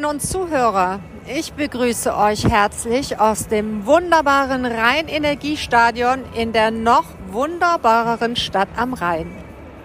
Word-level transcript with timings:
Zuhörerinnen 0.00 0.04
und 0.04 0.20
Zuhörer, 0.20 1.00
ich 1.26 1.52
begrüße 1.52 2.16
euch 2.16 2.48
herzlich 2.48 3.20
aus 3.20 3.48
dem 3.48 3.84
wunderbaren 3.84 4.64
Rhein-Energiestadion 4.64 6.20
in 6.34 6.52
der 6.52 6.70
noch 6.70 7.04
wunderbareren 7.30 8.34
Stadt 8.34 8.68
am 8.76 8.94
Rhein. 8.94 9.30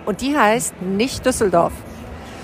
Und 0.05 0.21
die 0.21 0.37
heißt 0.37 0.81
nicht 0.81 1.25
Düsseldorf. 1.25 1.73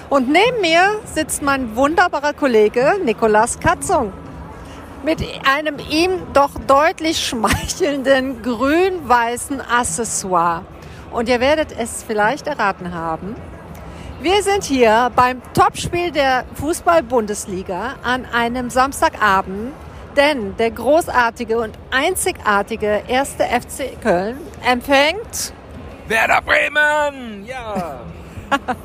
Und 0.10 0.28
neben 0.28 0.60
mir 0.60 1.00
sitzt 1.06 1.42
mein 1.44 1.76
wunderbarer 1.78 2.34
Kollege 2.34 2.96
Nikolas 3.06 3.60
Katzung 3.60 4.12
mit 5.04 5.24
einem 5.50 5.78
ihm 5.90 6.12
doch 6.34 6.52
deutlich 6.68 7.26
schmeichelnden 7.26 8.42
grün-weißen 8.42 9.62
Accessoire. 9.62 10.66
Und 11.12 11.30
ihr 11.30 11.40
werdet 11.40 11.74
es 11.78 12.04
vielleicht 12.04 12.48
erraten 12.48 12.94
haben. 12.94 13.36
Wir 14.22 14.44
sind 14.44 14.64
hier 14.64 15.12
beim 15.16 15.42
Topspiel 15.56 16.12
der 16.12 16.46
Fußball-Bundesliga 16.54 17.96
an 18.04 18.28
einem 18.32 18.70
Samstagabend, 18.70 19.74
denn 20.16 20.56
der 20.58 20.70
großartige 20.70 21.58
und 21.60 21.76
einzigartige 21.90 23.02
erste 23.08 23.46
FC 23.46 24.00
Köln 24.00 24.38
empfängt 24.64 25.54
Werder 26.08 26.40
Bremen! 26.44 27.48
Ja! 27.48 28.02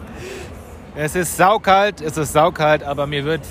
es 0.97 1.15
ist 1.15 1.37
saukalt, 1.37 2.01
es 2.01 2.17
ist 2.17 2.33
saukalt, 2.33 2.83
aber 2.83 3.07
mir 3.07 3.27
wird 3.27 3.43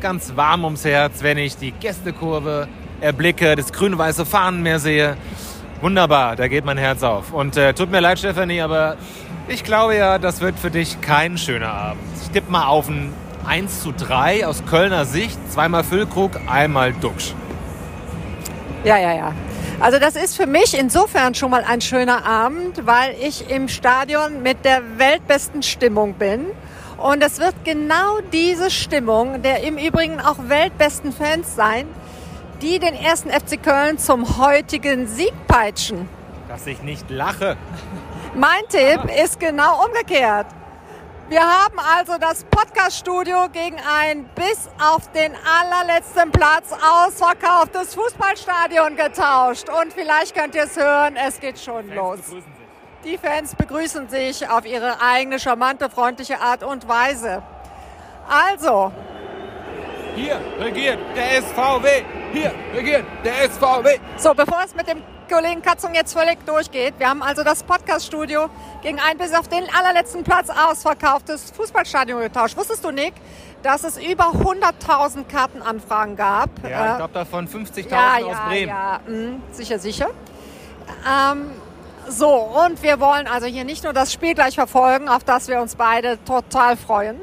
ganz 0.00 0.32
warm 0.34 0.64
ums 0.64 0.84
Herz, 0.84 1.22
wenn 1.22 1.38
ich 1.38 1.56
die 1.56 1.70
Gästekurve 1.70 2.66
erblicke, 3.00 3.54
das 3.54 3.72
grün-weiße 3.72 4.26
Fahnenmeer 4.26 4.80
sehe. 4.80 5.16
Wunderbar, 5.80 6.34
da 6.34 6.48
geht 6.48 6.64
mein 6.64 6.76
Herz 6.76 7.04
auf. 7.04 7.32
Und 7.32 7.56
äh, 7.56 7.72
tut 7.72 7.88
mir 7.88 8.00
leid, 8.00 8.18
Stefanie, 8.18 8.60
aber 8.60 8.96
ich 9.50 9.64
glaube 9.64 9.96
ja, 9.96 10.18
das 10.18 10.40
wird 10.40 10.58
für 10.58 10.70
dich 10.70 11.00
kein 11.00 11.36
schöner 11.36 11.72
Abend. 11.72 12.02
Ich 12.22 12.30
tippe 12.30 12.50
mal 12.50 12.66
auf 12.66 12.88
ein 12.88 13.12
1 13.46 13.82
zu 13.82 13.92
3 13.92 14.46
aus 14.46 14.62
Kölner 14.64 15.04
Sicht. 15.04 15.38
Zweimal 15.50 15.82
Füllkrug, 15.82 16.32
einmal 16.46 16.92
Duxch. 16.92 17.34
Ja, 18.84 18.96
ja, 18.96 19.12
ja. 19.12 19.34
Also 19.80 19.98
das 19.98 20.14
ist 20.14 20.36
für 20.36 20.46
mich 20.46 20.78
insofern 20.78 21.34
schon 21.34 21.50
mal 21.50 21.64
ein 21.64 21.80
schöner 21.80 22.24
Abend, 22.24 22.86
weil 22.86 23.16
ich 23.20 23.50
im 23.50 23.68
Stadion 23.68 24.42
mit 24.42 24.64
der 24.64 24.82
weltbesten 24.98 25.62
Stimmung 25.62 26.14
bin. 26.14 26.46
Und 26.98 27.22
es 27.24 27.40
wird 27.40 27.54
genau 27.64 28.20
diese 28.32 28.70
Stimmung, 28.70 29.42
der 29.42 29.62
im 29.64 29.78
Übrigen 29.78 30.20
auch 30.20 30.36
weltbesten 30.48 31.12
Fans 31.12 31.56
sein, 31.56 31.86
die 32.62 32.78
den 32.78 32.94
ersten 32.94 33.30
FC 33.30 33.60
Köln 33.62 33.98
zum 33.98 34.38
heutigen 34.38 35.08
Sieg 35.08 35.32
peitschen. 35.48 36.08
Dass 36.48 36.66
ich 36.66 36.82
nicht 36.82 37.08
lache. 37.10 37.56
Mein 38.34 38.62
Tipp 38.68 39.00
ist 39.22 39.40
genau 39.40 39.84
umgekehrt. 39.84 40.46
Wir 41.28 41.42
haben 41.42 41.78
also 41.78 42.16
das 42.18 42.44
Podcast-Studio 42.44 43.48
gegen 43.52 43.76
ein 43.80 44.24
bis 44.34 44.68
auf 44.80 45.10
den 45.12 45.32
allerletzten 45.44 46.30
Platz 46.30 46.72
ausverkauftes 46.72 47.94
Fußballstadion 47.94 48.96
getauscht. 48.96 49.68
Und 49.68 49.92
vielleicht 49.92 50.34
könnt 50.36 50.54
ihr 50.54 50.64
es 50.64 50.76
hören, 50.76 51.16
es 51.16 51.38
geht 51.40 51.58
schon 51.58 51.86
Fans 51.88 51.94
los. 51.94 52.18
Die 53.04 53.16
Fans 53.16 53.54
begrüßen 53.54 54.08
sich 54.08 54.48
auf 54.48 54.66
ihre 54.66 55.00
eigene 55.00 55.38
charmante, 55.38 55.88
freundliche 55.88 56.40
Art 56.40 56.62
und 56.62 56.86
Weise. 56.88 57.42
Also, 58.28 58.92
Hier 60.14 60.40
regiert 60.58 60.98
der 61.16 61.42
SVW. 61.42 62.02
Hier 62.32 62.52
regiert 62.74 63.04
der 63.24 63.50
SVW. 63.50 63.98
So, 64.16 64.34
bevor 64.34 64.60
es 64.64 64.74
mit 64.74 64.88
dem 64.88 65.02
Kollegen 65.30 65.62
Katzung 65.62 65.94
jetzt 65.94 66.12
völlig 66.12 66.44
durchgeht, 66.44 66.94
wir 66.98 67.08
haben 67.08 67.22
also 67.22 67.44
das 67.44 67.62
Podcast-Studio 67.62 68.48
gegen 68.82 68.98
ein 68.98 69.16
bis 69.16 69.32
auf 69.32 69.46
den 69.46 69.62
allerletzten 69.72 70.24
Platz 70.24 70.48
ausverkauftes 70.50 71.52
Fußballstadion 71.56 72.20
getauscht. 72.20 72.56
Wusstest 72.56 72.84
du, 72.84 72.90
Nick, 72.90 73.14
dass 73.62 73.84
es 73.84 73.96
über 73.96 74.24
100.000 74.32 75.24
Kartenanfragen 75.28 76.16
gab? 76.16 76.50
Ja, 76.68 76.68
Äh, 76.86 76.90
ich 76.90 76.96
glaube 76.96 77.14
davon 77.14 77.46
50.000 77.48 77.90
ja, 77.90 78.14
aus 78.16 78.22
ja, 78.32 78.46
Bremen. 78.48 78.68
ja, 78.68 79.00
mh, 79.06 79.36
sicher, 79.52 79.78
sicher. 79.78 80.08
Ähm, 81.08 81.52
so, 82.08 82.34
und 82.34 82.82
wir 82.82 82.98
wollen 82.98 83.28
also 83.28 83.46
hier 83.46 83.64
nicht 83.64 83.84
nur 83.84 83.92
das 83.92 84.12
Spiel 84.12 84.34
gleich 84.34 84.56
verfolgen, 84.56 85.08
auf 85.08 85.22
das 85.22 85.46
wir 85.46 85.60
uns 85.60 85.76
beide 85.76 86.18
total 86.24 86.76
freuen, 86.76 87.20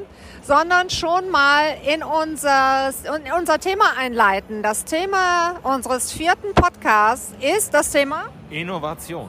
sondern 0.48 0.88
schon 0.88 1.28
mal 1.28 1.76
in 1.84 2.02
unser, 2.02 2.88
in 3.04 3.30
unser 3.38 3.58
Thema 3.58 3.84
einleiten. 3.98 4.62
Das 4.62 4.86
Thema 4.86 5.56
unseres 5.62 6.10
vierten 6.10 6.54
Podcasts 6.54 7.34
ist 7.38 7.74
das 7.74 7.90
Thema 7.90 8.30
Innovation. 8.48 9.28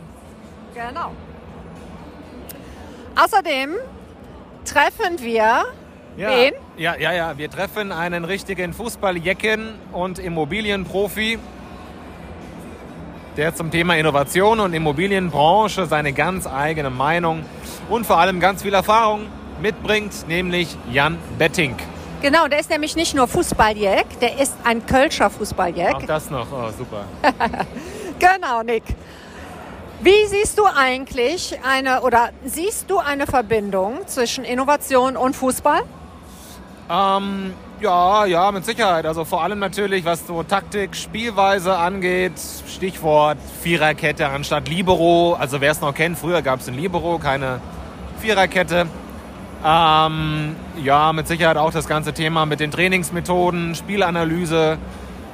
Genau. 0.74 1.12
Außerdem 3.22 3.76
treffen 4.64 5.20
wir 5.20 5.66
Ja, 6.16 6.30
wen? 6.30 6.54
ja, 6.78 6.96
ja, 6.96 7.12
ja. 7.12 7.38
Wir 7.38 7.52
treffen 7.52 7.92
einen 7.92 8.24
richtigen 8.24 8.72
Fußballjecken 8.72 9.74
und 9.92 10.20
Immobilienprofi, 10.20 11.38
der 13.36 13.54
zum 13.56 13.72
Thema 13.72 13.98
Innovation 13.98 14.62
und 14.62 14.74
Immobilienbranche 14.74 15.86
seine 15.86 16.14
ganz 16.14 16.48
eigene 16.48 16.90
Meinung 16.90 17.44
und 17.90 18.06
vor 18.08 18.20
allem 18.20 18.40
ganz 18.40 18.62
viel 18.62 18.74
Erfahrung 18.74 19.28
mitbringt, 19.62 20.28
nämlich 20.28 20.76
Jan 20.92 21.18
Betting. 21.38 21.76
Genau, 22.22 22.48
der 22.48 22.60
ist 22.60 22.70
nämlich 22.70 22.96
nicht 22.96 23.16
nur 23.16 23.28
Fußballjack, 23.28 24.20
der 24.20 24.40
ist 24.40 24.54
ein 24.66 24.86
Kölscher 24.86 25.30
Fußballjack. 25.30 25.96
Auch 25.96 26.04
das 26.04 26.30
noch, 26.30 26.48
oh, 26.52 26.70
super. 26.78 27.06
Genau, 28.20 28.64
Nick. 28.64 28.84
Wie 30.02 30.26
siehst 30.28 30.58
du 30.60 30.66
eigentlich 30.66 31.58
eine 31.64 32.02
oder 32.02 32.30
siehst 32.44 32.90
du 32.90 33.00
eine 33.00 33.28
Verbindung 33.28 34.08
zwischen 34.08 34.44
Innovation 34.44 35.16
und 35.16 35.36
Fußball? 35.38 35.82
Ähm, 36.90 37.54
ja, 37.80 38.26
ja, 38.26 38.52
mit 38.52 38.66
Sicherheit. 38.66 39.06
Also 39.06 39.24
vor 39.24 39.42
allem 39.42 39.60
natürlich, 39.60 40.04
was 40.04 40.28
so 40.28 40.44
Taktik, 40.44 40.96
Spielweise 40.96 41.78
angeht. 41.78 42.34
Stichwort 42.68 43.38
Viererkette 43.62 44.28
anstatt 44.28 44.68
Libero. 44.68 45.36
Also 45.40 45.62
wer 45.62 45.72
es 45.72 45.80
noch 45.80 45.94
kennt, 45.94 46.18
früher 46.18 46.42
gab 46.42 46.60
es 46.60 46.68
ein 46.68 46.76
Libero, 46.76 47.20
keine 47.20 47.62
Viererkette. 48.20 48.88
Ähm, 49.66 50.56
ja, 50.82 51.12
mit 51.12 51.28
Sicherheit 51.28 51.58
auch 51.58 51.72
das 51.72 51.88
ganze 51.88 52.14
Thema 52.14 52.46
mit 52.46 52.62
den 52.62 52.72
Trainingsmethoden, 52.72 53.76
Spielanalyse, 53.76 54.78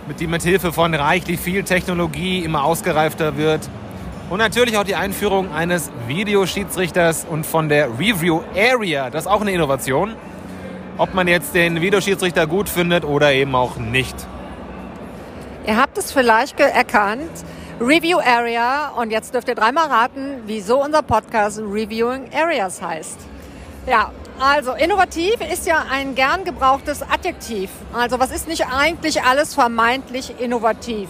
mit 0.08 0.19
die 0.19 0.28
mit 0.28 0.41
Hilfe 0.41 0.74
von 0.74 0.94
reichlich 0.96 1.40
viel 1.40 1.63
Technologie 1.63 2.40
immer 2.40 2.63
ausgereifter 2.63 3.38
wird. 3.38 3.69
Und 4.31 4.40
natürlich 4.40 4.78
auch 4.78 4.84
die 4.84 4.96
Einführung 4.96 5.53
eines 5.53 5.91
Videoschiedsrichters 6.08 7.28
und 7.30 7.46
von 7.46 7.69
der 7.69 8.00
Review 8.00 8.41
Area. 8.56 9.12
Das 9.12 9.25
ist 9.25 9.31
auch 9.31 9.41
eine 9.41 9.52
Innovation. 9.52 10.16
Ob 10.97 11.13
man 11.13 11.28
jetzt 11.28 11.53
den 11.53 11.81
Videoschiedsrichter 11.81 12.47
gut 12.47 12.68
findet 12.68 13.06
oder 13.06 13.34
eben 13.34 13.53
auch 13.53 13.78
nicht. 13.78 14.16
Ihr 15.68 15.78
habt 15.78 15.97
es 16.00 16.12
vielleicht 16.12 16.59
erkannt. 16.59 17.30
Review 17.80 18.18
Area. 18.19 18.90
Und 18.96 19.12
jetzt 19.12 19.36
dürft 19.36 19.47
ihr 19.50 19.56
dreimal 19.56 19.88
raten, 19.88 20.42
wieso 20.47 20.84
unser 20.84 21.03
Podcast 21.03 21.59
Reviewing 21.59 22.30
Areas 22.34 22.81
heißt. 22.81 23.19
Ja, 23.88 24.12
also 24.40 24.73
innovativ 24.73 25.35
ist 25.51 25.68
ja 25.68 25.85
ein 25.91 26.16
gern 26.16 26.44
gebrauchtes 26.44 27.03
Adjektiv. 27.03 27.69
Also 27.94 28.19
was 28.19 28.31
ist 28.31 28.48
nicht 28.48 28.65
eigentlich 28.68 29.21
alles 29.21 29.54
vermeintlich 29.54 30.39
innovativ? 30.39 31.07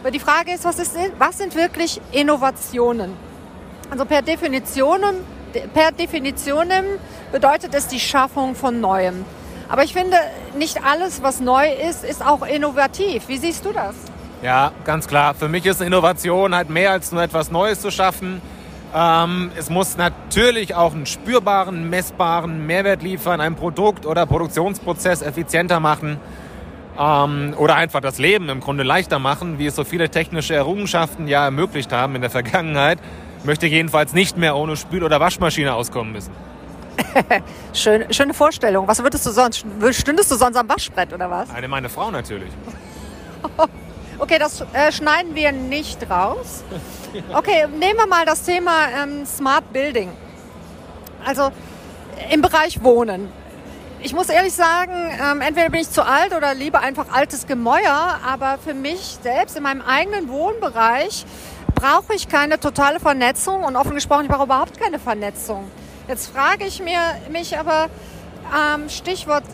Aber 0.00 0.10
die 0.10 0.18
Frage 0.20 0.52
ist, 0.52 0.64
was, 0.64 0.78
ist, 0.78 0.96
was 1.18 1.38
sind 1.38 1.54
wirklich 1.54 2.00
Innovationen? 2.12 3.12
Also 3.90 4.04
per 4.04 4.22
Definition, 4.22 5.00
per 5.72 5.92
Definitionem 5.92 6.84
bedeutet 7.30 7.74
es 7.74 7.86
die 7.86 8.00
Schaffung 8.00 8.56
von 8.56 8.80
Neuem. 8.80 9.24
Aber 9.68 9.84
ich 9.84 9.92
finde, 9.92 10.16
nicht 10.58 10.84
alles, 10.84 11.22
was 11.22 11.40
neu 11.40 11.72
ist, 11.72 12.04
ist 12.04 12.24
auch 12.24 12.46
innovativ. 12.46 13.28
Wie 13.28 13.38
siehst 13.38 13.64
du 13.64 13.72
das? 13.72 13.94
Ja, 14.42 14.72
ganz 14.84 15.06
klar. 15.06 15.34
Für 15.34 15.48
mich 15.48 15.64
ist 15.64 15.80
Innovation 15.80 16.54
halt 16.54 16.70
mehr 16.70 16.90
als 16.90 17.10
nur 17.10 17.22
etwas 17.22 17.50
Neues 17.50 17.80
zu 17.80 17.90
schaffen. 17.90 18.42
Ähm, 18.98 19.50
es 19.58 19.68
muss 19.68 19.98
natürlich 19.98 20.74
auch 20.74 20.94
einen 20.94 21.04
spürbaren, 21.04 21.90
messbaren 21.90 22.66
Mehrwert 22.66 23.02
liefern, 23.02 23.42
ein 23.42 23.54
Produkt 23.54 24.06
oder 24.06 24.24
Produktionsprozess 24.24 25.20
effizienter 25.20 25.80
machen 25.80 26.16
ähm, 26.98 27.52
oder 27.58 27.76
einfach 27.76 28.00
das 28.00 28.16
Leben 28.16 28.48
im 28.48 28.60
Grunde 28.60 28.84
leichter 28.84 29.18
machen, 29.18 29.58
wie 29.58 29.66
es 29.66 29.76
so 29.76 29.84
viele 29.84 30.08
technische 30.08 30.54
Errungenschaften 30.54 31.28
ja 31.28 31.44
ermöglicht 31.44 31.92
haben 31.92 32.14
in 32.14 32.22
der 32.22 32.30
Vergangenheit. 32.30 32.98
Möchte 33.44 33.66
jedenfalls 33.66 34.14
nicht 34.14 34.38
mehr 34.38 34.56
ohne 34.56 34.76
Spül- 34.76 35.04
oder 35.04 35.20
Waschmaschine 35.20 35.74
auskommen 35.74 36.14
müssen. 36.14 36.32
Schön, 37.74 38.10
schöne 38.14 38.32
Vorstellung. 38.32 38.88
Was 38.88 39.02
würdest 39.02 39.26
du 39.26 39.30
sonst? 39.30 39.66
Stündest 39.90 40.30
du 40.30 40.36
sonst 40.36 40.56
am 40.56 40.66
Waschbrett 40.70 41.12
oder 41.12 41.30
was? 41.30 41.50
Eine 41.50 41.68
meine 41.68 41.90
Frau 41.90 42.10
natürlich. 42.10 42.50
Okay, 44.18 44.38
das 44.38 44.62
äh, 44.72 44.92
schneiden 44.92 45.34
wir 45.34 45.52
nicht 45.52 46.10
raus. 46.10 46.64
Okay, 47.32 47.66
nehmen 47.66 47.98
wir 47.98 48.06
mal 48.06 48.24
das 48.24 48.42
Thema 48.42 48.88
ähm, 49.02 49.26
Smart 49.26 49.72
Building. 49.72 50.10
Also 51.24 51.50
im 52.30 52.40
Bereich 52.40 52.82
Wohnen. 52.82 53.28
Ich 54.00 54.14
muss 54.14 54.28
ehrlich 54.28 54.52
sagen, 54.52 54.92
ähm, 54.92 55.40
entweder 55.40 55.70
bin 55.70 55.80
ich 55.80 55.90
zu 55.90 56.04
alt 56.04 56.34
oder 56.34 56.54
lieber 56.54 56.80
einfach 56.80 57.06
altes 57.12 57.46
Gemäuer, 57.46 58.18
aber 58.26 58.58
für 58.62 58.74
mich 58.74 59.18
selbst 59.22 59.56
in 59.56 59.62
meinem 59.62 59.82
eigenen 59.82 60.28
Wohnbereich 60.28 61.24
brauche 61.74 62.14
ich 62.14 62.28
keine 62.28 62.60
totale 62.60 63.00
Vernetzung 63.00 63.64
und 63.64 63.76
offen 63.76 63.94
gesprochen, 63.94 64.24
ich 64.24 64.30
brauche 64.30 64.44
überhaupt 64.44 64.78
keine 64.78 64.98
Vernetzung. 64.98 65.70
Jetzt 66.08 66.28
frage 66.28 66.64
ich 66.64 66.82
mir, 66.82 67.00
mich 67.30 67.58
aber, 67.58 67.88
ähm, 68.54 68.88
Stichwort 68.88 69.44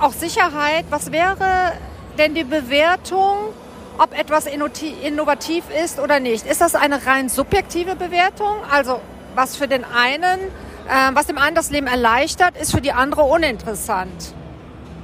auch 0.00 0.12
Sicherheit. 0.12 0.86
Was 0.90 1.12
wäre 1.12 1.72
denn 2.18 2.34
die 2.34 2.44
Bewertung, 2.44 3.52
ob 3.98 4.18
etwas 4.18 4.46
innovativ 4.46 5.64
ist 5.84 5.98
oder 5.98 6.20
nicht? 6.20 6.46
Ist 6.46 6.60
das 6.60 6.74
eine 6.74 7.06
rein 7.06 7.28
subjektive 7.28 7.96
Bewertung? 7.96 8.56
Also 8.70 9.00
was 9.34 9.56
für 9.56 9.68
den 9.68 9.84
einen, 9.84 10.40
äh, 10.88 11.10
was 11.14 11.26
dem 11.26 11.38
einen 11.38 11.54
das 11.54 11.70
Leben 11.70 11.86
erleichtert, 11.86 12.56
ist 12.56 12.72
für 12.72 12.80
die 12.80 12.92
andere 12.92 13.22
uninteressant. 13.22 14.34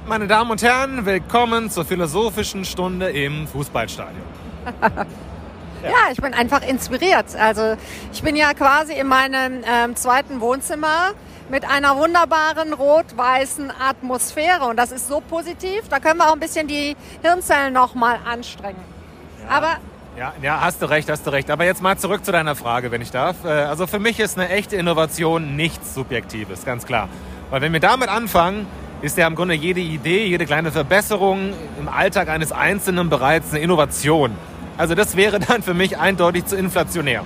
Meine 0.07 0.27
Damen 0.27 0.51
und 0.51 0.61
Herren, 0.61 1.05
willkommen 1.05 1.69
zur 1.69 1.85
philosophischen 1.85 2.65
Stunde 2.65 3.09
im 3.09 3.47
Fußballstadion. 3.47 4.23
Ja. 4.65 4.89
ja. 5.83 6.11
ich 6.11 6.19
bin 6.19 6.33
einfach 6.33 6.67
inspiriert. 6.67 7.35
Also 7.35 7.75
ich 8.11 8.23
bin 8.23 8.35
ja 8.35 8.53
quasi 8.53 8.93
in 8.93 9.07
meinem 9.07 9.63
ähm, 9.65 9.95
zweiten 9.95 10.41
Wohnzimmer 10.41 11.11
mit 11.49 11.65
einer 11.65 11.97
wunderbaren 11.97 12.73
rot-weißen 12.73 13.71
Atmosphäre 13.79 14.65
und 14.65 14.77
das 14.77 14.91
ist 14.91 15.07
so 15.07 15.21
positiv. 15.21 15.87
Da 15.89 15.99
können 15.99 16.17
wir 16.17 16.29
auch 16.29 16.33
ein 16.33 16.39
bisschen 16.39 16.67
die 16.67 16.95
Hirnzellen 17.21 17.73
noch 17.73 17.95
mal 17.95 18.17
anstrengen. 18.25 18.83
Ja. 19.43 19.57
Aber 19.57 19.77
ja, 20.17 20.33
ja, 20.41 20.61
hast 20.61 20.81
du 20.81 20.85
recht, 20.87 21.09
hast 21.09 21.25
du 21.25 21.31
recht. 21.31 21.49
Aber 21.49 21.63
jetzt 21.63 21.81
mal 21.81 21.97
zurück 21.97 22.25
zu 22.25 22.31
deiner 22.31 22.55
Frage, 22.55 22.91
wenn 22.91 23.01
ich 23.01 23.11
darf. 23.11 23.45
Äh, 23.45 23.49
also 23.49 23.87
für 23.87 23.99
mich 23.99 24.19
ist 24.19 24.37
eine 24.37 24.49
echte 24.49 24.75
Innovation 24.75 25.55
nichts 25.55 25.93
Subjektives, 25.93 26.65
ganz 26.65 26.85
klar. 26.85 27.07
Weil 27.49 27.61
wenn 27.61 27.73
wir 27.73 27.79
damit 27.79 28.09
anfangen, 28.09 28.67
ist 29.01 29.17
ja 29.17 29.27
im 29.27 29.35
Grunde 29.35 29.53
jede 29.53 29.79
Idee, 29.79 30.25
jede 30.25 30.45
kleine 30.45 30.71
Verbesserung 30.71 31.53
im 31.79 31.87
Alltag 31.87 32.27
eines 32.27 32.51
Einzelnen 32.51 33.09
bereits 33.09 33.51
eine 33.51 33.59
Innovation. 33.59 34.35
Also 34.77 34.93
das 34.93 35.15
wäre 35.15 35.39
dann 35.39 35.63
für 35.63 35.73
mich 35.73 35.97
eindeutig 35.97 36.45
zu 36.45 36.57
inflationär. 36.57 37.23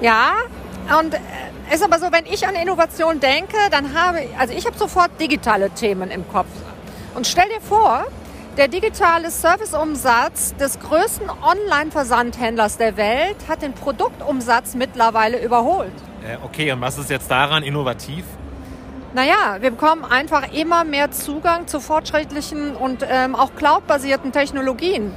Ja, 0.00 0.32
und 0.98 1.14
äh, 1.14 1.18
ist 1.72 1.82
aber 1.82 1.98
so, 1.98 2.12
wenn 2.12 2.26
ich 2.26 2.46
an 2.46 2.54
Innovation 2.54 3.20
denke, 3.20 3.56
dann 3.70 3.94
habe 3.94 4.22
ich, 4.22 4.38
also 4.38 4.54
ich 4.54 4.66
habe 4.66 4.76
sofort 4.76 5.10
digitale 5.20 5.70
Themen 5.70 6.10
im 6.10 6.28
Kopf. 6.28 6.48
Und 7.14 7.26
stell 7.26 7.48
dir 7.48 7.60
vor, 7.60 8.04
der 8.56 8.68
digitale 8.68 9.30
Serviceumsatz 9.30 10.54
des 10.56 10.78
größten 10.78 11.28
Online-Versandhändlers 11.28 12.76
der 12.76 12.96
Welt 12.96 13.36
hat 13.48 13.62
den 13.62 13.72
Produktumsatz 13.72 14.74
mittlerweile 14.74 15.42
überholt. 15.42 15.92
Äh, 16.24 16.36
okay, 16.44 16.70
und 16.72 16.80
was 16.80 16.98
ist 16.98 17.10
jetzt 17.10 17.30
daran 17.30 17.62
innovativ? 17.62 18.24
Naja, 19.12 19.58
wir 19.60 19.70
bekommen 19.70 20.04
einfach 20.04 20.52
immer 20.52 20.84
mehr 20.84 21.10
Zugang 21.12 21.66
zu 21.66 21.80
fortschrittlichen 21.80 22.74
und 22.74 23.04
ähm, 23.08 23.34
auch 23.34 23.54
cloud-basierten 23.54 24.32
Technologien 24.32 25.12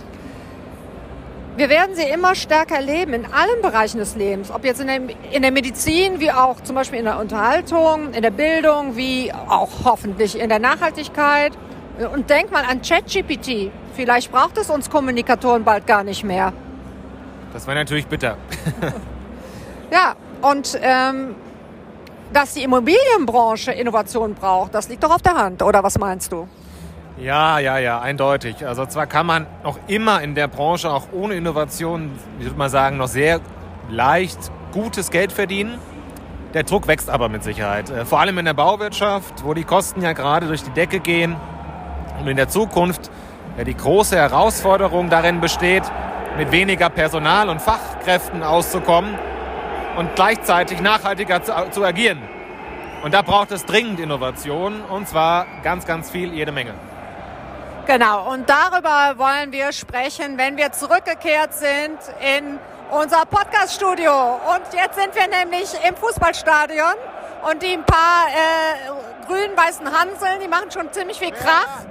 wir 1.57 1.69
werden 1.69 1.95
sie 1.95 2.03
immer 2.03 2.35
stärker 2.35 2.75
erleben 2.75 3.13
in 3.13 3.25
allen 3.25 3.61
Bereichen 3.63 3.97
des 3.97 4.15
Lebens, 4.15 4.51
ob 4.51 4.63
jetzt 4.63 4.79
in 4.79 4.87
der, 4.87 5.01
in 5.31 5.41
der 5.41 5.51
Medizin, 5.51 6.19
wie 6.19 6.31
auch 6.31 6.61
zum 6.61 6.75
Beispiel 6.75 6.99
in 6.99 7.05
der 7.05 7.19
Unterhaltung, 7.19 8.13
in 8.13 8.21
der 8.21 8.31
Bildung, 8.31 8.95
wie 8.95 9.33
auch 9.33 9.69
hoffentlich 9.83 10.39
in 10.39 10.49
der 10.49 10.59
Nachhaltigkeit. 10.59 11.53
Und 12.13 12.29
denk 12.29 12.51
mal 12.51 12.63
an 12.63 12.83
ChatGPT. 12.83 13.71
Vielleicht 13.95 14.31
braucht 14.31 14.55
es 14.59 14.69
uns 14.69 14.87
Kommunikatoren 14.87 15.63
bald 15.63 15.87
gar 15.87 16.03
nicht 16.03 16.23
mehr. 16.23 16.53
Das 17.53 17.65
wäre 17.65 17.75
natürlich 17.75 18.05
bitter. 18.05 18.37
ja, 19.91 20.15
und 20.43 20.77
ähm, 20.79 21.35
dass 22.31 22.53
die 22.53 22.61
Immobilienbranche 22.61 23.71
Innovation 23.71 24.35
braucht, 24.35 24.75
das 24.75 24.89
liegt 24.89 25.03
doch 25.03 25.09
auf 25.09 25.23
der 25.23 25.33
Hand, 25.33 25.63
oder 25.63 25.81
was 25.81 25.97
meinst 25.97 26.31
du? 26.31 26.47
Ja, 27.19 27.57
ja, 27.57 27.79
ja, 27.79 27.99
eindeutig. 27.99 28.67
Also 28.67 28.85
zwar 28.85 29.07
kann 29.07 29.25
man 29.25 29.47
noch 29.63 29.79
immer 29.87 30.21
in 30.21 30.35
der 30.35 30.47
Branche 30.47 30.91
auch 30.91 31.07
ohne 31.11 31.33
Innovation, 31.33 32.11
ich 32.37 32.45
würde 32.45 32.57
mal 32.57 32.69
sagen, 32.69 32.97
noch 32.97 33.07
sehr 33.07 33.39
leicht 33.89 34.37
gutes 34.71 35.09
Geld 35.09 35.31
verdienen. 35.31 35.79
Der 36.53 36.61
Druck 36.63 36.87
wächst 36.87 37.09
aber 37.09 37.27
mit 37.27 37.43
Sicherheit. 37.43 37.89
Äh, 37.89 38.05
vor 38.05 38.19
allem 38.19 38.37
in 38.37 38.45
der 38.45 38.53
Bauwirtschaft, 38.53 39.43
wo 39.43 39.55
die 39.55 39.63
Kosten 39.63 40.01
ja 40.03 40.13
gerade 40.13 40.47
durch 40.47 40.63
die 40.63 40.69
Decke 40.69 40.99
gehen. 40.99 41.35
Und 42.19 42.27
in 42.27 42.37
der 42.37 42.49
Zukunft 42.49 43.09
ja, 43.57 43.63
die 43.63 43.75
große 43.75 44.15
Herausforderung 44.15 45.09
darin 45.09 45.41
besteht, 45.41 45.83
mit 46.37 46.51
weniger 46.51 46.89
Personal 46.89 47.49
und 47.49 47.61
Fachkräften 47.61 48.43
auszukommen 48.43 49.15
und 49.97 50.15
gleichzeitig 50.15 50.81
nachhaltiger 50.81 51.41
zu, 51.41 51.51
zu 51.71 51.83
agieren. 51.83 52.21
Und 53.03 53.15
da 53.15 53.23
braucht 53.23 53.51
es 53.51 53.65
dringend 53.65 53.99
Innovation 53.99 54.81
und 54.81 55.07
zwar 55.07 55.47
ganz, 55.63 55.85
ganz 55.87 56.11
viel, 56.11 56.33
jede 56.33 56.51
Menge. 56.51 56.73
Genau, 57.87 58.33
und 58.33 58.49
darüber 58.49 59.17
wollen 59.17 59.53
wir 59.53 59.71
sprechen, 59.71 60.37
wenn 60.37 60.57
wir 60.57 60.73
zurückgekehrt 60.73 61.53
sind 61.53 61.97
in 62.19 62.59
unser 62.91 63.25
Podcast-Studio. 63.25 64.11
Und 64.11 64.73
jetzt 64.73 64.99
sind 64.99 65.15
wir 65.15 65.27
nämlich 65.29 65.73
im 65.87 65.95
Fußballstadion 65.95 66.95
und 67.49 67.63
die 67.63 67.71
ein 67.71 67.85
paar 67.85 68.27
äh, 68.27 69.25
grün-weißen 69.25 69.85
Hanseln, 69.85 70.41
die 70.43 70.49
machen 70.49 70.69
schon 70.69 70.91
ziemlich 70.91 71.17
viel 71.17 71.31
Krach. 71.31 71.85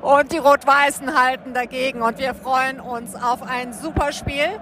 Und 0.00 0.32
die 0.32 0.38
Rot-Weißen 0.38 1.16
halten 1.16 1.54
dagegen 1.54 2.02
und 2.02 2.18
wir 2.18 2.34
freuen 2.34 2.80
uns 2.80 3.14
auf 3.14 3.42
ein 3.42 3.72
super 3.72 4.10
Spiel. 4.10 4.58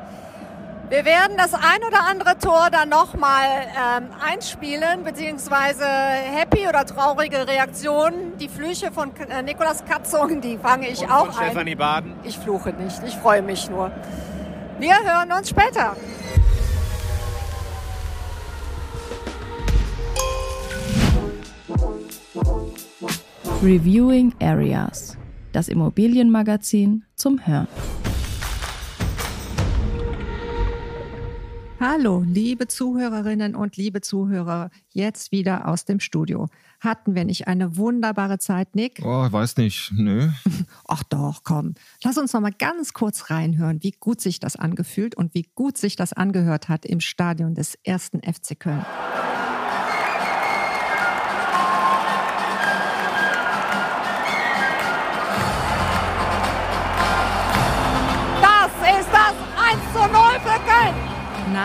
Wir 0.88 1.05
werden 1.05 1.37
das 1.37 1.53
ein 1.53 1.83
oder 1.85 2.05
andere 2.09 2.38
Tor 2.38 2.69
dann 2.71 2.88
nochmal 2.88 3.44
ähm, 3.77 4.05
einspielen, 4.25 5.03
beziehungsweise 5.03 5.85
happy 5.85 6.69
oder 6.69 6.87
traurige 6.87 7.49
Reaktionen. 7.49 8.38
Die 8.38 8.49
Flüche 8.49 8.93
von 8.93 9.11
äh, 9.17 9.43
Nikolas 9.43 9.85
Katzung, 9.85 10.41
die 10.41 10.56
fange 10.59 10.88
ich 10.88 11.03
Und 11.03 11.11
auch 11.11 11.27
von 11.27 11.38
ein. 11.43 11.47
Stefanie 11.50 11.75
Baden. 11.75 12.12
Ich 12.23 12.38
fluche 12.38 12.71
nicht, 12.71 13.03
ich 13.05 13.17
freue 13.17 13.43
mich 13.43 13.69
nur. 13.69 13.91
Wir 14.79 14.94
hören 15.03 15.33
uns 15.33 15.49
später. 15.50 15.97
Reviewing 23.62 24.35
Areas, 24.41 25.17
das 25.53 25.69
Immobilienmagazin 25.69 27.05
zum 27.17 27.44
Hören. 27.44 27.67
Hallo, 31.98 32.22
liebe 32.26 32.69
Zuhörerinnen 32.69 33.55
und 33.56 33.79
liebe 33.79 34.03
Zuhörer, 34.03 34.69
jetzt 34.93 35.32
wieder 35.32 35.67
aus 35.67 35.86
dem 35.86 35.98
Studio. 35.98 36.50
Hatten 36.79 37.15
wir 37.15 37.24
nicht 37.24 37.48
eine 37.48 37.79
wunderbare 37.79 38.38
Zeit, 38.38 38.74
Nick? 38.76 39.00
Oh, 39.03 39.32
weiß 39.32 39.56
nicht, 39.56 39.93
nö. 39.96 40.29
Ach 40.88 41.03
doch, 41.05 41.43
komm. 41.43 41.72
Lass 42.05 42.19
uns 42.19 42.34
noch 42.34 42.43
mal 42.43 42.53
ganz 42.53 42.93
kurz 42.93 43.31
reinhören, 43.31 43.82
wie 43.82 43.93
gut 43.93 44.20
sich 44.20 44.41
das 44.41 44.56
angefühlt 44.56 45.15
und 45.15 45.32
wie 45.32 45.48
gut 45.55 45.79
sich 45.79 45.96
das 45.96 46.12
angehört 46.12 46.69
hat 46.69 46.84
im 46.84 47.00
Stadion 47.00 47.55
des 47.55 47.79
ersten 47.82 48.20
FC 48.20 48.60
Köln. 48.60 48.84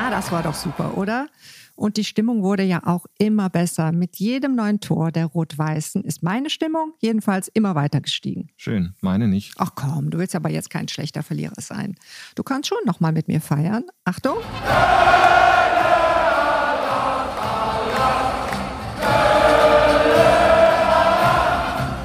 Na, 0.02 0.10
das 0.10 0.32
war 0.32 0.42
doch 0.42 0.56
super, 0.56 0.98
oder? 0.98 1.28
Und 1.76 1.96
die 1.96 2.04
Stimmung 2.04 2.42
wurde 2.42 2.64
ja 2.64 2.82
auch 2.88 3.06
immer 3.20 3.52
besser. 3.52 3.92
Mit 3.92 4.16
jedem 4.16 4.56
neuen 4.56 4.80
Tor 4.80 5.12
der 5.12 5.28
Rot-Weißen 5.28 6.04
ist 6.04 6.24
meine 6.24 6.50
Stimmung 6.50 6.94
jedenfalls 7.02 7.50
immer 7.50 7.76
weiter 7.76 8.02
gestiegen. 8.02 8.50
Schön, 8.58 8.96
meine 9.02 9.28
nicht. 9.28 9.54
Ach 9.60 9.74
komm, 9.76 10.10
du 10.10 10.18
willst 10.18 10.36
aber 10.36 10.50
jetzt 10.50 10.72
kein 10.72 10.88
schlechter 10.88 11.22
Verlierer 11.22 11.62
sein. 11.62 11.98
Du 12.34 12.42
kannst 12.42 12.70
schon 12.70 12.80
noch 12.86 13.00
mal 13.00 13.12
mit 13.12 13.28
mir 13.28 13.42
feiern. 13.42 13.84
Achtung. 14.04 14.38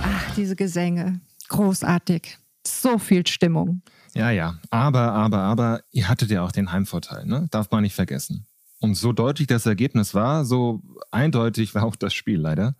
Ach, 0.03 0.35
diese 0.37 0.55
Gesänge. 0.55 1.21
Großartig. 1.49 2.37
So 2.67 2.99
viel 2.99 3.26
Stimmung. 3.26 3.81
Ja, 4.16 4.30
ja. 4.30 4.58
Aber, 4.70 5.12
aber, 5.12 5.38
aber, 5.38 5.80
ihr 5.92 6.08
hattet 6.08 6.30
ja 6.30 6.42
auch 6.42 6.52
den 6.52 6.73
Heimvorteil, 6.73 7.26
ne? 7.26 7.49
Darf 7.50 7.70
man 7.70 7.82
nicht 7.82 7.94
vergessen. 7.94 8.46
Und 8.80 8.94
so 8.94 9.12
deutlich 9.12 9.46
das 9.46 9.66
Ergebnis 9.66 10.14
war, 10.14 10.44
so 10.44 10.82
eindeutig 11.11 11.75
war 11.75 11.85
auch 11.85 11.96
das 11.96 12.14
Spiel 12.14 12.40
leider. 12.40 12.75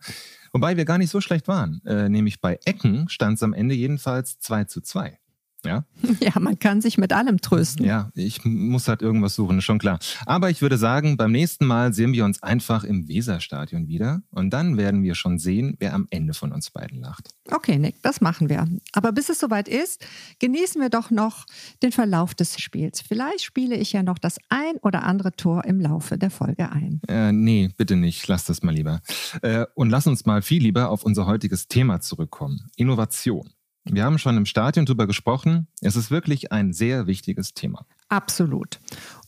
Wobei 0.51 0.77
wir 0.77 0.85
gar 0.85 0.97
nicht 0.97 1.09
so 1.09 1.21
schlecht 1.21 1.47
waren. 1.47 1.81
Äh, 1.85 2.09
nämlich 2.09 2.41
bei 2.41 2.59
Ecken 2.65 3.09
stand 3.09 3.37
es 3.37 3.43
am 3.43 3.53
Ende 3.53 3.75
jedenfalls 3.75 4.39
2 4.39 4.65
zu 4.65 4.81
2. 4.81 5.19
Ja? 5.67 5.85
ja, 6.19 6.31
man 6.39 6.57
kann 6.57 6.81
sich 6.81 6.97
mit 6.97 7.13
allem 7.13 7.39
trösten. 7.39 7.85
Ja, 7.85 8.11
ich 8.15 8.43
muss 8.45 8.87
halt 8.87 9.01
irgendwas 9.01 9.35
suchen, 9.35 9.61
schon 9.61 9.79
klar. 9.79 9.99
Aber 10.25 10.49
ich 10.49 10.61
würde 10.61 10.77
sagen, 10.77 11.17
beim 11.17 11.31
nächsten 11.31 11.65
Mal 11.65 11.93
sehen 11.93 12.13
wir 12.13 12.25
uns 12.25 12.41
einfach 12.41 12.83
im 12.83 13.07
Weserstadion 13.07 13.87
wieder 13.87 14.21
und 14.31 14.51
dann 14.51 14.77
werden 14.77 15.03
wir 15.03 15.15
schon 15.15 15.39
sehen, 15.39 15.75
wer 15.79 15.93
am 15.93 16.07
Ende 16.09 16.33
von 16.33 16.51
uns 16.51 16.71
beiden 16.71 17.01
lacht. 17.01 17.29
Okay, 17.51 17.77
Nick, 17.77 18.01
das 18.01 18.21
machen 18.21 18.49
wir. 18.49 18.67
Aber 18.93 19.11
bis 19.11 19.29
es 19.29 19.39
soweit 19.39 19.67
ist, 19.67 20.05
genießen 20.39 20.81
wir 20.81 20.89
doch 20.89 21.11
noch 21.11 21.45
den 21.83 21.91
Verlauf 21.91 22.33
des 22.35 22.59
Spiels. 22.59 23.01
Vielleicht 23.01 23.43
spiele 23.43 23.75
ich 23.75 23.93
ja 23.93 24.03
noch 24.03 24.17
das 24.17 24.37
ein 24.49 24.77
oder 24.81 25.03
andere 25.03 25.33
Tor 25.33 25.65
im 25.65 25.79
Laufe 25.79 26.17
der 26.17 26.29
Folge 26.29 26.71
ein. 26.71 27.01
Äh, 27.07 27.31
nee, 27.31 27.69
bitte 27.77 27.95
nicht. 27.95 28.27
Lass 28.27 28.45
das 28.45 28.63
mal 28.63 28.73
lieber. 28.73 29.01
Äh, 29.41 29.65
und 29.75 29.89
lass 29.89 30.07
uns 30.07 30.25
mal 30.25 30.41
viel 30.41 30.61
lieber 30.61 30.89
auf 30.89 31.03
unser 31.03 31.25
heutiges 31.25 31.67
Thema 31.67 31.99
zurückkommen. 31.99 32.69
Innovation. 32.75 33.49
Wir 33.91 34.03
haben 34.03 34.17
schon 34.17 34.37
im 34.37 34.45
Stadion 34.45 34.85
darüber 34.85 35.07
gesprochen. 35.07 35.67
Es 35.81 35.95
ist 35.95 36.11
wirklich 36.11 36.51
ein 36.51 36.73
sehr 36.73 37.07
wichtiges 37.07 37.53
Thema. 37.53 37.85
Absolut. 38.09 38.79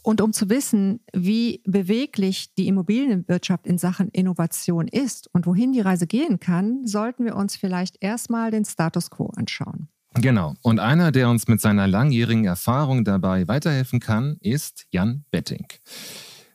Und 0.04 0.22
um 0.22 0.32
zu 0.34 0.50
wissen, 0.50 1.02
wie 1.14 1.62
beweglich 1.66 2.54
die 2.56 2.68
Immobilienwirtschaft 2.68 3.68
in 3.68 3.78
Sachen 3.78 4.10
Innovation 4.10 4.88
ist 4.88 5.30
und 5.34 5.46
wohin 5.46 5.74
die 5.74 5.82
Reise 5.82 6.08
gehen 6.08 6.40
kann, 6.40 6.86
sollten 6.86 7.26
wir 7.26 7.36
uns 7.36 7.56
vielleicht 7.56 7.98
erstmal 8.00 8.52
den 8.52 8.66
Status 8.66 9.10
quo 9.10 9.32
anschauen. 9.36 9.90
Genau. 10.16 10.56
Und 10.62 10.80
einer, 10.80 11.12
der 11.12 11.30
uns 11.30 11.48
mit 11.48 11.62
seiner 11.62 11.88
langjährigen 11.88 12.46
Erfahrung 12.46 13.04
dabei 13.04 13.48
weiterhelfen 13.48 14.00
kann, 14.00 14.38
ist 14.42 14.88
Jan 14.92 15.26
Betting. 15.32 15.68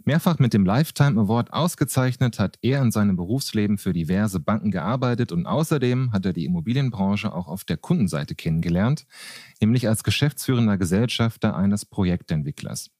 Mehrfach 0.06 0.38
mit 0.38 0.52
dem 0.52 0.66
Lifetime 0.66 1.18
Award 1.18 1.52
ausgezeichnet 1.52 2.38
hat 2.38 2.58
er 2.61 2.82
in 2.82 2.90
seinem 2.90 3.16
Berufsleben 3.16 3.78
für 3.78 3.94
diverse 3.94 4.38
Banken 4.38 4.70
gearbeitet 4.70 5.32
und 5.32 5.46
außerdem 5.46 6.12
hat 6.12 6.26
er 6.26 6.34
die 6.34 6.44
Immobilienbranche 6.44 7.32
auch 7.32 7.49
auf 7.49 7.64
der 7.64 7.78
Kundenseite 7.78 8.34
kennengelernt, 8.34 9.06
nämlich 9.62 9.88
als 9.88 10.04
geschäftsführender 10.04 10.76
Gesellschafter 10.76 11.56
eines 11.56 11.87
Projektentwicklers. 11.87 12.90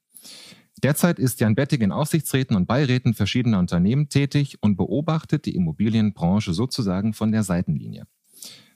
Derzeit 0.81 1.19
ist 1.19 1.39
Jan 1.39 1.55
Bettig 1.55 1.81
in 1.81 1.91
Aufsichtsräten 1.91 2.55
und 2.55 2.65
Beiräten 2.65 3.13
verschiedener 3.13 3.59
Unternehmen 3.59 4.09
tätig 4.09 4.57
und 4.61 4.75
beobachtet 4.75 5.45
die 5.45 5.55
Immobilienbranche 5.55 6.53
sozusagen 6.53 7.13
von 7.13 7.31
der 7.31 7.43
Seitenlinie. 7.43 8.07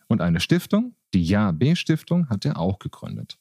Und 0.07 0.21
eine 0.21 0.39
Stiftung, 0.39 0.95
die 1.13 1.23
Ja-B-Stiftung, 1.23 2.29
hat 2.29 2.45
er 2.45 2.57
auch 2.59 2.79
gegründet. 2.79 3.39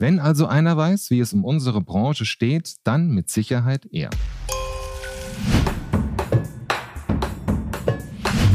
Wenn 0.00 0.18
also 0.18 0.46
einer 0.46 0.78
weiß, 0.78 1.10
wie 1.10 1.20
es 1.20 1.34
um 1.34 1.44
unsere 1.44 1.82
Branche 1.82 2.24
steht, 2.24 2.76
dann 2.84 3.10
mit 3.10 3.28
Sicherheit 3.28 3.86
er. 3.92 4.08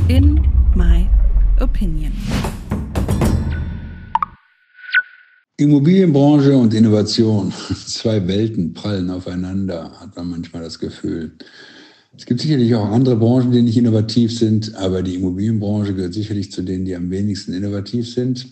In 0.07 0.41
my 0.73 1.07
opinion. 1.61 2.11
Immobilienbranche 5.57 6.57
und 6.57 6.73
Innovation, 6.73 7.53
zwei 7.85 8.27
Welten 8.27 8.73
prallen 8.73 9.11
aufeinander, 9.11 9.91
hat 9.99 10.15
man 10.15 10.31
manchmal 10.31 10.63
das 10.63 10.79
Gefühl. 10.79 11.33
Es 12.17 12.25
gibt 12.25 12.41
sicherlich 12.41 12.73
auch 12.73 12.89
andere 12.89 13.17
Branchen, 13.17 13.51
die 13.51 13.61
nicht 13.61 13.77
innovativ 13.77 14.35
sind, 14.35 14.73
aber 14.73 15.03
die 15.03 15.13
Immobilienbranche 15.13 15.93
gehört 15.93 16.15
sicherlich 16.15 16.51
zu 16.51 16.63
denen, 16.63 16.85
die 16.85 16.95
am 16.95 17.11
wenigsten 17.11 17.53
innovativ 17.53 18.11
sind. 18.11 18.47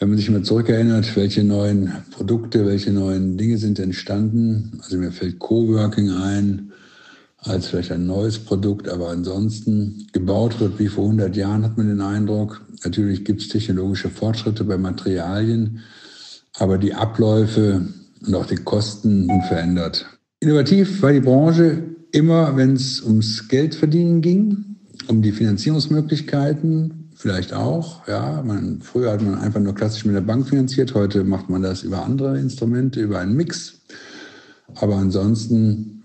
Wenn 0.00 0.08
man 0.08 0.16
sich 0.16 0.30
mal 0.30 0.42
zurückerinnert, 0.42 1.14
welche 1.14 1.44
neuen 1.44 1.92
Produkte, 2.10 2.64
welche 2.64 2.90
neuen 2.90 3.36
Dinge 3.36 3.58
sind 3.58 3.78
entstanden. 3.78 4.80
Also 4.82 4.96
mir 4.96 5.12
fällt 5.12 5.38
Coworking 5.38 6.10
ein 6.10 6.72
als 7.36 7.66
vielleicht 7.66 7.92
ein 7.92 8.06
neues 8.06 8.38
Produkt, 8.38 8.88
aber 8.88 9.10
ansonsten 9.10 10.06
gebaut 10.12 10.58
wird 10.58 10.78
wie 10.78 10.88
vor 10.88 11.04
100 11.04 11.36
Jahren, 11.36 11.64
hat 11.64 11.76
man 11.76 11.88
den 11.88 12.00
Eindruck. 12.00 12.62
Natürlich 12.82 13.26
gibt 13.26 13.42
es 13.42 13.48
technologische 13.48 14.08
Fortschritte 14.08 14.64
bei 14.64 14.78
Materialien, 14.78 15.80
aber 16.54 16.78
die 16.78 16.94
Abläufe 16.94 17.86
und 18.26 18.34
auch 18.34 18.46
die 18.46 18.56
Kosten 18.56 19.28
unverändert. 19.30 20.06
Innovativ 20.40 21.02
war 21.02 21.12
die 21.12 21.20
Branche 21.20 21.82
immer, 22.12 22.56
wenn 22.56 22.72
es 22.72 23.02
ums 23.02 23.48
Geldverdienen 23.48 24.22
ging, 24.22 24.76
um 25.08 25.20
die 25.20 25.32
Finanzierungsmöglichkeiten, 25.32 27.09
vielleicht 27.20 27.52
auch. 27.52 28.06
Ja, 28.08 28.42
man, 28.42 28.80
früher 28.80 29.12
hat 29.12 29.20
man 29.20 29.38
einfach 29.38 29.60
nur 29.60 29.74
klassisch 29.74 30.06
mit 30.06 30.14
der 30.14 30.22
Bank 30.22 30.48
finanziert, 30.48 30.94
heute 30.94 31.22
macht 31.22 31.50
man 31.50 31.62
das 31.62 31.82
über 31.82 32.04
andere 32.04 32.38
Instrumente, 32.38 33.00
über 33.00 33.18
einen 33.18 33.36
Mix. 33.36 33.80
Aber 34.76 34.96
ansonsten 34.96 36.04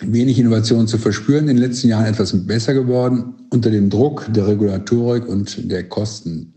wenig 0.00 0.38
Innovation 0.38 0.86
zu 0.86 0.98
verspüren. 0.98 1.48
In 1.48 1.56
den 1.56 1.68
letzten 1.68 1.88
Jahren 1.88 2.06
etwas 2.06 2.46
besser 2.46 2.74
geworden 2.74 3.34
unter 3.50 3.70
dem 3.70 3.88
Druck 3.88 4.26
der 4.32 4.46
Regulatorik 4.46 5.26
und 5.26 5.70
der 5.70 5.88
Kosten, 5.88 6.54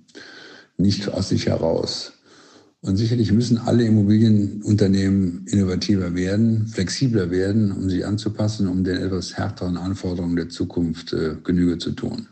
nicht 0.77 1.09
aus 1.09 1.29
sich 1.29 1.45
heraus. 1.47 2.13
Und 2.81 2.97
sicherlich 2.97 3.31
müssen 3.31 3.57
alle 3.57 3.85
Immobilienunternehmen 3.85 5.45
innovativer 5.47 6.13
werden, 6.13 6.67
flexibler 6.67 7.31
werden, 7.31 7.71
um 7.71 7.89
sich 7.89 8.05
anzupassen, 8.05 8.67
um 8.67 8.83
den 8.83 8.97
etwas 8.97 9.37
härteren 9.37 9.77
Anforderungen 9.77 10.35
der 10.35 10.49
Zukunft 10.49 11.13
äh, 11.13 11.35
Genüge 11.43 11.77
zu 11.77 11.91
tun. 11.91 12.27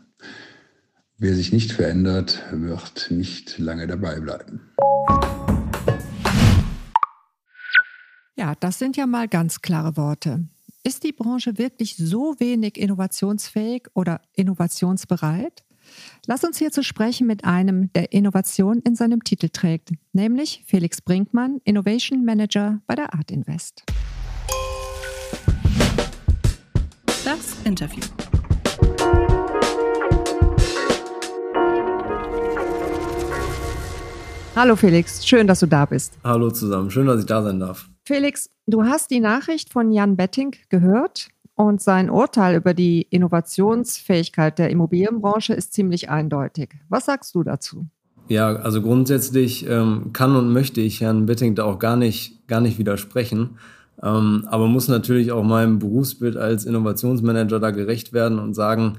Wer 1.18 1.34
sich 1.34 1.50
nicht 1.50 1.72
verändert, 1.72 2.44
wird 2.52 3.10
nicht 3.10 3.58
lange 3.58 3.86
dabei 3.86 4.20
bleiben. 4.20 4.60
Ja, 8.36 8.54
das 8.60 8.78
sind 8.78 8.98
ja 8.98 9.06
mal 9.06 9.26
ganz 9.26 9.62
klare 9.62 9.96
Worte. 9.96 10.46
Ist 10.84 11.04
die 11.04 11.12
Branche 11.12 11.56
wirklich 11.56 11.96
so 11.96 12.34
wenig 12.38 12.76
innovationsfähig 12.76 13.84
oder 13.94 14.20
innovationsbereit? 14.34 15.64
Lass 16.26 16.44
uns 16.44 16.58
hier 16.58 16.70
zu 16.70 16.82
sprechen 16.82 17.26
mit 17.26 17.46
einem, 17.46 17.90
der 17.94 18.12
Innovation 18.12 18.82
in 18.82 18.94
seinem 18.94 19.24
Titel 19.24 19.48
trägt, 19.48 19.92
nämlich 20.12 20.64
Felix 20.66 21.00
Brinkmann, 21.00 21.62
Innovation 21.64 22.26
Manager 22.26 22.82
bei 22.86 22.94
der 22.94 23.14
Art 23.14 23.30
Invest. 23.30 23.84
Das 27.24 27.56
Interview. 27.64 28.02
Hallo 34.56 34.74
Felix, 34.74 35.26
schön, 35.26 35.46
dass 35.46 35.60
du 35.60 35.66
da 35.66 35.84
bist. 35.84 36.18
Hallo 36.24 36.50
zusammen, 36.50 36.90
schön, 36.90 37.06
dass 37.06 37.20
ich 37.20 37.26
da 37.26 37.42
sein 37.42 37.60
darf. 37.60 37.90
Felix, 38.06 38.48
du 38.66 38.84
hast 38.84 39.10
die 39.10 39.20
Nachricht 39.20 39.70
von 39.70 39.92
Jan 39.92 40.16
Betting 40.16 40.56
gehört 40.70 41.28
und 41.56 41.82
sein 41.82 42.08
Urteil 42.08 42.56
über 42.56 42.72
die 42.72 43.02
Innovationsfähigkeit 43.02 44.58
der 44.58 44.70
Immobilienbranche 44.70 45.52
ist 45.52 45.74
ziemlich 45.74 46.08
eindeutig. 46.08 46.70
Was 46.88 47.04
sagst 47.04 47.34
du 47.34 47.42
dazu? 47.42 47.84
Ja, 48.28 48.56
also 48.56 48.80
grundsätzlich 48.80 49.68
ähm, 49.68 50.14
kann 50.14 50.34
und 50.34 50.50
möchte 50.54 50.80
ich 50.80 51.02
Herrn 51.02 51.26
Betting 51.26 51.54
da 51.54 51.64
auch 51.64 51.78
gar 51.78 51.96
nicht, 51.96 52.48
gar 52.48 52.62
nicht 52.62 52.78
widersprechen. 52.78 53.58
Ähm, 54.02 54.46
aber 54.48 54.68
muss 54.68 54.88
natürlich 54.88 55.32
auch 55.32 55.44
meinem 55.44 55.78
Berufsbild 55.78 56.38
als 56.38 56.64
Innovationsmanager 56.64 57.60
da 57.60 57.72
gerecht 57.72 58.14
werden 58.14 58.38
und 58.38 58.54
sagen, 58.54 58.96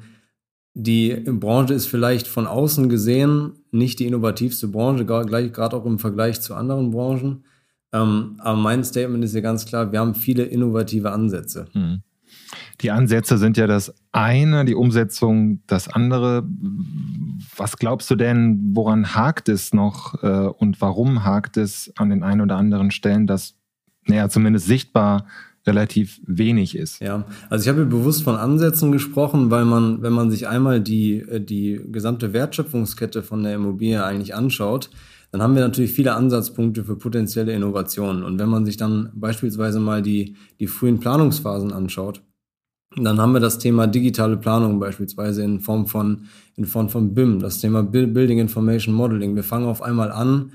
die 0.79 1.15
Branche 1.25 1.73
ist 1.73 1.87
vielleicht 1.87 2.27
von 2.27 2.45
außen 2.45 2.87
gesehen 2.87 3.53
nicht 3.71 3.97
die 3.97 4.05
innovativste 4.05 4.67
Branche, 4.67 5.05
gerade 5.05 5.75
auch 5.75 5.85
im 5.87 5.97
Vergleich 5.97 6.39
zu 6.39 6.53
anderen 6.53 6.91
Branchen. 6.91 7.45
Ähm, 7.91 8.35
aber 8.37 8.59
mein 8.59 8.83
Statement 8.83 9.23
ist 9.23 9.33
ja 9.33 9.41
ganz 9.41 9.65
klar, 9.65 9.91
wir 9.91 9.99
haben 9.99 10.13
viele 10.13 10.43
innovative 10.43 11.11
Ansätze. 11.11 11.65
Hm. 11.71 12.03
Die 12.81 12.91
Ansätze 12.91 13.39
sind 13.39 13.57
ja 13.57 13.65
das 13.65 13.95
eine, 14.11 14.65
die 14.65 14.75
Umsetzung 14.75 15.63
das 15.65 15.87
andere. 15.87 16.47
Was 17.55 17.77
glaubst 17.77 18.11
du 18.11 18.15
denn, 18.15 18.73
woran 18.75 19.15
hakt 19.15 19.49
es 19.49 19.73
noch 19.73 20.21
äh, 20.21 20.47
und 20.47 20.79
warum 20.79 21.23
hakt 21.23 21.57
es 21.57 21.91
an 21.97 22.11
den 22.11 22.21
ein 22.21 22.39
oder 22.39 22.55
anderen 22.55 22.91
Stellen, 22.91 23.25
dass, 23.25 23.55
naja, 24.05 24.29
zumindest 24.29 24.67
sichtbar 24.67 25.25
relativ 25.67 26.19
wenig 26.25 26.75
ist. 26.75 27.01
Ja, 27.01 27.25
also 27.49 27.63
ich 27.63 27.69
habe 27.69 27.85
bewusst 27.85 28.23
von 28.23 28.35
Ansätzen 28.35 28.91
gesprochen, 28.91 29.51
weil 29.51 29.65
man, 29.65 30.01
wenn 30.01 30.13
man 30.13 30.31
sich 30.31 30.47
einmal 30.47 30.81
die, 30.81 31.19
äh, 31.19 31.41
die 31.41 31.81
gesamte 31.91 32.33
Wertschöpfungskette 32.33 33.21
von 33.21 33.43
der 33.43 33.55
Immobilie 33.55 34.03
eigentlich 34.03 34.33
anschaut, 34.33 34.89
dann 35.31 35.41
haben 35.41 35.55
wir 35.55 35.61
natürlich 35.61 35.91
viele 35.91 36.13
Ansatzpunkte 36.13 36.85
für 36.85 36.95
potenzielle 36.95 37.51
Innovationen. 37.51 38.23
Und 38.23 38.39
wenn 38.39 38.49
man 38.49 38.65
sich 38.65 38.77
dann 38.77 39.11
beispielsweise 39.13 39.79
mal 39.79 40.01
die, 40.01 40.35
die 40.59 40.67
frühen 40.67 40.99
Planungsphasen 40.99 41.73
anschaut, 41.73 42.21
dann 42.95 43.19
haben 43.19 43.33
wir 43.33 43.39
das 43.39 43.59
Thema 43.59 43.85
digitale 43.87 44.37
Planung 44.37 44.79
beispielsweise 44.79 45.43
in 45.43 45.59
Form 45.59 45.85
von, 45.85 46.23
in 46.55 46.65
Form 46.65 46.89
von 46.89 47.13
BIM, 47.13 47.39
das 47.39 47.59
Thema 47.59 47.83
Building 47.83 48.39
Information 48.39 48.95
Modeling. 48.95 49.35
Wir 49.35 49.43
fangen 49.43 49.67
auf 49.67 49.81
einmal 49.81 50.11
an, 50.11 50.51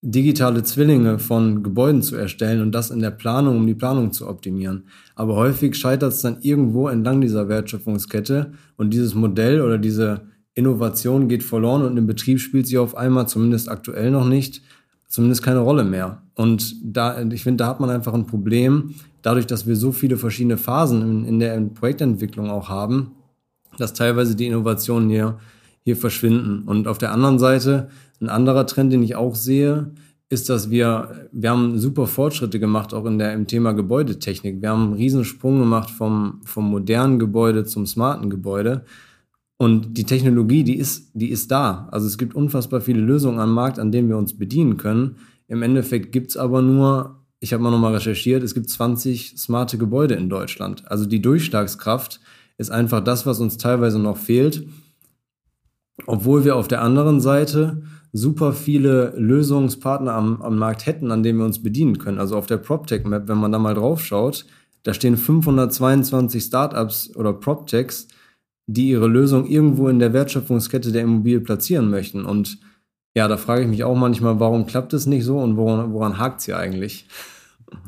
digitale 0.00 0.62
Zwillinge 0.62 1.18
von 1.18 1.62
Gebäuden 1.62 2.02
zu 2.02 2.14
erstellen 2.14 2.62
und 2.62 2.72
das 2.72 2.90
in 2.90 3.00
der 3.00 3.10
Planung, 3.10 3.56
um 3.56 3.66
die 3.66 3.74
Planung 3.74 4.12
zu 4.12 4.28
optimieren. 4.28 4.84
Aber 5.16 5.34
häufig 5.34 5.74
scheitert 5.76 6.12
es 6.12 6.22
dann 6.22 6.38
irgendwo 6.40 6.88
entlang 6.88 7.20
dieser 7.20 7.48
Wertschöpfungskette 7.48 8.52
und 8.76 8.92
dieses 8.92 9.14
Modell 9.14 9.60
oder 9.60 9.76
diese 9.76 10.22
Innovation 10.54 11.28
geht 11.28 11.42
verloren 11.42 11.82
und 11.82 11.96
im 11.96 12.06
Betrieb 12.06 12.40
spielt 12.40 12.66
sie 12.66 12.78
auf 12.78 12.96
einmal, 12.96 13.28
zumindest 13.28 13.68
aktuell 13.68 14.10
noch 14.10 14.26
nicht, 14.26 14.62
zumindest 15.08 15.42
keine 15.42 15.60
Rolle 15.60 15.84
mehr. 15.84 16.22
Und 16.34 16.76
da, 16.84 17.20
ich 17.20 17.42
finde, 17.42 17.64
da 17.64 17.68
hat 17.68 17.80
man 17.80 17.90
einfach 17.90 18.14
ein 18.14 18.26
Problem, 18.26 18.94
dadurch, 19.22 19.46
dass 19.46 19.66
wir 19.66 19.74
so 19.74 19.90
viele 19.90 20.16
verschiedene 20.16 20.56
Phasen 20.56 21.02
in, 21.02 21.24
in 21.24 21.38
der 21.40 21.60
Projektentwicklung 21.60 22.50
auch 22.50 22.68
haben, 22.68 23.12
dass 23.78 23.94
teilweise 23.94 24.36
die 24.36 24.46
Innovationen 24.46 25.10
hier, 25.10 25.38
hier 25.88 25.96
verschwinden. 25.96 26.64
Und 26.66 26.86
auf 26.86 26.98
der 26.98 27.12
anderen 27.12 27.38
Seite 27.38 27.88
ein 28.20 28.28
anderer 28.28 28.66
Trend, 28.66 28.92
den 28.92 29.02
ich 29.02 29.16
auch 29.16 29.34
sehe, 29.34 29.92
ist, 30.28 30.50
dass 30.50 30.68
wir, 30.68 31.28
wir 31.32 31.48
haben 31.48 31.78
super 31.78 32.06
Fortschritte 32.06 32.60
gemacht, 32.60 32.92
auch 32.92 33.06
in 33.06 33.18
der, 33.18 33.32
im 33.32 33.46
Thema 33.46 33.72
Gebäudetechnik. 33.72 34.60
Wir 34.60 34.68
haben 34.68 34.82
einen 34.82 34.92
Riesensprung 34.92 35.58
gemacht 35.58 35.88
vom, 35.88 36.42
vom 36.44 36.70
modernen 36.70 37.18
Gebäude 37.18 37.64
zum 37.64 37.86
smarten 37.86 38.28
Gebäude. 38.28 38.84
Und 39.56 39.96
die 39.96 40.04
Technologie, 40.04 40.62
die 40.62 40.76
ist, 40.76 41.10
die 41.14 41.30
ist 41.30 41.50
da. 41.50 41.88
Also 41.90 42.06
es 42.06 42.18
gibt 42.18 42.34
unfassbar 42.34 42.82
viele 42.82 43.00
Lösungen 43.00 43.38
am 43.38 43.54
Markt, 43.54 43.78
an 43.78 43.90
denen 43.90 44.10
wir 44.10 44.18
uns 44.18 44.36
bedienen 44.36 44.76
können. 44.76 45.16
Im 45.46 45.62
Endeffekt 45.62 46.12
gibt's 46.12 46.36
aber 46.36 46.60
nur, 46.60 47.24
ich 47.40 47.54
habe 47.54 47.62
mal 47.62 47.70
nochmal 47.70 47.94
recherchiert, 47.94 48.42
es 48.42 48.52
gibt 48.52 48.68
20 48.68 49.38
smarte 49.38 49.78
Gebäude 49.78 50.16
in 50.16 50.28
Deutschland. 50.28 50.86
Also 50.90 51.06
die 51.06 51.22
Durchschlagskraft 51.22 52.20
ist 52.58 52.70
einfach 52.70 53.02
das, 53.02 53.24
was 53.24 53.40
uns 53.40 53.56
teilweise 53.56 53.98
noch 53.98 54.18
fehlt. 54.18 54.68
Obwohl 56.06 56.44
wir 56.44 56.56
auf 56.56 56.68
der 56.68 56.82
anderen 56.82 57.20
Seite 57.20 57.82
super 58.12 58.52
viele 58.52 59.12
Lösungspartner 59.16 60.14
am, 60.14 60.40
am 60.42 60.58
Markt 60.58 60.86
hätten, 60.86 61.10
an 61.10 61.22
denen 61.22 61.38
wir 61.38 61.44
uns 61.44 61.62
bedienen 61.62 61.98
können. 61.98 62.18
Also 62.18 62.36
auf 62.36 62.46
der 62.46 62.56
PropTech-Map, 62.56 63.28
wenn 63.28 63.38
man 63.38 63.52
da 63.52 63.58
mal 63.58 63.74
drauf 63.74 64.04
schaut, 64.04 64.46
da 64.82 64.94
stehen 64.94 65.16
522 65.16 66.42
Startups 66.42 67.14
oder 67.16 67.32
PropTechs, 67.32 68.08
die 68.66 68.90
ihre 68.90 69.08
Lösung 69.08 69.46
irgendwo 69.46 69.88
in 69.88 69.98
der 69.98 70.12
Wertschöpfungskette 70.12 70.92
der 70.92 71.02
Immobilie 71.02 71.40
platzieren 71.40 71.90
möchten. 71.90 72.24
Und 72.24 72.58
ja, 73.14 73.28
da 73.28 73.36
frage 73.36 73.62
ich 73.62 73.68
mich 73.68 73.84
auch 73.84 73.96
manchmal, 73.96 74.40
warum 74.40 74.66
klappt 74.66 74.92
es 74.92 75.06
nicht 75.06 75.24
so 75.24 75.38
und 75.38 75.56
woran, 75.56 75.92
woran 75.92 76.18
hakt 76.18 76.40
es 76.40 76.46
hier 76.46 76.58
eigentlich? 76.58 77.08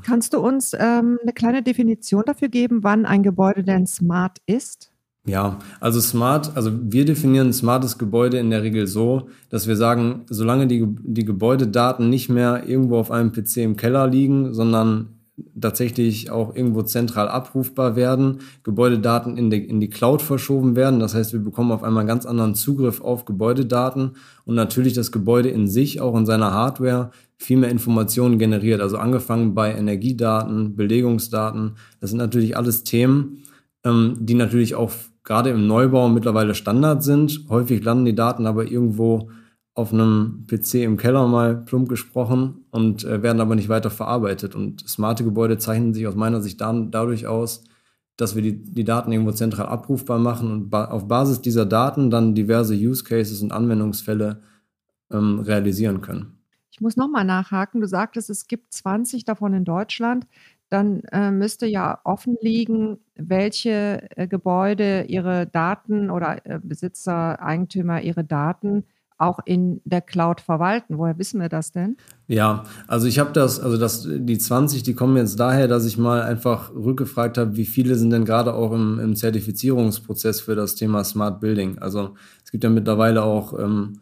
Kannst 0.05 0.35
du 0.35 0.41
uns 0.41 0.75
ähm, 0.79 1.19
eine 1.23 1.33
kleine 1.33 1.63
Definition 1.63 2.25
dafür 2.27 2.49
geben, 2.49 2.83
wann 2.83 3.07
ein 3.07 3.23
Gebäude 3.23 3.63
denn 3.63 3.87
smart 3.87 4.39
ist? 4.47 4.93
Ja, 5.27 5.59
also 5.81 6.01
smart, 6.01 6.57
also 6.57 6.71
wir 6.73 7.05
definieren 7.05 7.53
smartes 7.53 7.99
Gebäude 7.99 8.39
in 8.39 8.51
der 8.51 8.63
Regel 8.63 8.87
so, 8.87 9.29
dass 9.51 9.69
wir 9.69 9.77
sagen, 9.77 10.25
solange 10.31 10.67
die, 10.67 10.87
die 10.87 11.27
Gebäudedaten 11.27 12.09
nicht 12.09 12.31
mehr 12.31 12.67
irgendwo 12.67 12.97
auf 12.97 13.11
einem 13.11 13.31
PC 13.31 13.59
im 13.59 13.77
Keller 13.77 14.07
liegen, 14.07 14.55
sondern 14.55 15.21
tatsächlich 15.61 16.31
auch 16.31 16.55
irgendwo 16.55 16.83
zentral 16.83 17.29
abrufbar 17.29 17.97
werden, 17.97 18.39
Gebäudedaten 18.63 19.37
in 19.37 19.51
die, 19.51 19.59
in 19.65 19.81
die 19.81 19.91
Cloud 19.91 20.23
verschoben 20.23 20.77
werden. 20.77 21.01
Das 21.01 21.15
heißt, 21.15 21.33
wir 21.33 21.41
bekommen 21.41 21.73
auf 21.73 21.83
einmal 21.83 22.07
ganz 22.07 22.27
anderen 22.27 22.55
Zugriff 22.55 23.01
auf 23.01 23.25
Gebäudedaten 23.25 24.13
und 24.45 24.55
natürlich 24.55 24.95
das 24.95 25.13
Gebäude 25.13 25.51
in 25.51 25.69
sich, 25.69 26.01
auch 26.01 26.17
in 26.17 26.27
seiner 26.27 26.53
Hardware, 26.53 27.11
viel 27.37 27.57
mehr 27.57 27.71
Informationen 27.71 28.39
generiert. 28.39 28.81
Also 28.81 28.99
angefangen 28.99 29.55
bei 29.55 29.75
Energiedaten, 29.75 30.77
Belegungsdaten. 30.77 31.77
Das 32.01 32.11
sind 32.11 32.19
natürlich 32.19 32.57
alles 32.57 32.85
Themen, 32.85 33.45
ähm, 33.85 34.17
die 34.21 34.35
natürlich 34.35 34.75
auch 34.75 34.93
gerade 35.31 35.51
im 35.51 35.69
Neubau 35.69 36.09
mittlerweile 36.09 36.57
Standard 36.57 37.05
sind. 37.05 37.45
Häufig 37.49 37.85
landen 37.85 38.05
die 38.05 38.17
Daten 38.17 38.49
aber 38.49 38.65
irgendwo 38.65 39.31
auf 39.75 39.93
einem 39.93 40.45
PC 40.49 40.83
im 40.83 40.97
Keller 40.97 41.29
mal 41.29 41.55
plump 41.55 41.89
gesprochen 41.89 42.65
und 42.73 43.05
äh, 43.05 43.23
werden 43.23 43.41
aber 43.41 43.55
nicht 43.55 43.69
weiter 43.69 43.91
verarbeitet. 43.91 44.57
Und 44.57 44.81
smarte 44.89 45.23
Gebäude 45.23 45.57
zeichnen 45.57 45.95
sich 45.95 46.09
aus 46.09 46.17
meiner 46.17 46.41
Sicht 46.41 46.61
dann 46.61 46.91
dadurch 46.91 47.29
aus, 47.29 47.63
dass 48.17 48.35
wir 48.35 48.43
die, 48.43 48.61
die 48.61 48.83
Daten 48.83 49.13
irgendwo 49.13 49.31
zentral 49.31 49.67
abrufbar 49.67 50.19
machen 50.19 50.51
und 50.51 50.69
ba 50.69 50.87
auf 50.87 51.07
Basis 51.07 51.41
dieser 51.41 51.65
Daten 51.65 52.11
dann 52.11 52.35
diverse 52.35 52.75
Use 52.75 53.05
Cases 53.05 53.41
und 53.41 53.53
Anwendungsfälle 53.53 54.43
ähm, 55.13 55.39
realisieren 55.39 56.01
können. 56.01 56.41
Ich 56.73 56.81
muss 56.81 56.97
nochmal 56.97 57.25
nachhaken. 57.25 57.81
Du 57.81 57.87
sagtest, 57.87 58.31
es 58.31 58.49
gibt 58.49 58.73
20 58.73 59.25
davon 59.27 59.55
in 59.55 59.65
Deutschland. 59.65 60.27
Dann 60.71 61.03
äh, 61.13 61.31
müsste 61.31 61.67
ja 61.67 62.01
offen 62.05 62.37
liegen, 62.41 62.99
welche 63.17 64.09
äh, 64.17 64.27
Gebäude 64.27 65.03
ihre 65.09 65.47
Daten 65.47 66.11
oder 66.11 66.47
äh, 66.47 66.61
Besitzer, 66.63 67.43
Eigentümer 67.43 68.01
ihre 68.01 68.25
Daten 68.25 68.85
auch 69.21 69.39
in 69.45 69.81
der 69.85 70.01
Cloud 70.01 70.41
verwalten. 70.41 70.97
Woher 70.97 71.19
wissen 71.19 71.41
wir 71.41 71.51
das 71.51 71.73
denn? 71.73 71.97
Ja, 72.27 72.65
also 72.89 73.07
ich 73.07 73.19
habe 73.19 73.33
das, 73.33 73.61
also 73.61 73.77
das, 73.77 74.09
die 74.09 74.39
20, 74.39 74.83
die 74.83 74.95
kommen 74.95 75.17
jetzt 75.17 75.39
daher, 75.39 75.69
dass 75.69 75.85
ich 75.85 75.99
mal 75.99 76.23
einfach 76.23 76.75
rückgefragt 76.75 77.37
habe, 77.37 77.57
wie 77.57 77.67
viele 77.67 77.97
sind 77.97 78.11
denn 78.11 78.25
gerade 78.25 78.55
auch 78.55 78.73
im, 78.73 78.99
im 78.99 79.15
Zertifizierungsprozess 79.15 80.41
für 80.41 80.55
das 80.55 80.75
Thema 80.75 81.05
Smart 81.05 81.41
Building. 81.41 81.79
Also 81.79 82.15
es 82.43 82.51
gibt 82.51 82.65
ja 82.65 82.71
mittlerweile 82.71 83.23
auch, 83.23 83.59
ähm, 83.59 84.01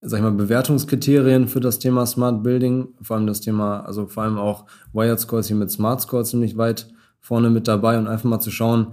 sag 0.00 0.18
ich 0.18 0.22
mal, 0.22 0.32
Bewertungskriterien 0.32 1.48
für 1.48 1.60
das 1.60 1.78
Thema 1.78 2.06
Smart 2.06 2.42
Building, 2.42 2.88
vor 3.00 3.16
allem 3.16 3.26
das 3.26 3.40
Thema, 3.40 3.80
also 3.80 4.06
vor 4.06 4.22
allem 4.22 4.38
auch 4.38 4.66
Wired 4.92 5.20
Scores 5.20 5.48
hier 5.48 5.56
mit 5.56 5.70
Smart 5.70 6.00
Score 6.00 6.24
ziemlich 6.24 6.56
weit 6.56 6.88
vorne 7.20 7.50
mit 7.50 7.66
dabei 7.66 7.98
und 7.98 8.06
einfach 8.06 8.28
mal 8.28 8.40
zu 8.40 8.50
schauen, 8.50 8.92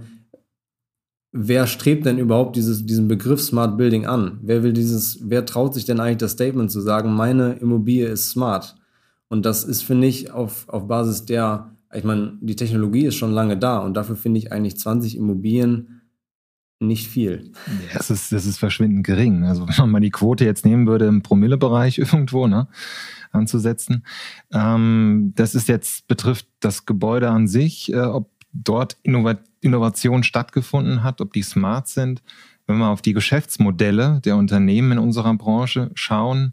wer 1.30 1.66
strebt 1.66 2.06
denn 2.06 2.18
überhaupt 2.18 2.56
dieses, 2.56 2.86
diesen 2.86 3.08
Begriff 3.08 3.40
Smart 3.40 3.76
Building 3.76 4.06
an? 4.06 4.38
Wer 4.42 4.62
will 4.62 4.72
dieses, 4.72 5.18
wer 5.22 5.44
traut 5.44 5.74
sich 5.74 5.84
denn 5.84 6.00
eigentlich 6.00 6.18
das 6.18 6.32
Statement 6.32 6.70
zu 6.70 6.80
sagen, 6.80 7.14
meine 7.14 7.54
Immobilie 7.54 8.06
ist 8.06 8.30
smart? 8.30 8.76
Und 9.28 9.44
das 9.44 9.64
ist, 9.64 9.82
finde 9.82 10.06
ich, 10.06 10.30
auf, 10.30 10.68
auf 10.68 10.86
Basis 10.86 11.24
der, 11.24 11.76
ich 11.92 12.04
meine, 12.04 12.38
die 12.40 12.56
Technologie 12.56 13.06
ist 13.06 13.16
schon 13.16 13.32
lange 13.32 13.56
da 13.56 13.78
und 13.78 13.94
dafür 13.94 14.16
finde 14.16 14.38
ich 14.38 14.52
eigentlich 14.52 14.78
20 14.78 15.16
Immobilien 15.16 15.93
nicht 16.86 17.08
viel. 17.08 17.52
Das 17.92 18.10
ist, 18.10 18.32
das 18.32 18.46
ist 18.46 18.58
verschwindend 18.58 19.04
gering. 19.06 19.44
Also 19.44 19.62
wenn 19.68 19.76
man 19.78 19.90
mal 19.90 20.00
die 20.00 20.10
Quote 20.10 20.44
jetzt 20.44 20.64
nehmen 20.64 20.86
würde 20.86 21.06
im 21.06 21.22
Promillebereich 21.22 21.98
irgendwo, 21.98 22.46
ne, 22.46 22.68
anzusetzen. 23.32 24.04
Ähm, 24.52 25.32
das 25.34 25.54
ist 25.54 25.68
jetzt, 25.68 26.06
betrifft 26.08 26.46
das 26.60 26.86
Gebäude 26.86 27.30
an 27.30 27.48
sich, 27.48 27.92
äh, 27.92 28.00
ob 28.00 28.30
dort 28.52 28.96
Innovation 29.02 29.48
Innovation 29.64 30.22
stattgefunden 30.22 31.02
hat, 31.02 31.20
ob 31.20 31.32
die 31.32 31.42
smart 31.42 31.88
sind. 31.88 32.22
Wenn 32.66 32.78
wir 32.78 32.88
auf 32.88 33.02
die 33.02 33.14
Geschäftsmodelle 33.14 34.20
der 34.24 34.36
Unternehmen 34.36 34.92
in 34.92 34.98
unserer 34.98 35.34
Branche 35.34 35.90
schauen, 35.94 36.52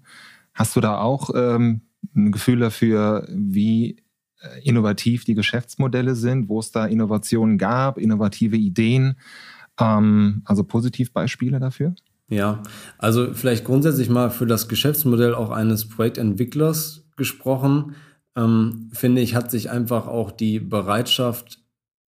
hast 0.54 0.76
du 0.76 0.80
da 0.80 0.98
auch 0.98 1.30
ähm, 1.36 1.82
ein 2.16 2.32
Gefühl 2.32 2.60
dafür, 2.60 3.28
wie 3.30 3.98
äh, 4.40 4.64
innovativ 4.64 5.26
die 5.26 5.36
Geschäftsmodelle 5.36 6.16
sind, 6.16 6.48
wo 6.48 6.60
es 6.60 6.72
da 6.72 6.86
Innovationen 6.86 7.58
gab, 7.58 7.98
innovative 7.98 8.56
Ideen, 8.56 9.18
ähm, 9.80 10.42
also 10.46 10.64
Positivbeispiele 10.64 11.60
dafür? 11.60 11.96
Ja, 12.30 12.64
also 12.98 13.34
vielleicht 13.34 13.66
grundsätzlich 13.66 14.10
mal 14.10 14.30
für 14.30 14.46
das 14.46 14.70
Geschäftsmodell 14.70 15.34
auch 15.36 15.50
eines 15.50 15.90
Projektentwicklers 15.90 17.06
gesprochen, 17.18 17.96
ähm, 18.38 18.90
finde 18.94 19.22
ich, 19.22 19.36
hat 19.36 19.52
sich 19.52 19.70
einfach 19.70 20.08
auch 20.08 20.32
die 20.32 20.60
Bereitschaft 20.60 21.62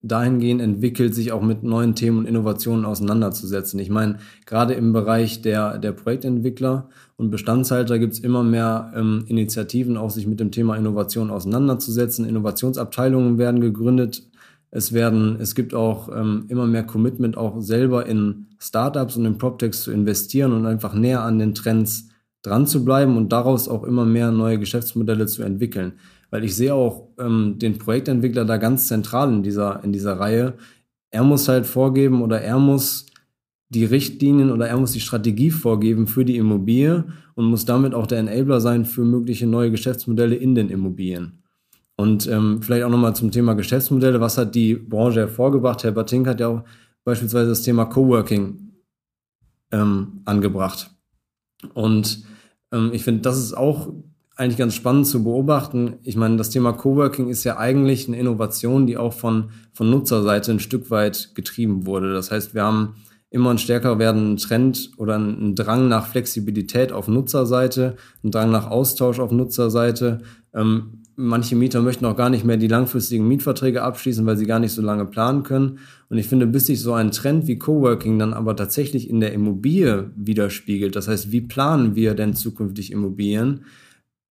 dahingehend 0.04 0.62
entwickelt, 0.62 1.16
sich 1.16 1.32
auch 1.32 1.42
mit 1.42 1.64
neuen 1.64 1.96
Themen 1.96 2.20
und 2.20 2.26
Innovationen 2.26 2.86
auseinanderzusetzen. 2.86 3.80
Ich 3.80 3.90
meine, 3.90 4.18
gerade 4.46 4.74
im 4.74 4.92
Bereich 4.92 5.42
der, 5.42 5.78
der 5.78 5.94
Projektentwickler 5.94 6.90
und 7.16 7.32
Bestandshalter 7.32 8.00
gibt 8.00 8.14
es 8.14 8.20
immer 8.20 8.44
mehr 8.44 8.92
ähm, 8.96 9.24
Initiativen, 9.28 9.96
auch 9.96 10.10
sich 10.10 10.28
mit 10.28 10.42
dem 10.42 10.52
Thema 10.52 10.76
Innovation 10.76 11.32
auseinanderzusetzen. 11.32 12.26
Innovationsabteilungen 12.26 13.38
werden 13.38 13.62
gegründet. 13.62 14.24
Es 14.76 14.92
werden, 14.92 15.38
es 15.40 15.54
gibt 15.54 15.74
auch 15.74 16.10
ähm, 16.10 16.46
immer 16.50 16.66
mehr 16.66 16.84
Commitment, 16.84 17.38
auch 17.38 17.62
selber 17.62 18.06
in 18.08 18.48
Startups 18.60 19.18
und 19.18 19.26
in 19.26 19.38
PropTechs 19.38 19.84
zu 19.84 19.92
investieren 19.92 20.52
und 20.52 20.66
einfach 20.66 20.94
näher 20.94 21.22
an 21.22 21.38
den 21.38 21.54
Trends 21.54 22.10
dran 22.42 22.66
zu 22.66 22.84
bleiben 22.84 23.16
und 23.16 23.32
daraus 23.32 23.70
auch 23.70 23.84
immer 23.84 24.06
mehr 24.06 24.32
neue 24.32 24.60
Geschäftsmodelle 24.60 25.28
zu 25.28 25.44
entwickeln 25.44 25.94
weil 26.34 26.46
ich 26.46 26.56
sehe 26.56 26.74
auch 26.74 27.10
ähm, 27.20 27.60
den 27.60 27.78
Projektentwickler 27.78 28.44
da 28.44 28.58
ganz 28.58 28.88
zentral 28.88 29.32
in 29.32 29.44
dieser, 29.44 29.84
in 29.84 29.94
dieser 29.94 30.20
Reihe. 30.20 30.56
Er 31.12 31.24
muss 31.24 31.48
halt 31.48 31.68
vorgeben 31.68 32.24
oder 32.24 32.42
er 32.42 32.58
muss 32.58 33.06
die 33.70 33.86
Richtlinien 33.86 34.50
oder 34.50 34.68
er 34.68 34.78
muss 34.78 34.94
die 34.94 35.00
Strategie 35.00 35.52
vorgeben 35.52 36.08
für 36.08 36.26
die 36.26 36.38
Immobilie 36.38 37.04
und 37.36 37.46
muss 37.46 37.66
damit 37.66 37.94
auch 37.94 38.08
der 38.08 38.18
Enabler 38.18 38.62
sein 38.62 38.86
für 38.86 39.06
mögliche 39.06 39.46
neue 39.46 39.70
Geschäftsmodelle 39.70 40.34
in 40.34 40.56
den 40.56 40.70
Immobilien. 40.70 41.43
Und 41.96 42.28
ähm, 42.28 42.62
vielleicht 42.62 42.84
auch 42.84 42.90
nochmal 42.90 43.16
zum 43.16 43.32
Thema 43.32 43.54
Geschäftsmodelle. 43.54 44.20
Was 44.20 44.38
hat 44.38 44.56
die 44.56 44.76
Branche 44.76 45.22
hervorgebracht? 45.22 45.84
Herr 45.84 45.92
Batink 45.92 46.28
hat 46.28 46.40
ja 46.40 46.48
auch 46.48 46.64
beispielsweise 47.04 47.50
das 47.50 47.62
Thema 47.62 47.86
Coworking 47.86 48.74
ähm, 49.72 50.22
angebracht. 50.26 50.90
Und 51.74 52.24
ähm, 52.72 52.92
ich 52.94 53.04
finde, 53.04 53.22
das 53.22 53.38
ist 53.38 53.54
auch 53.54 53.90
eigentlich 54.36 54.58
ganz 54.58 54.74
spannend 54.74 55.08
zu 55.08 55.24
beobachten. 55.24 55.98
Ich 56.04 56.16
meine, 56.16 56.38
das 56.38 56.50
Thema 56.50 56.74
Coworking 56.74 57.30
ist 57.30 57.44
ja 57.44 57.58
eigentlich 57.58 58.08
eine 58.08 58.18
Innovation, 58.18 58.88
die 58.88 58.98
auch 58.98 59.14
von, 59.14 59.52
von 59.74 59.90
Nutzerseite 59.90 60.52
ein 60.52 60.60
Stück 60.60 60.90
weit 60.90 61.36
getrieben 61.36 61.86
wurde. 61.86 62.14
Das 62.14 62.32
heißt, 62.32 62.56
wir 62.56 62.64
haben 62.64 62.96
immer 63.30 63.52
einen 63.52 63.60
stärker 63.60 64.00
werdenden 64.00 64.38
Trend 64.38 64.92
oder 64.98 65.16
einen 65.16 65.56
Drang 65.56 65.88
nach 65.88 66.08
Flexibilität 66.08 66.92
auf 66.92 67.08
Nutzerseite, 67.08 67.96
einen 68.24 68.32
Drang 68.32 68.52
nach 68.52 68.70
Austausch 68.70 69.20
auf 69.20 69.32
Nutzerseite. 69.32 70.22
Ähm, 70.54 71.03
manche 71.16 71.56
Mieter 71.56 71.82
möchten 71.82 72.06
auch 72.06 72.16
gar 72.16 72.30
nicht 72.30 72.44
mehr 72.46 72.58
die 72.58 72.68
langfristigen 72.68 73.28
Mietverträge 73.28 73.84
abschließen, 73.84 74.26
weil 74.26 74.38
sie 74.38 74.46
gar 74.46 74.60
nicht 74.60 74.72
so 74.72 74.82
lange 74.82 75.06
planen 75.06 75.44
können. 75.44 75.80
Und 76.10 76.18
ich 76.18 76.28
finde, 76.28 76.48
bis 76.48 76.68
sich 76.68 76.82
so 76.82 76.94
ein 76.94 77.12
Trend 77.12 77.48
wie 77.48 77.58
Coworking 77.58 78.20
dann 78.20 78.34
aber 78.34 78.56
tatsächlich 78.56 79.10
in 79.10 79.20
der 79.20 79.34
Immobilie 79.34 80.12
widerspiegelt, 80.16 80.96
das 80.96 81.08
heißt, 81.08 81.32
wie 81.32 81.42
planen 81.42 81.96
wir 81.96 82.14
denn 82.14 82.34
zukünftig 82.34 82.92
Immobilien, 82.92 83.66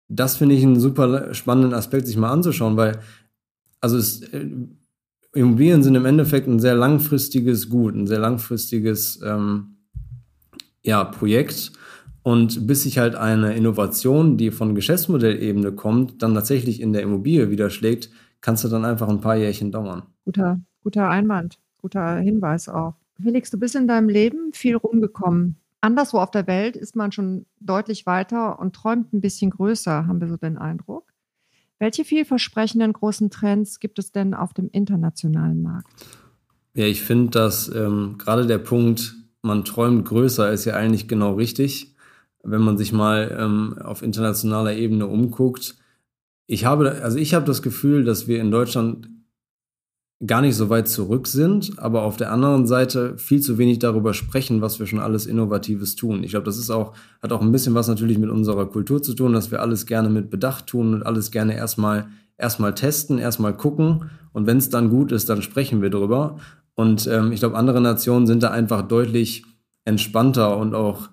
das 0.09 0.37
finde 0.37 0.55
ich 0.55 0.63
einen 0.63 0.79
super 0.79 1.33
spannenden 1.33 1.73
Aspekt, 1.73 2.07
sich 2.07 2.17
mal 2.17 2.31
anzuschauen, 2.31 2.77
weil 2.77 2.99
also 3.81 3.97
es, 3.97 4.23
äh, 4.23 4.47
Immobilien 5.35 5.83
sind 5.83 5.95
im 5.95 6.05
Endeffekt 6.05 6.47
ein 6.47 6.61
sehr 6.61 6.75
langfristiges 6.75 7.69
Gut, 7.69 7.95
ein 7.95 8.07
sehr 8.07 8.19
langfristiges 8.19 9.21
ähm, 9.25 9.77
ja, 10.83 11.05
Projekt. 11.05 11.73
Und 12.23 12.67
bis 12.67 12.85
sich 12.85 12.99
halt 12.99 13.15
eine 13.15 13.55
Innovation, 13.55 14.37
die 14.37 14.51
von 14.51 14.75
Geschäftsmodellebene 14.75 15.73
kommt, 15.73 16.23
dann 16.23 16.35
tatsächlich 16.35 16.81
in 16.81 16.93
der 16.93 17.03
Immobilie 17.03 17.51
widerschlägt, 17.51 18.11
kannst 18.41 18.65
du 18.65 18.69
dann 18.69 18.85
einfach 18.85 19.09
ein 19.09 19.21
paar 19.21 19.37
Jährchen 19.37 19.73
dauern. 19.73 20.05
Guter, 20.25 20.61
guter 20.83 21.09
Einwand, 21.09 21.59
guter 21.79 22.17
Hinweis 22.19 22.69
auch. 22.69 22.95
Felix, 23.21 23.51
du 23.51 23.59
bist 23.59 23.75
in 23.75 23.89
deinem 23.89 24.09
Leben 24.09 24.53
viel 24.53 24.77
rumgekommen 24.77 25.57
anderswo 25.83 26.19
auf 26.19 26.31
der 26.31 26.47
Welt 26.47 26.77
ist 26.77 26.97
man 26.97 27.13
schon 27.13 27.45
deutlich 27.61 28.07
weiter 28.07 28.59
und 28.59 28.75
träumt 28.75 29.13
ein 29.13 29.21
bisschen 29.21 29.51
größer, 29.51 30.07
haben 30.07 30.21
wir 30.21 30.29
so 30.29 30.37
den 30.37 30.57
Eindruck. 30.57 31.13
Welche 31.79 32.05
vielversprechenden 32.05 32.93
großen 32.93 33.31
Trends 33.31 33.81
gibt 33.81 33.99
es 33.99 34.13
denn 34.13 34.35
auf 34.35 34.55
dem 34.55 34.71
internationalen 34.71 35.63
Markt? 35.63 36.07
Ja, 36.75 36.87
ich 36.87 37.03
finde, 37.03 37.31
dass 37.31 37.69
ähm, 37.75 38.17
gerade 38.17 38.47
der 38.47 38.59
Punkt 38.59 39.17
man 39.43 39.65
träumt 39.65 40.07
größer, 40.07 40.53
ist 40.53 40.65
ja 40.65 40.75
eigentlich 40.75 41.09
genau 41.09 41.35
richtig. 41.35 41.92
Wenn 42.43 42.63
man 42.63 42.79
sich 42.79 42.93
mal 42.93 43.37
ähm, 43.39 43.77
auf 43.83 44.03
internationaler 44.03 44.75
Ebene 44.75 45.07
umguckt. 45.07 45.77
Ich 46.47 46.65
habe, 46.65 47.01
also 47.03 47.19
ich 47.19 47.35
habe 47.35 47.47
das 47.47 47.63
Gefühl, 47.63 48.05
dass 48.05 48.27
wir 48.27 48.41
in 48.41 48.51
Deutschland 48.51 49.09
gar 50.25 50.41
nicht 50.41 50.55
so 50.55 50.71
weit 50.71 50.89
zurück 50.89 51.27
sind, 51.27 51.79
aber 51.79 52.03
auf 52.03 52.17
der 52.17 52.33
anderen 52.33 52.67
Seite 52.67 53.19
viel 53.19 53.41
zu 53.41 53.59
wenig 53.59 53.81
darüber 53.81 54.15
sprechen, 54.15 54.61
was 54.61 54.79
wir 54.79 54.87
schon 54.87 55.01
alles 55.01 55.27
Innovatives 55.27 55.97
tun. 55.97 56.23
Ich 56.23 56.31
glaube, 56.31 56.47
das 56.47 56.59
ist 56.59 56.71
auch, 56.71 56.95
hat 57.21 57.33
auch 57.33 57.41
ein 57.41 57.51
bisschen 57.51 57.75
was 57.75 57.89
natürlich 57.89 58.19
mit 58.19 58.31
unserer 58.31 58.67
Kultur 58.67 59.03
zu 59.03 59.15
tun, 59.15 59.33
dass 59.33 59.51
wir 59.51 59.61
alles 59.61 59.87
gerne 59.87 60.09
mit 60.11 60.31
Bedacht 60.31 60.69
tun 60.69 60.95
und 60.95 61.03
alles 61.05 61.31
gerne 61.31 61.57
erstmal 61.57 62.07
erstmal 62.39 62.75
testen, 62.75 63.19
erstmal 63.19 63.57
gucken 63.57 64.11
und 64.33 64.47
wenn 64.47 64.59
es 64.59 64.69
dann 64.69 64.91
gut 64.91 65.13
ist, 65.13 65.29
dann 65.29 65.43
sprechen 65.43 65.83
wir 65.83 65.91
drüber. 65.91 66.39
Und 66.75 67.07
ähm, 67.07 67.33
ich 67.33 67.41
glaube, 67.41 67.57
andere 67.57 67.81
Nationen 67.81 68.27
sind 68.27 68.43
da 68.43 68.51
einfach 68.51 68.83
deutlich 68.83 69.45
entspannter 69.85 70.57
und 70.57 70.75
auch 70.75 71.11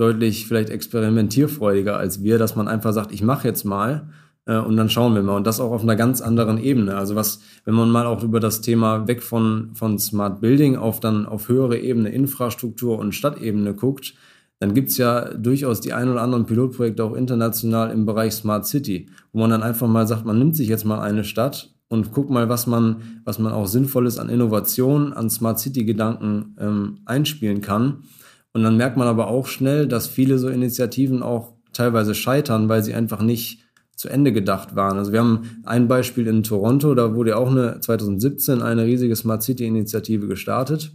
deutlich 0.00 0.46
vielleicht 0.46 0.70
experimentierfreudiger 0.70 1.96
als 1.96 2.22
wir, 2.22 2.38
dass 2.38 2.56
man 2.56 2.68
einfach 2.68 2.92
sagt, 2.92 3.12
ich 3.12 3.22
mache 3.22 3.46
jetzt 3.46 3.64
mal 3.64 4.08
äh, 4.46 4.56
und 4.56 4.76
dann 4.76 4.88
schauen 4.88 5.14
wir 5.14 5.22
mal. 5.22 5.36
Und 5.36 5.46
das 5.46 5.60
auch 5.60 5.72
auf 5.72 5.82
einer 5.82 5.96
ganz 5.96 6.22
anderen 6.22 6.58
Ebene. 6.58 6.96
Also 6.96 7.14
was, 7.14 7.40
wenn 7.64 7.74
man 7.74 7.90
mal 7.90 8.06
auch 8.06 8.22
über 8.22 8.40
das 8.40 8.62
Thema 8.62 9.06
weg 9.06 9.22
von, 9.22 9.70
von 9.74 9.98
Smart 9.98 10.40
Building 10.40 10.76
auf 10.76 11.00
dann 11.00 11.26
auf 11.26 11.48
höhere 11.48 11.78
Ebene 11.78 12.08
Infrastruktur 12.08 12.98
und 12.98 13.14
Stadtebene 13.14 13.74
guckt, 13.74 14.14
dann 14.58 14.74
gibt's 14.74 14.96
ja 14.98 15.32
durchaus 15.34 15.80
die 15.80 15.92
ein 15.92 16.10
oder 16.10 16.22
anderen 16.22 16.46
Pilotprojekte 16.46 17.04
auch 17.04 17.14
international 17.14 17.90
im 17.90 18.04
Bereich 18.04 18.32
Smart 18.32 18.66
City, 18.66 19.08
wo 19.32 19.40
man 19.40 19.50
dann 19.50 19.62
einfach 19.62 19.88
mal 19.88 20.06
sagt, 20.06 20.26
man 20.26 20.38
nimmt 20.38 20.56
sich 20.56 20.68
jetzt 20.68 20.84
mal 20.84 21.00
eine 21.00 21.24
Stadt 21.24 21.74
und 21.88 22.12
guckt 22.12 22.30
mal, 22.30 22.48
was 22.48 22.66
man, 22.66 23.20
was 23.24 23.38
man 23.38 23.52
auch 23.52 23.66
Sinnvolles 23.66 24.18
an 24.18 24.28
Innovation, 24.28 25.12
an 25.12 25.28
Smart 25.28 25.58
City-Gedanken 25.58 26.56
ähm, 26.58 26.98
einspielen 27.04 27.60
kann. 27.62 28.04
Und 28.52 28.62
dann 28.62 28.76
merkt 28.76 28.96
man 28.96 29.06
aber 29.06 29.28
auch 29.28 29.46
schnell, 29.46 29.86
dass 29.86 30.06
viele 30.06 30.38
so 30.38 30.48
Initiativen 30.48 31.22
auch 31.22 31.54
teilweise 31.72 32.14
scheitern, 32.14 32.68
weil 32.68 32.82
sie 32.82 32.94
einfach 32.94 33.22
nicht 33.22 33.64
zu 33.94 34.08
Ende 34.08 34.32
gedacht 34.32 34.74
waren. 34.76 34.96
Also 34.96 35.12
wir 35.12 35.20
haben 35.20 35.60
ein 35.64 35.86
Beispiel 35.86 36.26
in 36.26 36.42
Toronto, 36.42 36.94
da 36.94 37.14
wurde 37.14 37.36
auch 37.36 37.50
eine 37.50 37.80
2017 37.80 38.62
eine 38.62 38.84
riesige 38.84 39.14
Smart 39.14 39.42
City 39.42 39.66
Initiative 39.66 40.26
gestartet. 40.26 40.92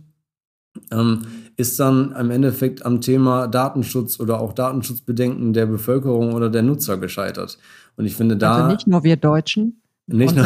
Ähm, 0.91 1.22
ist 1.56 1.80
dann 1.80 2.12
im 2.13 2.32
Endeffekt 2.32 2.86
am 2.86 3.00
Thema 3.00 3.48
Datenschutz 3.48 4.20
oder 4.20 4.41
auch 4.41 4.54
Datenschutzbedenken 4.54 5.54
der 5.54 5.68
Bevölkerung 5.68 6.34
oder 6.34 6.50
der 6.50 6.63
Nutzer 6.63 6.98
gescheitert. 6.98 7.58
Und 7.96 8.06
ich 8.06 8.15
finde 8.15 8.36
da. 8.36 8.56
Also 8.56 8.68
nicht 8.74 8.88
nur 8.88 9.04
wir 9.04 9.15
Deutschen. 9.15 9.82
Nicht 10.08 10.36
nur, 10.36 10.46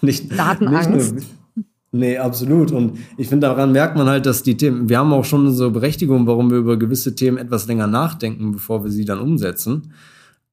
nicht, 0.00 0.32
Datenangst. 0.38 0.90
Nicht 0.90 1.12
nur, 1.12 1.22
Nee, 1.92 2.18
absolut. 2.18 2.72
Und 2.72 2.98
ich 3.16 3.28
finde, 3.28 3.46
daran 3.46 3.72
merkt 3.72 3.96
man 3.96 4.08
halt, 4.08 4.26
dass 4.26 4.42
die 4.42 4.56
Themen, 4.56 4.88
wir 4.88 4.98
haben 4.98 5.12
auch 5.12 5.24
schon 5.24 5.46
unsere 5.46 5.70
Berechtigung, 5.70 6.26
warum 6.26 6.50
wir 6.50 6.58
über 6.58 6.76
gewisse 6.76 7.14
Themen 7.14 7.38
etwas 7.38 7.66
länger 7.66 7.86
nachdenken, 7.86 8.52
bevor 8.52 8.84
wir 8.84 8.90
sie 8.90 9.04
dann 9.04 9.20
umsetzen. 9.20 9.92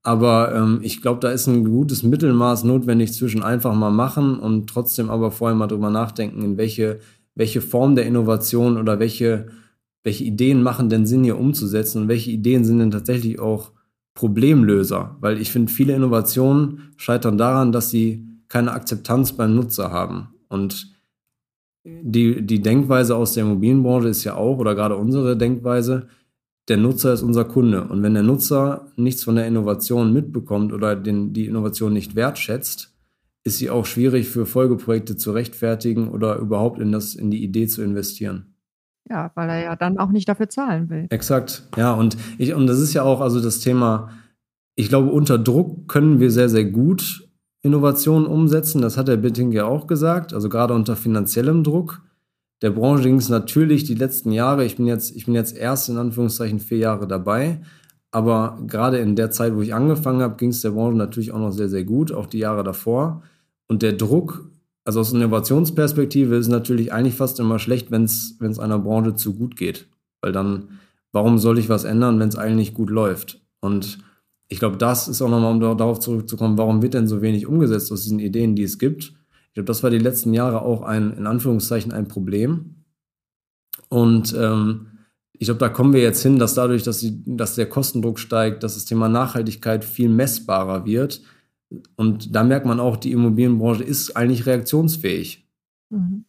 Aber 0.02 0.54
ähm, 0.54 0.80
ich 0.82 1.00
glaube, 1.00 1.20
da 1.20 1.30
ist 1.30 1.46
ein 1.46 1.64
gutes 1.64 2.02
Mittelmaß 2.02 2.64
notwendig 2.64 3.12
zwischen 3.14 3.42
einfach 3.42 3.74
mal 3.74 3.90
machen 3.90 4.38
und 4.38 4.68
trotzdem 4.68 5.10
aber 5.10 5.30
vorher 5.30 5.56
mal 5.56 5.66
drüber 5.66 5.90
nachdenken, 5.90 6.42
in 6.42 6.56
welche, 6.56 7.00
welche 7.34 7.60
Form 7.62 7.96
der 7.96 8.06
Innovation 8.06 8.76
oder 8.76 8.98
welche, 9.00 9.46
welche 10.02 10.24
Ideen 10.24 10.62
machen 10.62 10.90
denn 10.90 11.06
Sinn 11.06 11.24
hier 11.24 11.38
umzusetzen 11.38 12.02
und 12.02 12.08
welche 12.08 12.30
Ideen 12.30 12.64
sind 12.64 12.78
denn 12.78 12.90
tatsächlich 12.90 13.38
auch 13.40 13.72
Problemlöser. 14.12 15.16
Weil 15.20 15.40
ich 15.40 15.50
finde, 15.50 15.72
viele 15.72 15.94
Innovationen 15.94 16.92
scheitern 16.96 17.38
daran, 17.38 17.72
dass 17.72 17.90
sie 17.90 18.26
keine 18.48 18.72
Akzeptanz 18.72 19.32
beim 19.32 19.54
Nutzer 19.54 19.90
haben. 19.90 20.28
Und 20.48 20.93
die, 21.84 22.44
die 22.44 22.62
Denkweise 22.62 23.14
aus 23.14 23.34
der 23.34 23.44
Immobilienbranche 23.44 24.08
ist 24.08 24.24
ja 24.24 24.34
auch, 24.34 24.58
oder 24.58 24.74
gerade 24.74 24.96
unsere 24.96 25.36
Denkweise, 25.36 26.08
der 26.68 26.78
Nutzer 26.78 27.12
ist 27.12 27.22
unser 27.22 27.44
Kunde. 27.44 27.84
Und 27.84 28.02
wenn 28.02 28.14
der 28.14 28.22
Nutzer 28.22 28.90
nichts 28.96 29.22
von 29.22 29.36
der 29.36 29.46
Innovation 29.46 30.12
mitbekommt 30.12 30.72
oder 30.72 30.96
den, 30.96 31.34
die 31.34 31.44
Innovation 31.44 31.92
nicht 31.92 32.14
wertschätzt, 32.14 32.94
ist 33.44 33.58
sie 33.58 33.68
auch 33.68 33.84
schwierig 33.84 34.28
für 34.28 34.46
Folgeprojekte 34.46 35.16
zu 35.16 35.32
rechtfertigen 35.32 36.08
oder 36.08 36.36
überhaupt 36.36 36.80
in, 36.80 36.90
das, 36.90 37.14
in 37.14 37.30
die 37.30 37.44
Idee 37.44 37.66
zu 37.66 37.82
investieren. 37.82 38.54
Ja, 39.10 39.30
weil 39.34 39.50
er 39.50 39.62
ja 39.62 39.76
dann 39.76 39.98
auch 39.98 40.10
nicht 40.10 40.26
dafür 40.26 40.48
zahlen 40.48 40.88
will. 40.88 41.06
Exakt, 41.10 41.68
ja. 41.76 41.92
Und, 41.92 42.16
ich, 42.38 42.54
und 42.54 42.66
das 42.66 42.80
ist 42.80 42.94
ja 42.94 43.02
auch 43.02 43.20
also 43.20 43.42
das 43.42 43.60
Thema, 43.60 44.08
ich 44.76 44.88
glaube, 44.88 45.10
unter 45.10 45.38
Druck 45.38 45.86
können 45.88 46.20
wir 46.20 46.30
sehr, 46.30 46.48
sehr 46.48 46.64
gut 46.64 47.28
Innovationen 47.64 48.26
umsetzen. 48.26 48.80
Das 48.80 48.96
hat 48.96 49.08
der 49.08 49.16
Bitting 49.16 49.50
ja 49.50 49.64
auch 49.64 49.88
gesagt, 49.88 50.32
also 50.32 50.48
gerade 50.48 50.74
unter 50.74 50.94
finanziellem 50.94 51.64
Druck 51.64 52.00
der 52.64 52.70
Branche 52.70 53.02
ging 53.02 53.16
es 53.16 53.28
natürlich 53.28 53.84
die 53.84 53.94
letzten 53.94 54.32
Jahre, 54.32 54.64
ich 54.64 54.76
bin 54.76 54.86
jetzt, 54.86 55.14
ich 55.14 55.26
bin 55.26 55.34
jetzt 55.34 55.54
erst 55.54 55.90
in 55.90 55.98
Anführungszeichen 55.98 56.60
vier 56.60 56.78
Jahre 56.78 57.06
dabei, 57.06 57.60
aber 58.10 58.58
gerade 58.66 58.96
in 58.98 59.16
der 59.16 59.30
Zeit, 59.30 59.54
wo 59.54 59.60
ich 59.60 59.74
angefangen 59.74 60.22
habe, 60.22 60.36
ging 60.36 60.48
es 60.48 60.62
der 60.62 60.70
Branche 60.70 60.96
natürlich 60.96 61.32
auch 61.32 61.38
noch 61.38 61.50
sehr, 61.50 61.68
sehr 61.68 61.84
gut, 61.84 62.10
auch 62.10 62.24
die 62.24 62.38
Jahre 62.38 62.64
davor. 62.64 63.22
Und 63.66 63.82
der 63.82 63.92
Druck, 63.92 64.48
also 64.84 65.00
aus 65.00 65.12
Innovationsperspektive, 65.12 66.36
ist 66.36 66.48
natürlich 66.48 66.90
eigentlich 66.90 67.16
fast 67.16 67.38
immer 67.38 67.58
schlecht, 67.58 67.90
wenn 67.90 68.04
es 68.04 68.58
einer 68.58 68.78
Branche 68.78 69.14
zu 69.14 69.34
gut 69.34 69.56
geht. 69.56 69.88
Weil 70.22 70.32
dann, 70.32 70.78
warum 71.12 71.38
soll 71.38 71.58
ich 71.58 71.68
was 71.68 71.84
ändern, 71.84 72.18
wenn 72.18 72.28
es 72.28 72.36
eigentlich 72.36 72.72
gut 72.72 72.88
läuft? 72.88 73.42
Und 73.60 73.98
ich 74.54 74.60
glaube, 74.60 74.76
das 74.76 75.08
ist 75.08 75.20
auch 75.20 75.28
nochmal, 75.28 75.50
um 75.50 75.58
darauf 75.58 75.98
zurückzukommen, 75.98 76.56
warum 76.56 76.80
wird 76.80 76.94
denn 76.94 77.08
so 77.08 77.20
wenig 77.22 77.48
umgesetzt 77.48 77.90
aus 77.90 78.04
diesen 78.04 78.20
Ideen, 78.20 78.54
die 78.54 78.62
es 78.62 78.78
gibt? 78.78 79.12
Ich 79.48 79.54
glaube, 79.54 79.66
das 79.66 79.82
war 79.82 79.90
die 79.90 79.98
letzten 79.98 80.32
Jahre 80.32 80.62
auch 80.62 80.82
ein, 80.82 81.12
in 81.14 81.26
Anführungszeichen, 81.26 81.90
ein 81.90 82.06
Problem. 82.06 82.84
Und 83.88 84.32
ähm, 84.38 84.90
ich 85.32 85.46
glaube, 85.46 85.58
da 85.58 85.68
kommen 85.68 85.92
wir 85.92 86.02
jetzt 86.02 86.22
hin, 86.22 86.38
dass 86.38 86.54
dadurch, 86.54 86.84
dass, 86.84 87.00
die, 87.00 87.20
dass 87.26 87.56
der 87.56 87.68
Kostendruck 87.68 88.20
steigt, 88.20 88.62
dass 88.62 88.74
das 88.74 88.84
Thema 88.84 89.08
Nachhaltigkeit 89.08 89.84
viel 89.84 90.08
messbarer 90.08 90.86
wird. 90.86 91.22
Und 91.96 92.32
da 92.32 92.44
merkt 92.44 92.64
man 92.64 92.78
auch, 92.78 92.96
die 92.96 93.10
Immobilienbranche 93.10 93.82
ist 93.82 94.16
eigentlich 94.16 94.46
reaktionsfähig. 94.46 95.48
Mhm. 95.90 96.26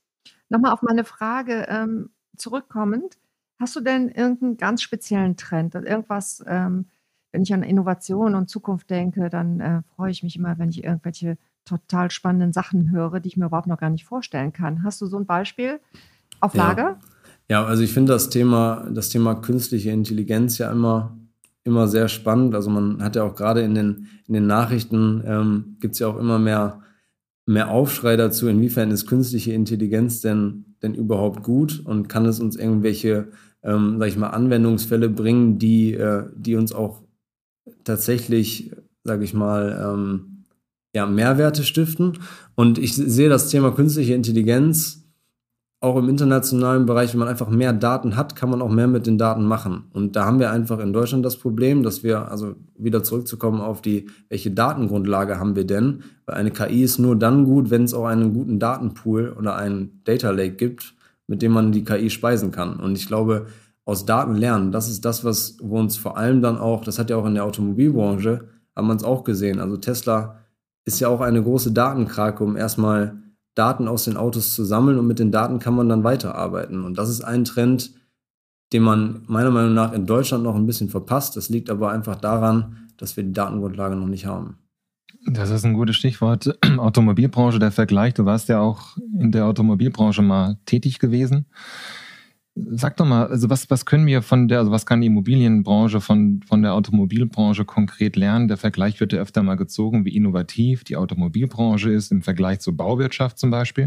Nochmal 0.49 0.71
auf 0.71 0.81
meine 0.81 1.05
Frage 1.05 1.67
ähm, 1.69 2.09
zurückkommend. 2.37 3.19
Hast 3.59 3.75
du 3.75 3.81
denn 3.81 4.09
irgendeinen 4.09 4.57
ganz 4.57 4.81
speziellen 4.81 5.37
Trend? 5.37 5.75
Irgendwas, 5.75 6.43
ähm, 6.47 6.85
wenn 7.35 7.43
ich 7.43 7.53
an 7.53 7.63
Innovation 7.63 8.33
und 8.33 8.49
Zukunft 8.49 8.89
denke, 8.89 9.29
dann 9.29 9.59
äh, 9.59 9.81
freue 9.97 10.09
ich 10.09 10.23
mich 10.23 10.37
immer, 10.37 10.57
wenn 10.57 10.69
ich 10.69 10.85
irgendwelche 10.85 11.37
total 11.65 12.09
spannenden 12.09 12.53
Sachen 12.53 12.91
höre, 12.91 13.19
die 13.19 13.27
ich 13.27 13.35
mir 13.35 13.47
überhaupt 13.47 13.67
noch 13.67 13.77
gar 13.77 13.89
nicht 13.89 14.05
vorstellen 14.05 14.53
kann. 14.53 14.83
Hast 14.83 15.01
du 15.01 15.05
so 15.05 15.17
ein 15.17 15.25
Beispiel 15.25 15.81
auf 16.39 16.53
Lager? 16.53 16.97
Ja, 17.49 17.61
ja 17.61 17.65
also 17.65 17.83
ich 17.83 17.91
finde 17.91 18.13
das 18.13 18.29
Thema, 18.29 18.87
das 18.89 19.09
Thema 19.09 19.35
künstliche 19.35 19.91
Intelligenz 19.91 20.59
ja 20.59 20.71
immer, 20.71 21.17
immer 21.65 21.89
sehr 21.89 22.07
spannend. 22.07 22.55
Also 22.55 22.69
man 22.69 23.03
hat 23.03 23.17
ja 23.17 23.23
auch 23.23 23.35
gerade 23.35 23.63
in 23.63 23.75
den, 23.75 24.07
in 24.29 24.33
den 24.33 24.47
Nachrichten 24.47 25.21
ähm, 25.25 25.75
gibt 25.81 25.95
es 25.95 25.99
ja 25.99 26.07
auch 26.07 26.17
immer 26.17 26.39
mehr, 26.39 26.83
mehr 27.45 27.69
Aufschrei 27.69 28.15
dazu, 28.15 28.47
inwiefern 28.47 28.91
ist 28.91 29.07
künstliche 29.07 29.51
Intelligenz 29.51 30.21
denn, 30.21 30.77
denn 30.81 30.93
überhaupt 30.93 31.43
gut 31.43 31.81
und 31.85 32.07
kann 32.07 32.25
es 32.25 32.39
uns 32.39 32.55
irgendwelche, 32.55 33.27
ähm, 33.61 33.97
sag 33.99 34.07
ich 34.07 34.15
mal, 34.15 34.29
Anwendungsfälle 34.29 35.09
bringen, 35.09 35.59
die, 35.59 35.95
äh, 35.95 36.23
die 36.33 36.55
uns 36.55 36.71
auch 36.71 37.04
tatsächlich, 37.85 38.71
sage 39.03 39.23
ich 39.23 39.33
mal, 39.33 39.93
ähm, 39.93 40.43
ja, 40.93 41.05
Mehrwerte 41.05 41.63
stiften. 41.63 42.19
Und 42.55 42.77
ich 42.77 42.95
sehe 42.95 43.29
das 43.29 43.49
Thema 43.49 43.71
künstliche 43.71 44.13
Intelligenz 44.13 45.05
auch 45.85 45.97
im 45.97 46.09
internationalen 46.09 46.85
Bereich, 46.85 47.13
wenn 47.13 47.19
man 47.19 47.27
einfach 47.27 47.49
mehr 47.49 47.71
Daten 47.71 48.15
hat, 48.15 48.35
kann 48.35 48.49
man 48.49 48.61
auch 48.61 48.71
mehr 48.71 48.87
mit 48.87 49.05
den 49.05 49.19
Daten 49.19 49.45
machen. 49.45 49.83
Und 49.93 50.15
da 50.15 50.25
haben 50.25 50.39
wir 50.39 50.49
einfach 50.49 50.79
in 50.79 50.93
Deutschland 50.93 51.23
das 51.23 51.37
Problem, 51.37 51.83
dass 51.83 52.03
wir, 52.03 52.31
also 52.31 52.55
wieder 52.75 53.03
zurückzukommen 53.03 53.61
auf 53.61 53.81
die, 53.81 54.07
welche 54.29 54.49
Datengrundlage 54.49 55.39
haben 55.39 55.55
wir 55.55 55.65
denn? 55.65 56.01
Weil 56.25 56.37
eine 56.37 56.51
KI 56.51 56.81
ist 56.81 56.97
nur 56.97 57.15
dann 57.15 57.45
gut, 57.45 57.69
wenn 57.69 57.83
es 57.83 57.93
auch 57.93 58.05
einen 58.05 58.33
guten 58.33 58.57
Datenpool 58.57 59.35
oder 59.37 59.57
einen 59.57 60.01
Data 60.05 60.31
Lake 60.31 60.55
gibt, 60.55 60.95
mit 61.27 61.43
dem 61.43 61.51
man 61.51 61.71
die 61.71 61.83
KI 61.83 62.09
speisen 62.09 62.51
kann. 62.51 62.79
Und 62.79 62.97
ich 62.97 63.07
glaube, 63.07 63.45
aus 63.85 64.05
Daten 64.05 64.35
lernen, 64.35 64.71
das 64.71 64.89
ist 64.89 65.05
das, 65.05 65.23
was 65.23 65.57
wo 65.61 65.79
uns 65.79 65.95
vor 65.95 66.17
allem 66.17 66.41
dann 66.41 66.57
auch, 66.57 66.83
das 66.83 66.99
hat 66.99 67.09
ja 67.09 67.17
auch 67.17 67.25
in 67.25 67.35
der 67.35 67.45
Automobilbranche, 67.45 68.49
haben 68.75 68.87
wir 68.87 68.95
es 68.95 69.03
auch 69.03 69.23
gesehen. 69.23 69.59
Also 69.59 69.77
Tesla 69.77 70.39
ist 70.85 70.99
ja 70.99 71.07
auch 71.07 71.21
eine 71.21 71.41
große 71.41 71.71
Datenkrake, 71.71 72.43
um 72.43 72.57
erstmal 72.57 73.21
Daten 73.55 73.87
aus 73.87 74.05
den 74.05 74.17
Autos 74.17 74.53
zu 74.53 74.65
sammeln 74.65 74.99
und 74.99 75.07
mit 75.07 75.19
den 75.19 75.31
Daten 75.31 75.59
kann 75.59 75.75
man 75.75 75.87
dann 75.87 76.03
weiterarbeiten. 76.03 76.83
Und 76.83 76.97
das 76.97 77.09
ist 77.09 77.21
ein 77.21 77.45
Trend, 77.45 77.93
den 78.73 78.83
man 78.83 79.23
meiner 79.27 79.51
Meinung 79.51 79.73
nach 79.73 79.93
in 79.93 80.05
Deutschland 80.05 80.43
noch 80.43 80.55
ein 80.55 80.65
bisschen 80.65 80.89
verpasst. 80.89 81.37
Das 81.37 81.49
liegt 81.49 81.69
aber 81.69 81.91
einfach 81.91 82.17
daran, 82.17 82.89
dass 82.97 83.15
wir 83.15 83.23
die 83.23 83.31
Datengrundlage 83.31 83.95
noch 83.95 84.07
nicht 84.07 84.25
haben. 84.25 84.57
Das 85.27 85.49
ist 85.49 85.65
ein 85.65 85.73
gutes 85.73 85.95
Stichwort. 85.95 86.57
Automobilbranche, 86.77 87.59
der 87.59 87.71
Vergleich. 87.71 88.13
Du 88.13 88.25
warst 88.25 88.49
ja 88.49 88.59
auch 88.59 88.97
in 89.19 89.31
der 89.31 89.45
Automobilbranche 89.45 90.21
mal 90.21 90.57
tätig 90.65 90.99
gewesen. 90.99 91.45
Sag 92.55 92.95
doch 92.95 93.05
mal, 93.05 93.27
also 93.27 93.49
was, 93.49 93.69
was 93.69 93.85
können 93.85 94.05
wir 94.05 94.21
von 94.21 94.47
der, 94.47 94.59
also 94.59 94.71
was 94.71 94.85
kann 94.85 95.01
die 95.01 95.07
Immobilienbranche 95.07 95.99
von, 95.99 96.41
von 96.47 96.61
der 96.61 96.73
Automobilbranche 96.73 97.65
konkret 97.65 98.15
lernen? 98.15 98.47
Der 98.47 98.55
Vergleich 98.55 99.01
wird 99.01 99.11
ja 99.11 99.19
öfter 99.19 99.43
mal 99.43 99.55
gezogen, 99.55 100.05
wie 100.05 100.15
innovativ 100.15 100.85
die 100.85 100.95
Automobilbranche 100.95 101.91
ist 101.91 102.13
im 102.13 102.21
Vergleich 102.21 102.61
zur 102.61 102.77
Bauwirtschaft 102.77 103.37
zum 103.37 103.51
Beispiel. 103.51 103.85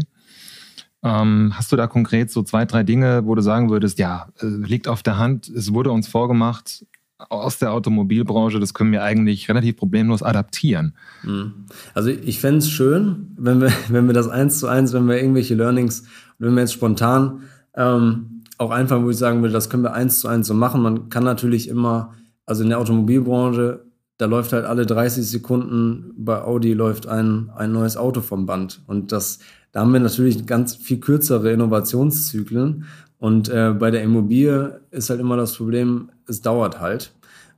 Ähm, 1.01 1.53
hast 1.55 1.71
du 1.71 1.77
da 1.77 1.87
konkret 1.87 2.29
so 2.29 2.43
zwei, 2.43 2.65
drei 2.65 2.83
Dinge, 2.83 3.25
wo 3.25 3.33
du 3.33 3.41
sagen 3.41 3.69
würdest, 3.69 3.97
ja, 3.97 4.27
äh, 4.39 4.45
liegt 4.45 4.87
auf 4.87 5.01
der 5.01 5.17
Hand, 5.17 5.47
es 5.47 5.73
wurde 5.73 5.91
uns 5.91 6.07
vorgemacht 6.07 6.85
aus 7.17 7.57
der 7.57 7.73
Automobilbranche, 7.73 8.59
das 8.59 8.73
können 8.73 8.91
wir 8.91 9.03
eigentlich 9.03 9.49
relativ 9.49 9.77
problemlos 9.77 10.23
adaptieren. 10.23 10.95
Mhm. 11.23 11.65
Also 11.93 12.09
ich 12.09 12.39
fände 12.39 12.59
es 12.59 12.69
schön, 12.69 13.33
wenn 13.37 13.61
wir, 13.61 13.71
wenn 13.89 14.07
wir 14.07 14.13
das 14.13 14.27
eins 14.27 14.59
zu 14.59 14.67
eins, 14.67 14.93
wenn 14.93 15.07
wir 15.07 15.17
irgendwelche 15.17 15.55
Learnings, 15.55 16.03
wenn 16.37 16.53
wir 16.53 16.61
jetzt 16.61 16.73
spontan 16.73 17.41
ähm, 17.75 18.38
auch 18.59 18.71
einfach, 18.71 19.01
wo 19.01 19.09
ich 19.09 19.17
sagen 19.17 19.41
will, 19.41 19.51
das 19.51 19.69
können 19.69 19.83
wir 19.83 19.93
eins 19.93 20.19
zu 20.19 20.27
eins 20.27 20.45
so 20.47 20.53
machen. 20.53 20.81
Man 20.81 21.09
kann 21.09 21.23
natürlich 21.23 21.69
immer, 21.69 22.13
also 22.45 22.61
in 22.61 22.69
der 22.69 22.79
Automobilbranche, 22.79 23.85
da 24.17 24.25
läuft 24.25 24.51
halt 24.51 24.65
alle 24.65 24.85
30 24.85 25.27
Sekunden 25.27 26.11
bei 26.17 26.41
Audi 26.41 26.73
läuft 26.73 27.07
ein, 27.07 27.49
ein 27.55 27.71
neues 27.71 27.95
Auto 27.95 28.19
vom 28.19 28.45
Band. 28.45 28.81
Und 28.85 29.13
das, 29.13 29.39
da 29.71 29.79
haben 29.79 29.93
wir 29.93 30.01
natürlich 30.01 30.45
ganz 30.45 30.75
viel 30.75 30.99
kürzere 30.99 31.53
Innovationszyklen. 31.53 32.83
Und 33.17 33.47
äh, 33.47 33.73
bei 33.79 33.91
der 33.91 34.03
Immobilie 34.03 34.81
ist 34.91 35.09
halt 35.09 35.21
immer 35.21 35.37
das 35.37 35.55
Problem, 35.55 36.11
es 36.27 36.41
dauert 36.41 36.81
halt. 36.81 37.13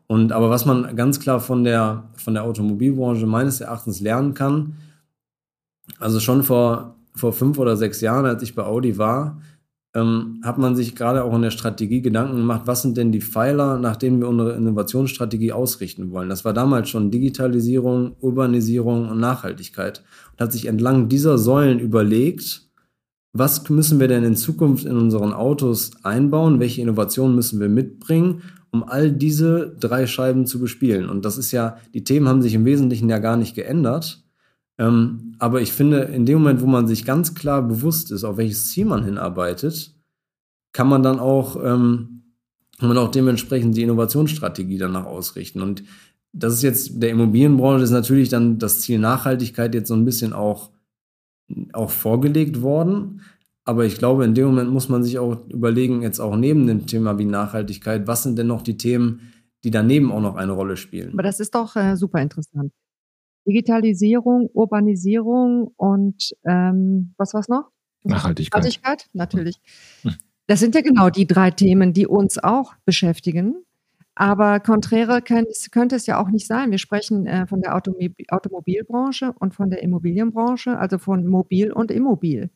Und 0.06 0.32
aber 0.32 0.52
was 0.52 0.66
man 0.66 0.96
ganz 0.96 1.20
klar 1.20 1.40
von 1.40 1.64
der, 1.64 2.04
von 2.16 2.36
der 2.36 2.44
Automobilbranche 2.44 3.26
meines 3.26 3.60
Erachtens 3.60 4.02
lernen 4.02 4.36
kann, 4.36 4.76
also 5.98 6.20
schon 6.20 6.44
vor, 6.44 6.96
vor 7.16 7.34
fünf 7.34 7.58
oder 7.58 7.76
sechs 7.76 8.02
Jahren, 8.02 8.28
als 8.28 8.44
ich 8.44 8.54
bei 8.54 8.64
Audi 8.64 9.00
war, 9.00 9.42
ähm, 9.93 10.41
hat 10.43 10.58
man 10.58 10.75
sich 10.75 10.95
gerade 10.95 11.23
auch 11.23 11.36
in 11.36 11.41
der 11.41 11.51
Strategie 11.51 12.01
Gedanken 12.01 12.38
gemacht, 12.38 12.62
was 12.65 12.82
sind 12.82 12.95
denn 12.95 13.12
die 13.12 13.21
Pfeiler, 13.21 13.77
nach 13.77 13.97
denen 13.97 14.19
wir 14.21 14.30
unsere 14.30 14.56
Innovationsstrategie 14.56 15.51
ausrichten 15.51 16.12
wollen. 16.12 16.30
Das 16.30 16.45
war 16.45 16.54
damals 16.54 16.89
schon 16.89 17.12
Digitalisierung, 17.12 18.15
Urbanisierung 18.21 19.10
und 19.10 19.19
Nachhaltigkeit. 19.19 20.04
Und 20.32 20.41
hat 20.41 20.54
sich 20.54 20.67
entlang 20.67 21.10
dieser 21.10 21.38
Säulen 21.38 21.80
überlegt, 21.80 22.69
was 23.34 23.69
müssen 23.69 23.99
wir 23.99 24.08
denn 24.08 24.23
in 24.23 24.36
Zukunft 24.36 24.86
in 24.86 24.97
unseren 24.97 25.34
Autos 25.34 25.91
einbauen, 26.04 26.60
welche 26.60 26.82
Innovationen 26.82 27.36
müssen 27.36 27.60
wir 27.60 27.69
mitbringen, 27.69 28.41
um 28.71 28.84
all 28.84 29.12
diese 29.12 29.75
drei 29.80 30.08
Scheiben 30.08 30.45
zu 30.45 30.60
bespielen. 30.60 31.10
Und 31.10 31.25
das 31.25 31.38
ist 31.38 31.51
ja, 31.51 31.77
die 31.93 32.04
Themen 32.04 32.27
haben 32.27 32.41
sich 32.41 32.54
im 32.54 32.65
Wesentlichen 32.65 33.10
ja 33.10 33.19
gar 33.19 33.38
nicht 33.38 33.56
geändert. 33.56 34.23
Ähm, 34.82 35.36
aber 35.38 35.62
ich 35.62 35.72
finde, 35.72 36.00
in 36.00 36.26
dem 36.26 36.39
Moment, 36.39 36.62
wo 36.62 36.65
man 36.65 36.88
sich 36.88 37.06
ganz 37.06 37.36
klar 37.36 37.62
bewusst 37.62 38.12
ist, 38.12 38.24
auf 38.24 38.38
welches 38.38 38.72
Ziel 38.72 38.86
man 38.86 39.04
hinarbeitet, 39.04 39.94
kann 40.74 40.89
man 40.89 41.04
dann 41.04 41.20
auch, 41.20 41.56
ähm, 41.58 42.24
kann 42.80 42.89
man 42.89 42.98
auch 42.98 43.12
dementsprechend 43.12 43.78
die 43.78 43.84
Innovationsstrategie 43.84 44.80
danach 44.80 45.06
ausrichten. 45.06 45.62
Und 45.62 45.84
das 46.34 46.54
ist 46.54 46.63
jetzt 46.63 47.04
der 47.04 47.12
Immobilienbranche 47.12 47.84
ist 47.84 47.91
natürlich 47.91 48.30
dann 48.30 48.58
das 48.58 48.82
Ziel 48.82 48.98
Nachhaltigkeit 48.98 49.76
jetzt 49.76 49.89
so 49.89 49.94
ein 49.94 50.06
bisschen 50.06 50.34
auch, 50.34 50.72
auch 51.74 51.91
vorgelegt 51.91 52.63
worden. 52.63 53.22
Aber 53.65 53.86
ich 53.86 54.00
glaube, 54.00 54.26
in 54.26 54.34
dem 54.34 54.48
Moment 54.48 54.72
muss 54.72 54.89
man 54.89 55.04
sich 55.04 55.20
auch 55.20 55.48
überlegen, 55.50 56.02
jetzt 56.02 56.20
auch 56.20 56.36
neben 56.36 56.65
dem 56.65 56.88
Thema 56.88 57.20
wie 57.20 57.26
Nachhaltigkeit, 57.26 58.08
was 58.08 58.24
sind 58.24 58.36
denn 58.36 58.48
noch 58.48 58.63
die 58.63 58.78
Themen, 58.78 59.32
die 59.63 59.70
daneben 59.70 60.12
auch 60.12 60.22
noch 60.22 60.38
eine 60.38 60.54
Rolle 60.54 60.76
spielen? 60.76 61.13
Aber 61.13 61.22
das 61.22 61.39
ist 61.39 61.54
doch 61.54 61.76
äh, 61.76 61.96
super 61.96 62.20
interessant. 62.20 62.72
Digitalisierung, 63.47 64.49
Urbanisierung 64.54 65.71
und 65.75 66.32
ähm, 66.45 67.13
was 67.17 67.34
war's 67.34 67.47
noch? 67.47 67.69
Nachhaltigkeit. 68.04 68.60
Nachhaltigkeit, 68.60 69.10
natürlich. 69.13 69.62
Hm. 70.04 70.15
Das 70.47 70.60
sind 70.60 70.75
ja 70.75 70.82
genau 70.82 71.10
die 71.10 71.27
drei 71.27 71.51
Themen, 71.51 71.93
die 71.93 72.08
uns 72.08 72.38
auch 72.38 72.73
beschäftigen. 72.86 73.63
Aber 74.15 74.60
konträre 74.60 75.21
könnte 75.21 75.95
es 75.95 76.06
ja 76.06 76.19
auch 76.21 76.30
nicht 76.30 76.45
sein. 76.45 76.71
Wir 76.71 76.77
sprechen 76.77 77.25
äh, 77.25 77.47
von 77.47 77.62
der 77.62 77.75
Automobil 77.75 78.13
Automobilbranche 78.27 79.34
und 79.39 79.56
von 79.56 79.69
der 79.69 79.82
Immobilienbranche, 79.82 80.77
also 80.77 80.97
von 80.97 81.25
mobil 81.25 81.71
und 81.71 81.89
immobil. 81.89 82.49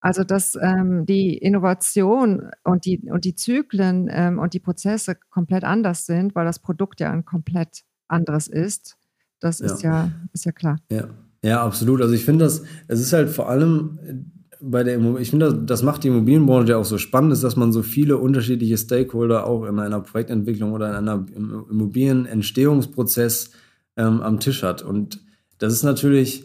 Also 0.00 0.22
dass 0.22 0.54
ähm, 0.54 1.06
die 1.06 1.36
Innovation 1.36 2.50
und 2.62 2.84
die, 2.84 3.10
und 3.10 3.24
die 3.24 3.34
Zyklen 3.34 4.08
ähm, 4.10 4.38
und 4.38 4.54
die 4.54 4.60
Prozesse 4.60 5.16
komplett 5.28 5.64
anders 5.64 6.06
sind, 6.06 6.36
weil 6.36 6.44
das 6.44 6.60
Produkt 6.60 7.00
ja 7.00 7.10
ein 7.10 7.24
komplett 7.24 7.82
anderes 8.06 8.46
ist 8.46 8.96
das 9.40 9.60
ist 9.60 9.82
ja, 9.82 10.04
ja 10.04 10.12
ist 10.32 10.44
ja 10.44 10.52
klar. 10.52 10.78
Ja. 10.90 11.08
ja, 11.42 11.62
absolut. 11.62 12.02
Also 12.02 12.14
ich 12.14 12.24
finde 12.24 12.44
das, 12.44 12.62
es 12.88 13.00
ist 13.00 13.12
halt 13.12 13.30
vor 13.30 13.48
allem 13.48 13.98
äh, 14.06 14.14
bei 14.60 14.82
der 14.82 14.94
Immobilien, 14.94 15.22
ich 15.22 15.30
finde, 15.30 15.54
das 15.54 15.82
macht 15.82 16.04
die 16.04 16.08
Immobilienbranche 16.08 16.72
ja 16.72 16.76
auch 16.78 16.84
so 16.84 16.98
spannend, 16.98 17.32
ist, 17.32 17.44
dass 17.44 17.56
man 17.56 17.72
so 17.72 17.82
viele 17.82 18.18
unterschiedliche 18.18 18.76
Stakeholder 18.76 19.46
auch 19.46 19.64
in 19.64 19.78
einer 19.78 20.00
Projektentwicklung 20.00 20.72
oder 20.72 20.90
in 20.90 21.08
einem 21.08 21.26
Immobilienentstehungsprozess 21.70 23.50
ähm, 23.96 24.20
am 24.20 24.40
Tisch 24.40 24.62
hat. 24.62 24.82
Und 24.82 25.20
das 25.58 25.72
ist 25.72 25.82
natürlich, 25.82 26.44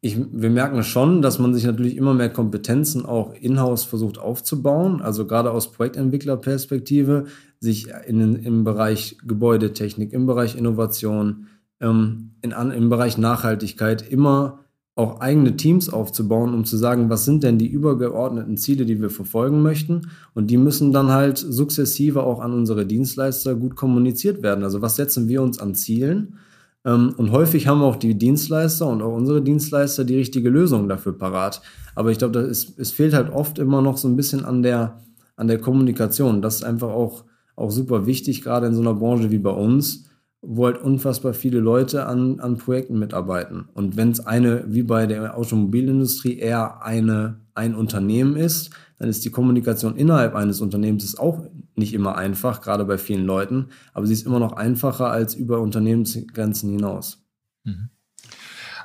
ich, 0.00 0.18
wir 0.32 0.50
merken 0.50 0.82
schon, 0.82 1.22
dass 1.22 1.38
man 1.38 1.54
sich 1.54 1.64
natürlich 1.64 1.96
immer 1.96 2.14
mehr 2.14 2.30
Kompetenzen 2.30 3.06
auch 3.06 3.34
in-house 3.34 3.84
versucht 3.84 4.18
aufzubauen, 4.18 5.00
also 5.00 5.26
gerade 5.26 5.50
aus 5.50 5.72
Projektentwicklerperspektive, 5.72 7.26
sich 7.60 7.88
in, 8.06 8.36
im 8.36 8.64
Bereich 8.64 9.16
Gebäudetechnik, 9.24 10.12
im 10.12 10.26
Bereich 10.26 10.56
Innovation, 10.56 11.46
ähm, 11.80 12.32
in, 12.42 12.52
im 12.52 12.88
Bereich 12.88 13.18
Nachhaltigkeit 13.18 14.08
immer 14.08 14.64
auch 14.96 15.20
eigene 15.20 15.56
Teams 15.56 15.88
aufzubauen, 15.88 16.54
um 16.54 16.64
zu 16.64 16.76
sagen, 16.76 17.10
was 17.10 17.24
sind 17.24 17.42
denn 17.42 17.58
die 17.58 17.66
übergeordneten 17.66 18.56
Ziele, 18.56 18.86
die 18.86 19.00
wir 19.00 19.10
verfolgen 19.10 19.60
möchten. 19.60 20.02
Und 20.34 20.50
die 20.50 20.56
müssen 20.56 20.92
dann 20.92 21.10
halt 21.10 21.36
sukzessive 21.38 22.22
auch 22.22 22.40
an 22.40 22.52
unsere 22.52 22.86
Dienstleister 22.86 23.56
gut 23.56 23.74
kommuniziert 23.74 24.42
werden. 24.42 24.62
Also 24.62 24.82
was 24.82 24.94
setzen 24.94 25.28
wir 25.28 25.42
uns 25.42 25.58
an 25.58 25.74
Zielen? 25.74 26.36
Ähm, 26.84 27.12
und 27.16 27.32
häufig 27.32 27.66
haben 27.66 27.82
auch 27.82 27.96
die 27.96 28.16
Dienstleister 28.16 28.86
und 28.86 29.02
auch 29.02 29.16
unsere 29.16 29.42
Dienstleister 29.42 30.04
die 30.04 30.16
richtige 30.16 30.48
Lösung 30.48 30.88
dafür 30.88 31.18
parat. 31.18 31.60
Aber 31.96 32.12
ich 32.12 32.18
glaube, 32.18 32.40
es 32.40 32.92
fehlt 32.92 33.14
halt 33.14 33.32
oft 33.32 33.58
immer 33.58 33.82
noch 33.82 33.96
so 33.96 34.06
ein 34.06 34.16
bisschen 34.16 34.44
an 34.44 34.62
der, 34.62 35.00
an 35.34 35.48
der 35.48 35.58
Kommunikation. 35.58 36.40
Das 36.40 36.56
ist 36.56 36.64
einfach 36.64 36.90
auch, 36.90 37.24
auch 37.56 37.72
super 37.72 38.06
wichtig, 38.06 38.42
gerade 38.42 38.68
in 38.68 38.74
so 38.74 38.80
einer 38.80 38.94
Branche 38.94 39.32
wie 39.32 39.38
bei 39.38 39.50
uns 39.50 40.04
wo 40.46 40.66
halt 40.66 40.78
unfassbar 40.78 41.34
viele 41.34 41.60
Leute 41.60 42.06
an, 42.06 42.40
an 42.40 42.58
Projekten 42.58 42.98
mitarbeiten. 42.98 43.68
Und 43.74 43.96
wenn 43.96 44.10
es 44.10 44.20
eine, 44.20 44.64
wie 44.68 44.82
bei 44.82 45.06
der 45.06 45.36
Automobilindustrie, 45.36 46.38
eher 46.38 46.82
eine, 46.84 47.40
ein 47.54 47.74
Unternehmen 47.74 48.36
ist, 48.36 48.70
dann 48.98 49.08
ist 49.08 49.24
die 49.24 49.30
Kommunikation 49.30 49.96
innerhalb 49.96 50.34
eines 50.34 50.60
Unternehmens 50.60 51.18
auch 51.18 51.44
nicht 51.76 51.94
immer 51.94 52.16
einfach, 52.16 52.60
gerade 52.60 52.84
bei 52.84 52.98
vielen 52.98 53.26
Leuten, 53.26 53.66
aber 53.92 54.06
sie 54.06 54.12
ist 54.12 54.26
immer 54.26 54.38
noch 54.38 54.52
einfacher 54.52 55.10
als 55.10 55.34
über 55.34 55.60
Unternehmensgrenzen 55.60 56.70
hinaus. 56.70 57.24
Mhm. 57.64 57.90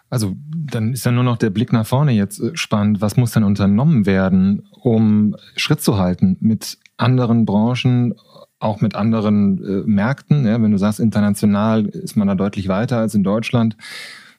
Also 0.09 0.35
dann 0.51 0.93
ist 0.93 1.05
ja 1.05 1.11
nur 1.11 1.23
noch 1.23 1.37
der 1.37 1.51
Blick 1.51 1.71
nach 1.71 1.85
vorne 1.85 2.13
jetzt 2.13 2.39
äh, 2.39 2.55
spannend. 2.55 2.99
Was 3.01 3.15
muss 3.15 3.31
denn 3.31 3.43
unternommen 3.43 4.05
werden, 4.05 4.67
um 4.71 5.35
Schritt 5.55 5.81
zu 5.81 5.97
halten 5.97 6.37
mit 6.39 6.79
anderen 6.97 7.45
Branchen 7.45 8.15
auch 8.59 8.81
mit 8.81 8.95
anderen 8.95 9.63
äh, 9.63 9.83
Märkten. 9.85 10.45
Ja, 10.45 10.61
wenn 10.61 10.71
du 10.71 10.77
sagst, 10.77 10.99
international 10.99 11.85
ist 11.87 12.15
man 12.15 12.27
da 12.27 12.35
deutlich 12.35 12.67
weiter 12.67 12.97
als 12.97 13.15
in 13.15 13.23
Deutschland. 13.23 13.77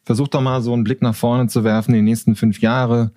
Versuch 0.05 0.29
doch 0.29 0.41
mal 0.41 0.63
so 0.63 0.73
einen 0.73 0.85
Blick 0.85 1.03
nach 1.03 1.15
vorne 1.15 1.49
zu 1.49 1.65
werfen, 1.65 1.93
die 1.93 2.03
nächsten 2.03 2.37
fünf 2.37 2.61
Jahre. 2.61 3.13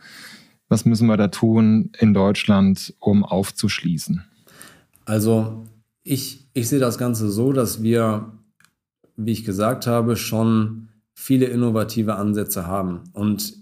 Was 0.69 0.85
müssen 0.85 1.07
wir 1.07 1.17
da 1.17 1.27
tun 1.27 1.91
in 1.99 2.13
Deutschland, 2.13 2.93
um 2.99 3.23
aufzuschließen? 3.23 4.23
Also 5.05 5.65
ich, 6.03 6.47
ich 6.53 6.69
sehe 6.69 6.79
das 6.79 6.97
Ganze 6.97 7.29
so, 7.29 7.53
dass 7.53 7.83
wir, 7.83 8.31
wie 9.15 9.31
ich 9.31 9.43
gesagt 9.43 9.87
habe, 9.87 10.15
schon 10.15 10.89
viele 11.13 11.45
innovative 11.45 12.15
Ansätze 12.15 12.67
haben. 12.67 13.01
Und 13.13 13.53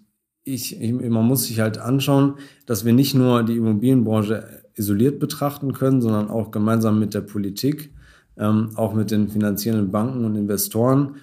ich, 0.44 0.80
ich, 0.80 0.92
man 0.94 1.26
muss 1.26 1.46
sich 1.46 1.60
halt 1.60 1.78
anschauen, 1.78 2.36
dass 2.66 2.86
wir 2.86 2.94
nicht 2.94 3.14
nur 3.14 3.44
die 3.44 3.58
Immobilienbranche 3.58 4.64
isoliert 4.82 5.20
betrachten 5.20 5.74
können, 5.74 6.02
sondern 6.02 6.30
auch 6.30 6.52
gemeinsam 6.52 7.00
mit 7.00 7.13
der 7.13 7.22
Politik, 7.22 7.94
ähm, 8.38 8.70
auch 8.76 8.94
mit 8.94 9.12
den 9.12 9.30
finanzierenden 9.30 9.91
Banken 9.91 10.26
und 10.26 10.36
Investoren, 10.36 11.15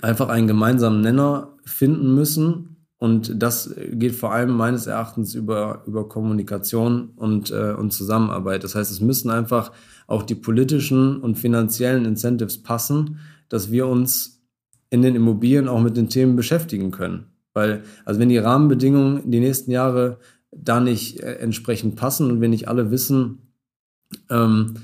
einfach 0.00 0.28
einen 0.28 0.46
gemeinsamen 0.46 1.00
Nenner 1.00 1.56
finden 1.64 2.14
müssen. 2.14 2.76
Und 2.98 3.42
das 3.42 3.74
geht 3.92 4.14
vor 4.14 4.32
allem 4.32 4.56
meines 4.56 4.86
Erachtens 4.86 5.34
über, 5.34 5.82
über 5.86 6.08
Kommunikation 6.08 7.10
und, 7.16 7.50
äh, 7.50 7.74
und 7.76 7.92
Zusammenarbeit. 7.92 8.64
Das 8.64 8.74
heißt, 8.74 8.90
es 8.90 9.00
müssen 9.00 9.30
einfach 9.30 9.72
auch 10.06 10.22
die 10.22 10.36
politischen 10.36 11.20
und 11.20 11.36
finanziellen 11.36 12.04
Incentives 12.04 12.62
passen, 12.62 13.18
dass 13.48 13.70
wir 13.70 13.88
uns 13.88 14.42
in 14.90 15.02
den 15.02 15.16
Immobilien 15.16 15.68
auch 15.68 15.82
mit 15.82 15.96
den 15.96 16.08
Themen 16.08 16.36
beschäftigen 16.36 16.92
können. 16.92 17.26
Weil, 17.52 17.82
also 18.04 18.20
wenn 18.20 18.28
die 18.28 18.38
Rahmenbedingungen 18.38 19.30
die 19.30 19.40
nächsten 19.40 19.70
Jahre 19.70 20.18
da 20.56 20.80
nicht 20.80 21.20
äh, 21.20 21.34
entsprechend 21.36 21.96
passen 21.96 22.30
und 22.30 22.40
wir 22.40 22.48
nicht 22.48 22.68
alle 22.68 22.90
wissen, 22.90 23.52
ähm, 24.30 24.74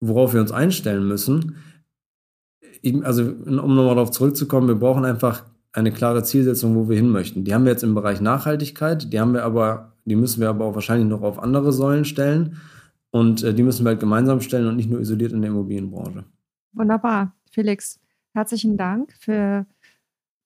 worauf 0.00 0.34
wir 0.34 0.40
uns 0.40 0.52
einstellen 0.52 1.06
müssen. 1.06 1.56
Also, 3.02 3.22
um 3.22 3.54
nochmal 3.54 3.94
darauf 3.94 4.10
zurückzukommen, 4.10 4.68
wir 4.68 4.74
brauchen 4.74 5.04
einfach 5.04 5.44
eine 5.72 5.92
klare 5.92 6.22
Zielsetzung, 6.22 6.74
wo 6.74 6.88
wir 6.88 6.96
hin 6.96 7.08
möchten. 7.08 7.44
Die 7.44 7.54
haben 7.54 7.64
wir 7.64 7.72
jetzt 7.72 7.84
im 7.84 7.94
Bereich 7.94 8.20
Nachhaltigkeit, 8.20 9.12
die 9.12 9.20
haben 9.20 9.32
wir 9.32 9.44
aber, 9.44 9.96
die 10.04 10.16
müssen 10.16 10.40
wir 10.40 10.48
aber 10.48 10.64
auch 10.64 10.74
wahrscheinlich 10.74 11.08
noch 11.08 11.22
auf 11.22 11.38
andere 11.38 11.72
Säulen 11.72 12.04
stellen. 12.04 12.56
Und 13.10 13.42
äh, 13.42 13.54
die 13.54 13.62
müssen 13.62 13.84
wir 13.84 13.90
halt 13.90 14.00
gemeinsam 14.00 14.40
stellen 14.40 14.66
und 14.66 14.76
nicht 14.76 14.90
nur 14.90 15.00
isoliert 15.00 15.32
in 15.32 15.42
der 15.42 15.50
Immobilienbranche. 15.50 16.24
Wunderbar. 16.72 17.34
Felix, 17.50 18.00
herzlichen 18.32 18.76
Dank 18.76 19.12
für 19.18 19.66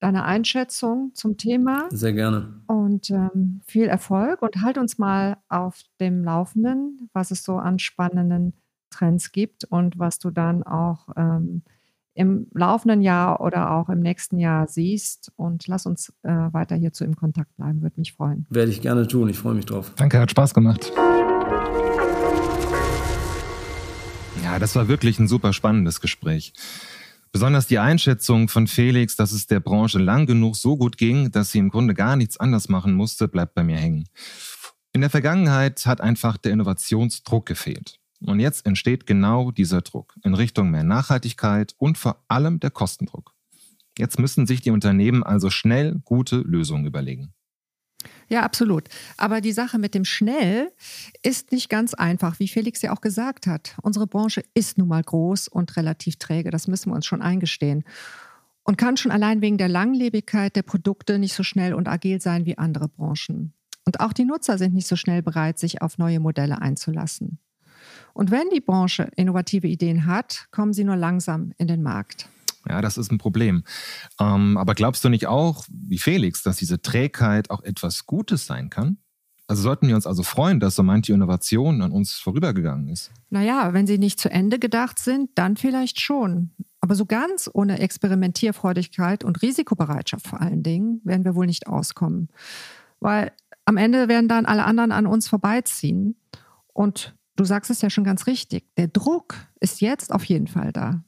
deine 0.00 0.24
Einschätzung 0.24 1.12
zum 1.14 1.36
Thema. 1.36 1.88
Sehr 1.90 2.12
gerne. 2.12 2.60
Und 2.66 3.10
ähm, 3.10 3.60
viel 3.66 3.86
Erfolg 3.86 4.42
und 4.42 4.62
halt 4.62 4.78
uns 4.78 4.98
mal 4.98 5.38
auf 5.48 5.80
dem 6.00 6.24
Laufenden, 6.24 7.08
was 7.12 7.30
es 7.30 7.42
so 7.42 7.56
an 7.56 7.78
spannenden 7.78 8.54
Trends 8.90 9.32
gibt 9.32 9.64
und 9.64 9.98
was 9.98 10.18
du 10.18 10.30
dann 10.30 10.62
auch 10.62 11.08
ähm, 11.16 11.62
im 12.14 12.46
laufenden 12.52 13.02
Jahr 13.02 13.40
oder 13.40 13.72
auch 13.72 13.88
im 13.90 14.00
nächsten 14.00 14.38
Jahr 14.38 14.66
siehst. 14.68 15.32
Und 15.36 15.66
lass 15.66 15.86
uns 15.86 16.12
äh, 16.22 16.30
weiter 16.30 16.74
hierzu 16.76 17.04
im 17.04 17.14
Kontakt 17.14 17.54
bleiben, 17.56 17.82
würde 17.82 18.00
mich 18.00 18.14
freuen. 18.14 18.46
Werde 18.48 18.70
ich 18.70 18.80
gerne 18.80 19.06
tun, 19.06 19.28
ich 19.28 19.38
freue 19.38 19.54
mich 19.54 19.66
drauf. 19.66 19.92
Danke, 19.96 20.18
hat 20.18 20.30
Spaß 20.30 20.54
gemacht. 20.54 20.92
Ja, 24.42 24.58
das 24.58 24.76
war 24.76 24.88
wirklich 24.88 25.18
ein 25.18 25.28
super 25.28 25.52
spannendes 25.52 26.00
Gespräch. 26.00 26.54
Besonders 27.36 27.66
die 27.66 27.78
Einschätzung 27.78 28.48
von 28.48 28.66
Felix, 28.66 29.14
dass 29.14 29.30
es 29.30 29.46
der 29.46 29.60
Branche 29.60 29.98
lang 29.98 30.24
genug 30.24 30.56
so 30.56 30.78
gut 30.78 30.96
ging, 30.96 31.30
dass 31.32 31.52
sie 31.52 31.58
im 31.58 31.68
Grunde 31.68 31.92
gar 31.92 32.16
nichts 32.16 32.38
anders 32.38 32.70
machen 32.70 32.94
musste, 32.94 33.28
bleibt 33.28 33.52
bei 33.52 33.62
mir 33.62 33.76
hängen. 33.76 34.08
In 34.94 35.02
der 35.02 35.10
Vergangenheit 35.10 35.84
hat 35.84 36.00
einfach 36.00 36.38
der 36.38 36.52
Innovationsdruck 36.52 37.44
gefehlt. 37.44 38.00
Und 38.20 38.40
jetzt 38.40 38.64
entsteht 38.64 39.04
genau 39.04 39.50
dieser 39.50 39.82
Druck 39.82 40.14
in 40.24 40.32
Richtung 40.32 40.70
mehr 40.70 40.82
Nachhaltigkeit 40.82 41.74
und 41.76 41.98
vor 41.98 42.24
allem 42.28 42.58
der 42.58 42.70
Kostendruck. 42.70 43.34
Jetzt 43.98 44.18
müssen 44.18 44.46
sich 44.46 44.62
die 44.62 44.70
Unternehmen 44.70 45.22
also 45.22 45.50
schnell 45.50 46.00
gute 46.06 46.36
Lösungen 46.36 46.86
überlegen. 46.86 47.34
Ja, 48.28 48.42
absolut. 48.42 48.88
Aber 49.16 49.40
die 49.40 49.52
Sache 49.52 49.78
mit 49.78 49.94
dem 49.94 50.04
Schnell 50.04 50.72
ist 51.22 51.52
nicht 51.52 51.68
ganz 51.68 51.94
einfach, 51.94 52.40
wie 52.40 52.48
Felix 52.48 52.82
ja 52.82 52.92
auch 52.92 53.00
gesagt 53.00 53.46
hat. 53.46 53.76
Unsere 53.82 54.06
Branche 54.06 54.42
ist 54.54 54.78
nun 54.78 54.88
mal 54.88 55.02
groß 55.02 55.48
und 55.48 55.76
relativ 55.76 56.16
träge, 56.16 56.50
das 56.50 56.66
müssen 56.66 56.90
wir 56.90 56.96
uns 56.96 57.06
schon 57.06 57.22
eingestehen. 57.22 57.84
Und 58.64 58.78
kann 58.78 58.96
schon 58.96 59.12
allein 59.12 59.42
wegen 59.42 59.58
der 59.58 59.68
Langlebigkeit 59.68 60.56
der 60.56 60.62
Produkte 60.62 61.20
nicht 61.20 61.34
so 61.34 61.44
schnell 61.44 61.72
und 61.72 61.86
agil 61.86 62.20
sein 62.20 62.46
wie 62.46 62.58
andere 62.58 62.88
Branchen. 62.88 63.52
Und 63.84 64.00
auch 64.00 64.12
die 64.12 64.24
Nutzer 64.24 64.58
sind 64.58 64.74
nicht 64.74 64.88
so 64.88 64.96
schnell 64.96 65.22
bereit, 65.22 65.60
sich 65.60 65.80
auf 65.82 65.98
neue 65.98 66.18
Modelle 66.18 66.60
einzulassen. 66.60 67.38
Und 68.12 68.32
wenn 68.32 68.50
die 68.52 68.60
Branche 68.60 69.08
innovative 69.14 69.68
Ideen 69.68 70.06
hat, 70.06 70.48
kommen 70.50 70.72
sie 70.72 70.82
nur 70.82 70.96
langsam 70.96 71.52
in 71.58 71.68
den 71.68 71.82
Markt. 71.82 72.28
Ja, 72.68 72.80
das 72.80 72.98
ist 72.98 73.12
ein 73.12 73.18
Problem. 73.18 73.64
Ähm, 74.20 74.56
aber 74.56 74.74
glaubst 74.74 75.04
du 75.04 75.08
nicht 75.08 75.26
auch, 75.26 75.64
wie 75.68 75.98
Felix, 75.98 76.42
dass 76.42 76.56
diese 76.56 76.82
Trägheit 76.82 77.50
auch 77.50 77.62
etwas 77.62 78.06
Gutes 78.06 78.46
sein 78.46 78.70
kann? 78.70 78.98
Also 79.48 79.62
sollten 79.62 79.86
wir 79.86 79.94
uns 79.94 80.06
also 80.06 80.24
freuen, 80.24 80.58
dass 80.58 80.74
so 80.74 80.82
manche 80.82 81.12
Innovation 81.12 81.80
an 81.80 81.92
uns 81.92 82.14
vorübergegangen 82.14 82.88
ist? 82.88 83.12
Naja, 83.30 83.72
wenn 83.72 83.86
sie 83.86 83.98
nicht 83.98 84.18
zu 84.18 84.28
Ende 84.28 84.58
gedacht 84.58 84.98
sind, 84.98 85.30
dann 85.36 85.56
vielleicht 85.56 86.00
schon. 86.00 86.50
Aber 86.80 86.96
so 86.96 87.06
ganz 87.06 87.48
ohne 87.52 87.78
Experimentierfreudigkeit 87.78 89.24
und 89.24 89.42
Risikobereitschaft 89.42 90.26
vor 90.26 90.40
allen 90.40 90.62
Dingen 90.62 91.00
werden 91.04 91.24
wir 91.24 91.36
wohl 91.36 91.46
nicht 91.46 91.68
auskommen. 91.68 92.28
Weil 92.98 93.32
am 93.64 93.76
Ende 93.76 94.08
werden 94.08 94.28
dann 94.28 94.46
alle 94.46 94.64
anderen 94.64 94.92
an 94.92 95.06
uns 95.06 95.28
vorbeiziehen. 95.28 96.16
Und 96.72 97.14
du 97.36 97.44
sagst 97.44 97.70
es 97.70 97.82
ja 97.82 97.90
schon 97.90 98.04
ganz 98.04 98.26
richtig, 98.26 98.64
der 98.76 98.88
Druck 98.88 99.36
ist 99.60 99.80
jetzt 99.80 100.12
auf 100.12 100.24
jeden 100.24 100.48
Fall 100.48 100.72
da. 100.72 101.04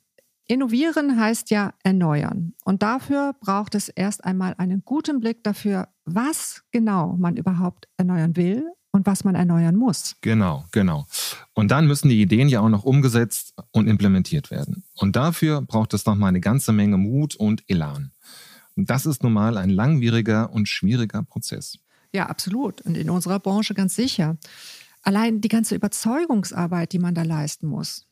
Innovieren 0.50 1.20
heißt 1.20 1.50
ja 1.50 1.74
erneuern. 1.84 2.54
Und 2.64 2.82
dafür 2.82 3.34
braucht 3.38 3.74
es 3.74 3.90
erst 3.90 4.24
einmal 4.24 4.54
einen 4.56 4.82
guten 4.82 5.20
Blick 5.20 5.44
dafür, 5.44 5.88
was 6.06 6.62
genau 6.70 7.16
man 7.18 7.36
überhaupt 7.36 7.86
erneuern 7.98 8.34
will 8.34 8.66
und 8.90 9.04
was 9.04 9.24
man 9.24 9.34
erneuern 9.34 9.76
muss. 9.76 10.16
Genau, 10.22 10.64
genau. 10.72 11.06
Und 11.52 11.70
dann 11.70 11.86
müssen 11.86 12.08
die 12.08 12.22
Ideen 12.22 12.48
ja 12.48 12.60
auch 12.60 12.70
noch 12.70 12.84
umgesetzt 12.84 13.52
und 13.72 13.88
implementiert 13.88 14.50
werden. 14.50 14.84
Und 14.94 15.16
dafür 15.16 15.60
braucht 15.60 15.92
es 15.92 16.06
nochmal 16.06 16.30
eine 16.30 16.40
ganze 16.40 16.72
Menge 16.72 16.96
Mut 16.96 17.36
und 17.36 17.62
Elan. 17.68 18.12
Und 18.74 18.88
das 18.88 19.04
ist 19.04 19.22
nun 19.22 19.34
mal 19.34 19.58
ein 19.58 19.68
langwieriger 19.68 20.50
und 20.50 20.66
schwieriger 20.66 21.22
Prozess. 21.24 21.78
Ja, 22.14 22.26
absolut. 22.26 22.80
Und 22.80 22.96
in 22.96 23.10
unserer 23.10 23.38
Branche 23.38 23.74
ganz 23.74 23.94
sicher. 23.94 24.38
Allein 25.02 25.42
die 25.42 25.48
ganze 25.48 25.74
Überzeugungsarbeit, 25.74 26.92
die 26.92 26.98
man 26.98 27.14
da 27.14 27.22
leisten 27.22 27.66
muss. 27.66 28.07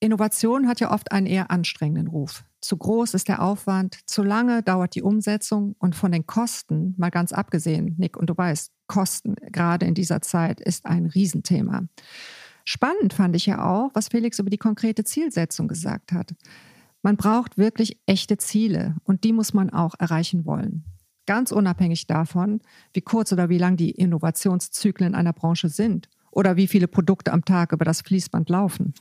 Innovation 0.00 0.66
hat 0.66 0.80
ja 0.80 0.90
oft 0.90 1.12
einen 1.12 1.26
eher 1.26 1.50
anstrengenden 1.50 2.08
Ruf. 2.08 2.44
Zu 2.62 2.76
groß 2.78 3.14
ist 3.14 3.28
der 3.28 3.42
Aufwand, 3.42 3.98
zu 4.06 4.22
lange 4.22 4.62
dauert 4.62 4.94
die 4.94 5.02
Umsetzung 5.02 5.76
und 5.78 5.94
von 5.94 6.10
den 6.10 6.26
Kosten, 6.26 6.94
mal 6.96 7.10
ganz 7.10 7.32
abgesehen, 7.32 7.94
Nick, 7.98 8.16
und 8.16 8.28
du 8.28 8.36
weißt, 8.36 8.72
Kosten 8.86 9.36
gerade 9.52 9.86
in 9.86 9.94
dieser 9.94 10.22
Zeit 10.22 10.60
ist 10.60 10.86
ein 10.86 11.06
Riesenthema. 11.06 11.82
Spannend 12.64 13.12
fand 13.12 13.36
ich 13.36 13.46
ja 13.46 13.64
auch, 13.64 13.90
was 13.94 14.08
Felix 14.08 14.38
über 14.38 14.50
die 14.50 14.58
konkrete 14.58 15.04
Zielsetzung 15.04 15.68
gesagt 15.68 16.12
hat. 16.12 16.34
Man 17.02 17.16
braucht 17.16 17.58
wirklich 17.58 18.00
echte 18.06 18.36
Ziele 18.36 18.96
und 19.04 19.24
die 19.24 19.32
muss 19.32 19.54
man 19.54 19.70
auch 19.70 19.94
erreichen 19.98 20.44
wollen. 20.44 20.84
Ganz 21.26 21.52
unabhängig 21.52 22.06
davon, 22.06 22.60
wie 22.92 23.00
kurz 23.02 23.32
oder 23.32 23.48
wie 23.48 23.58
lang 23.58 23.76
die 23.76 23.90
Innovationszyklen 23.90 25.14
einer 25.14 25.32
Branche 25.32 25.68
sind 25.68 26.08
oder 26.30 26.56
wie 26.56 26.66
viele 26.66 26.88
Produkte 26.88 27.32
am 27.32 27.44
Tag 27.44 27.72
über 27.72 27.84
das 27.84 28.02
Fließband 28.02 28.50
laufen. 28.50 28.94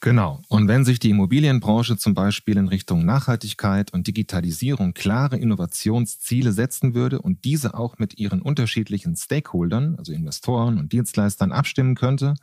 Genau. 0.00 0.40
Und 0.48 0.66
wenn 0.66 0.86
sich 0.86 0.98
die 0.98 1.10
Immobilienbranche 1.10 1.98
zum 1.98 2.14
Beispiel 2.14 2.56
in 2.56 2.68
Richtung 2.68 3.04
Nachhaltigkeit 3.04 3.92
und 3.92 4.06
Digitalisierung 4.06 4.94
klare 4.94 5.36
Innovationsziele 5.36 6.52
setzen 6.52 6.94
würde 6.94 7.20
und 7.20 7.44
diese 7.44 7.74
auch 7.74 7.98
mit 7.98 8.18
ihren 8.18 8.40
unterschiedlichen 8.40 9.14
Stakeholdern, 9.14 9.96
also 9.96 10.12
Investoren 10.12 10.78
und 10.78 10.92
Dienstleistern 10.92 11.52
abstimmen 11.52 11.96
könnte, 11.96 12.34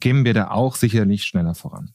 kämen 0.00 0.26
wir 0.26 0.34
da 0.34 0.50
auch 0.50 0.76
sicherlich 0.76 1.24
schneller 1.24 1.54
voran. 1.54 1.94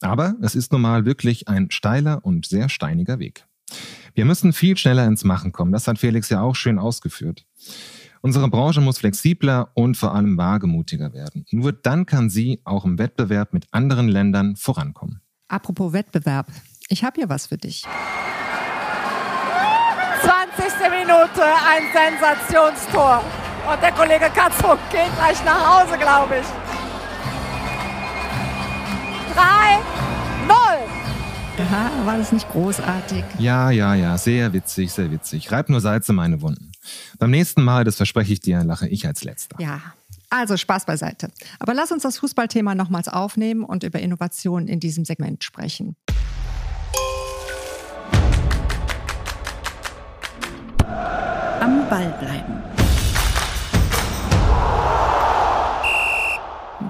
Aber 0.00 0.34
es 0.40 0.54
ist 0.54 0.72
nun 0.72 0.80
mal 0.80 1.04
wirklich 1.04 1.48
ein 1.48 1.70
steiler 1.70 2.24
und 2.24 2.46
sehr 2.46 2.70
steiniger 2.70 3.18
Weg. 3.18 3.44
Wir 4.14 4.24
müssen 4.24 4.52
viel 4.54 4.76
schneller 4.78 5.06
ins 5.06 5.24
Machen 5.24 5.52
kommen. 5.52 5.72
Das 5.72 5.86
hat 5.86 5.98
Felix 5.98 6.30
ja 6.30 6.40
auch 6.40 6.56
schön 6.56 6.78
ausgeführt. 6.78 7.46
Unsere 8.24 8.48
Branche 8.48 8.80
muss 8.80 8.98
flexibler 8.98 9.72
und 9.74 9.96
vor 9.96 10.14
allem 10.14 10.38
wagemutiger 10.38 11.12
werden. 11.12 11.44
Nur 11.50 11.72
dann 11.72 12.06
kann 12.06 12.30
sie 12.30 12.60
auch 12.64 12.84
im 12.84 12.96
Wettbewerb 12.96 13.52
mit 13.52 13.66
anderen 13.72 14.06
Ländern 14.06 14.54
vorankommen. 14.54 15.20
Apropos 15.48 15.92
Wettbewerb, 15.92 16.46
ich 16.88 17.02
habe 17.02 17.16
hier 17.16 17.28
was 17.28 17.48
für 17.48 17.56
dich. 17.58 17.82
20. 20.22 20.72
Minute, 20.88 21.42
ein 21.42 21.82
Sensationstor. 21.92 23.24
Und 23.68 23.82
der 23.82 23.90
Kollege 23.90 24.30
Katzuk 24.32 24.78
geht 24.92 25.12
gleich 25.16 25.44
nach 25.44 25.80
Hause, 25.80 25.98
glaube 25.98 26.36
ich. 26.40 26.46
3, 29.34 29.80
0. 30.46 30.56
Aha, 31.58 31.90
war 32.06 32.18
das 32.18 32.30
nicht 32.30 32.48
großartig? 32.50 33.24
Ja, 33.38 33.70
ja, 33.70 33.94
ja, 33.94 34.16
sehr 34.16 34.52
witzig, 34.52 34.92
sehr 34.92 35.10
witzig. 35.10 35.50
Reib 35.50 35.68
nur 35.68 35.80
Salz 35.80 36.08
in 36.08 36.14
meine 36.14 36.40
Wunden. 36.40 36.71
Beim 37.18 37.30
nächsten 37.30 37.62
Mal, 37.62 37.84
das 37.84 37.96
verspreche 37.96 38.32
ich 38.32 38.40
dir, 38.40 38.64
lache 38.64 38.88
ich 38.88 39.06
als 39.06 39.24
Letzter. 39.24 39.56
Ja. 39.60 39.80
Also 40.30 40.56
Spaß 40.56 40.86
beiseite. 40.86 41.30
Aber 41.58 41.74
lass 41.74 41.92
uns 41.92 42.04
das 42.04 42.16
Fußballthema 42.18 42.74
nochmals 42.74 43.08
aufnehmen 43.08 43.64
und 43.64 43.82
über 43.84 44.00
Innovationen 44.00 44.66
in 44.66 44.80
diesem 44.80 45.04
Segment 45.04 45.44
sprechen. 45.44 45.94
Am 51.60 51.86
Ball 51.90 52.16
bleiben. 52.18 52.62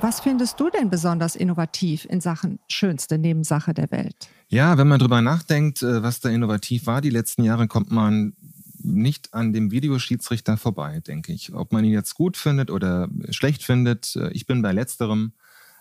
Was 0.01 0.19
findest 0.21 0.59
du 0.59 0.69
denn 0.69 0.91
besonders 0.91 1.37
innovativ 1.37 2.07
in 2.07 2.21
Sachen 2.21 2.59
schönste 2.69 3.19
Nebensache 3.19 3.73
der 3.73 3.91
Welt? 3.93 4.29
Ja, 4.49 4.77
wenn 4.77 4.89
man 4.89 4.99
drüber 4.99 5.23
nachdenkt, 5.23 5.83
äh, 5.83 6.03
was 6.03 6.19
da 6.19 6.29
innovativ 6.29 6.87
war 6.87 7.01
die 7.01 7.11
letzten 7.11 7.45
Jahre, 7.45 7.69
kommt 7.69 7.93
man 7.93 8.35
nicht 8.85 9.33
an 9.35 9.53
dem 9.53 9.71
Videoschiedsrichter 9.71 10.57
vorbei, 10.57 11.01
denke 11.01 11.33
ich. 11.33 11.55
Ob 11.55 11.73
man 11.73 11.85
ihn 11.85 11.93
jetzt 11.93 12.15
gut 12.15 12.37
findet 12.37 12.71
oder 12.71 13.09
schlecht 13.31 13.65
findet, 13.65 14.17
äh, 14.17 14.31
ich 14.31 14.47
bin 14.47 14.63
bei 14.63 14.73
letzterem. 14.73 15.33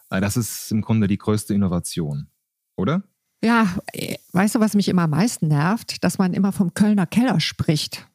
Äh, 0.09 0.21
das 0.21 0.37
ist 0.37 0.71
im 0.71 0.81
Grunde 0.81 1.07
die 1.07 1.17
größte 1.17 1.53
Innovation, 1.53 2.27
oder? 2.75 3.03
Ja, 3.43 3.67
äh, 3.93 4.17
weißt 4.33 4.55
du, 4.55 4.59
was 4.59 4.75
mich 4.75 4.87
immer 4.87 5.03
am 5.03 5.11
meisten 5.11 5.47
nervt? 5.47 6.03
Dass 6.03 6.17
man 6.17 6.33
immer 6.33 6.51
vom 6.51 6.73
Kölner 6.73 7.05
Keller 7.05 7.39
spricht. 7.39 8.07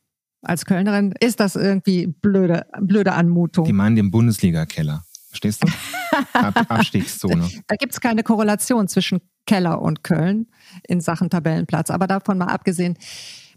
Als 0.42 0.64
Kölnerin 0.64 1.12
ist 1.18 1.40
das 1.40 1.56
irgendwie 1.56 2.06
blöde, 2.06 2.66
blöde 2.80 3.12
Anmutung. 3.12 3.64
Die 3.64 3.72
meinen 3.72 3.96
den 3.96 4.11
Bundesliga-Keller. 4.11 5.04
Verstehst 5.28 5.64
du? 5.64 5.68
Ab 6.32 6.66
Abstiegszone. 6.68 7.48
Da 7.66 7.76
gibt 7.76 7.92
es 7.92 8.00
keine 8.00 8.22
Korrelation 8.22 8.86
zwischen 8.88 9.20
Keller 9.46 9.82
und 9.82 10.04
Köln 10.04 10.46
in 10.86 11.00
Sachen 11.00 11.30
Tabellenplatz. 11.30 11.90
Aber 11.90 12.06
davon 12.06 12.38
mal 12.38 12.46
abgesehen, 12.46 12.96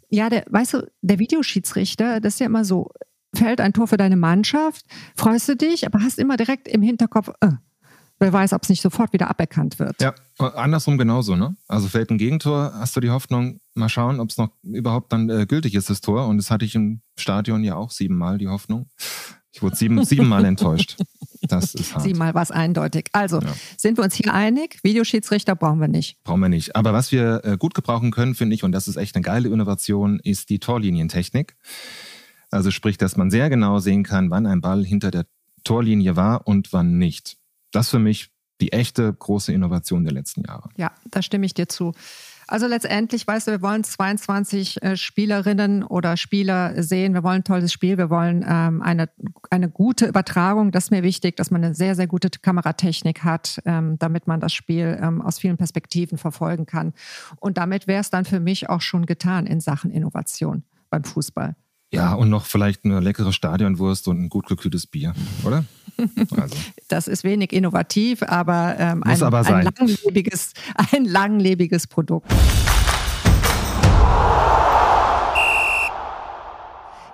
ja, 0.10 0.30
der, 0.30 0.45
weißt 0.49 0.74
du, 0.74 0.91
der 1.01 1.20
Videoschiedsrichter, 1.20 2.20
das 2.20 2.36
ist 2.36 2.39
ja 2.39 2.47
immer 2.47 2.66
so, 2.66 2.91
fällt 3.36 3.62
ein 3.62 3.74
Tor 3.74 3.88
für 3.88 3.97
deine 3.97 4.18
Mannschaft, 4.18 4.86
freust 5.16 5.47
du 5.49 5.55
dich, 5.55 5.86
aber 5.86 5.99
hast 6.01 6.20
immer 6.20 6.38
direkt 6.38 6.68
im 6.68 6.82
Hinterkopf, 6.82 7.30
äh, 7.41 7.51
wer 8.20 8.34
weiß, 8.34 8.53
ob 8.53 8.64
es 8.64 8.70
nicht 8.70 8.82
sofort 8.82 9.14
wieder 9.14 9.30
aberkannt 9.30 9.80
wird. 9.80 10.01
Ja, 10.01 10.14
andersrum 10.38 10.97
genauso, 10.97 11.36
ne? 11.36 11.55
Also 11.68 11.88
fällt 11.88 12.10
ein 12.12 12.18
Gegentor, 12.18 12.74
hast 12.76 12.95
du 12.95 12.99
die 12.99 13.12
Hoffnung, 13.12 13.60
mal 13.80 13.90
schauen, 13.90 14.20
ob 14.20 14.30
es 14.30 14.38
noch 14.38 14.50
überhaupt 14.64 15.12
dann 15.12 15.30
äh, 15.30 15.46
gültig 15.46 15.76
ist, 15.76 15.90
das 15.90 16.02
Tor. 16.02 16.28
Und 16.28 16.38
das 16.38 16.52
hatte 16.52 16.66
ich 16.66 16.76
im 16.76 17.02
Stadion 17.18 17.64
ja 17.64 17.76
auch 17.76 17.92
siebenmal, 17.92 18.38
die 18.38 18.48
Hoffnung. 18.48 18.90
Ich 19.52 19.62
wurde 19.62 19.76
sieben, 19.76 20.04
siebenmal 20.06 20.46
enttäuscht. 20.46 20.98
Das 21.42 21.74
ist 21.74 21.96
hart. 21.96 22.04
Siebenmal 22.04 22.34
war 22.36 22.44
es 22.44 22.52
eindeutig. 22.52 23.08
Also, 23.14 23.40
ja. 23.40 23.54
sind 23.78 23.98
wir 23.98 24.04
uns 24.04 24.14
hier 24.14 24.34
einig? 24.34 24.80
Videoschiedsrichter 24.84 25.56
brauchen 25.56 25.80
wir 25.80 25.88
nicht. 25.88 26.22
Brauchen 26.24 26.42
wir 26.42 26.50
nicht. 26.50 26.76
Aber 26.76 26.94
was 26.94 27.12
wir 27.12 27.42
äh, 27.44 27.58
gut 27.58 27.74
gebrauchen 27.74 28.12
können, 28.12 28.36
finde 28.36 28.56
ich, 28.56 28.64
und 28.64 28.72
das 28.72 28.88
ist 28.88 28.98
echt 28.98 29.16
eine 29.16 29.24
geile 29.24 29.50
Innovation, 29.50 30.20
ist 30.20 30.50
die 30.50 30.60
Torlinientechnik. 30.60 31.56
Also 32.52 32.72
sprich, 32.72 32.98
dass 32.98 33.18
man 33.18 33.32
sehr 33.32 33.50
genau 33.50 33.80
sehen 33.80 34.04
kann, 34.04 34.30
wann 34.30 34.46
ein 34.46 34.62
Ball 34.62 34.84
hinter 34.84 35.12
der 35.12 35.26
Torlinie 35.64 36.16
war 36.16 36.48
und 36.48 36.74
wann 36.74 36.98
nicht. 36.98 37.38
Das 37.72 37.90
für 37.90 38.00
mich 38.00 38.32
die 38.62 38.74
echte 38.74 39.14
große 39.14 39.54
Innovation 39.54 40.04
der 40.04 40.14
letzten 40.14 40.44
Jahre. 40.46 40.70
Ja, 40.78 40.92
da 41.10 41.22
stimme 41.22 41.46
ich 41.46 41.54
dir 41.54 41.68
zu. 41.68 41.94
Also 42.52 42.66
letztendlich, 42.66 43.28
weißt 43.28 43.47
du, 43.47 43.52
wir 43.52 43.62
wollen 43.62 43.84
22 43.84 44.82
äh, 44.82 44.97
Spielerinnen 44.97 45.84
oder 45.84 46.18
Spieler 46.18 46.82
sehen. 46.82 47.14
Wir 47.14 47.24
wollen 47.24 47.41
ein 47.41 47.43
tolles 47.43 47.72
Spiel. 47.72 48.00
Wir 48.00 48.10
wollen 48.10 48.43
ähm, 48.47 48.82
eine, 48.82 49.08
eine 49.52 49.70
gute 49.70 50.08
Übertragung. 50.08 50.72
Das 50.72 50.86
ist 50.86 50.91
mir 50.91 51.04
wichtig, 51.04 51.36
dass 51.36 51.52
man 51.52 51.64
eine 51.64 51.76
sehr, 51.76 51.93
sehr 51.93 52.08
gute 52.08 52.32
Kameratechnik 52.32 53.24
hat, 53.24 53.62
ähm, 53.66 54.00
damit 54.00 54.26
man 54.26 54.39
das 54.39 54.52
Spiel 54.52 54.97
ähm, 55.00 55.22
aus 55.22 55.38
vielen 55.38 55.58
Perspektiven 55.58 56.18
verfolgen 56.18 56.66
kann. 56.66 56.93
Und 57.39 57.60
damit 57.60 57.86
wäre 57.86 58.02
es 58.02 58.10
dann 58.10 58.26
für 58.26 58.39
mich 58.39 58.68
auch 58.68 58.82
schon 58.82 59.06
getan 59.06 59.45
in 59.45 59.60
Sachen 59.60 59.91
Innovation 59.91 60.64
beim 60.89 61.04
Fußball. 61.04 61.56
Ja, 61.92 62.14
und 62.14 62.30
noch 62.30 62.46
vielleicht 62.46 62.86
eine 62.86 63.00
leckere 63.00 63.34
Stadionwurst 63.34 64.08
und 64.08 64.22
ein 64.22 64.30
gut 64.30 64.48
gekühltes 64.48 64.88
Bier, 64.88 65.14
oder? 65.44 65.66
Also. 66.38 66.56
Das 66.88 67.10
ist 67.10 67.26
wenig 67.26 67.52
innovativ, 67.52 68.24
aber, 68.24 68.78
ähm, 68.80 69.04
ein, 69.04 69.22
aber 69.22 69.46
ein, 69.46 69.66
langlebiges, 69.66 70.54
ein 70.94 71.04
langlebiges 71.04 71.88
Produkt. 71.88 72.32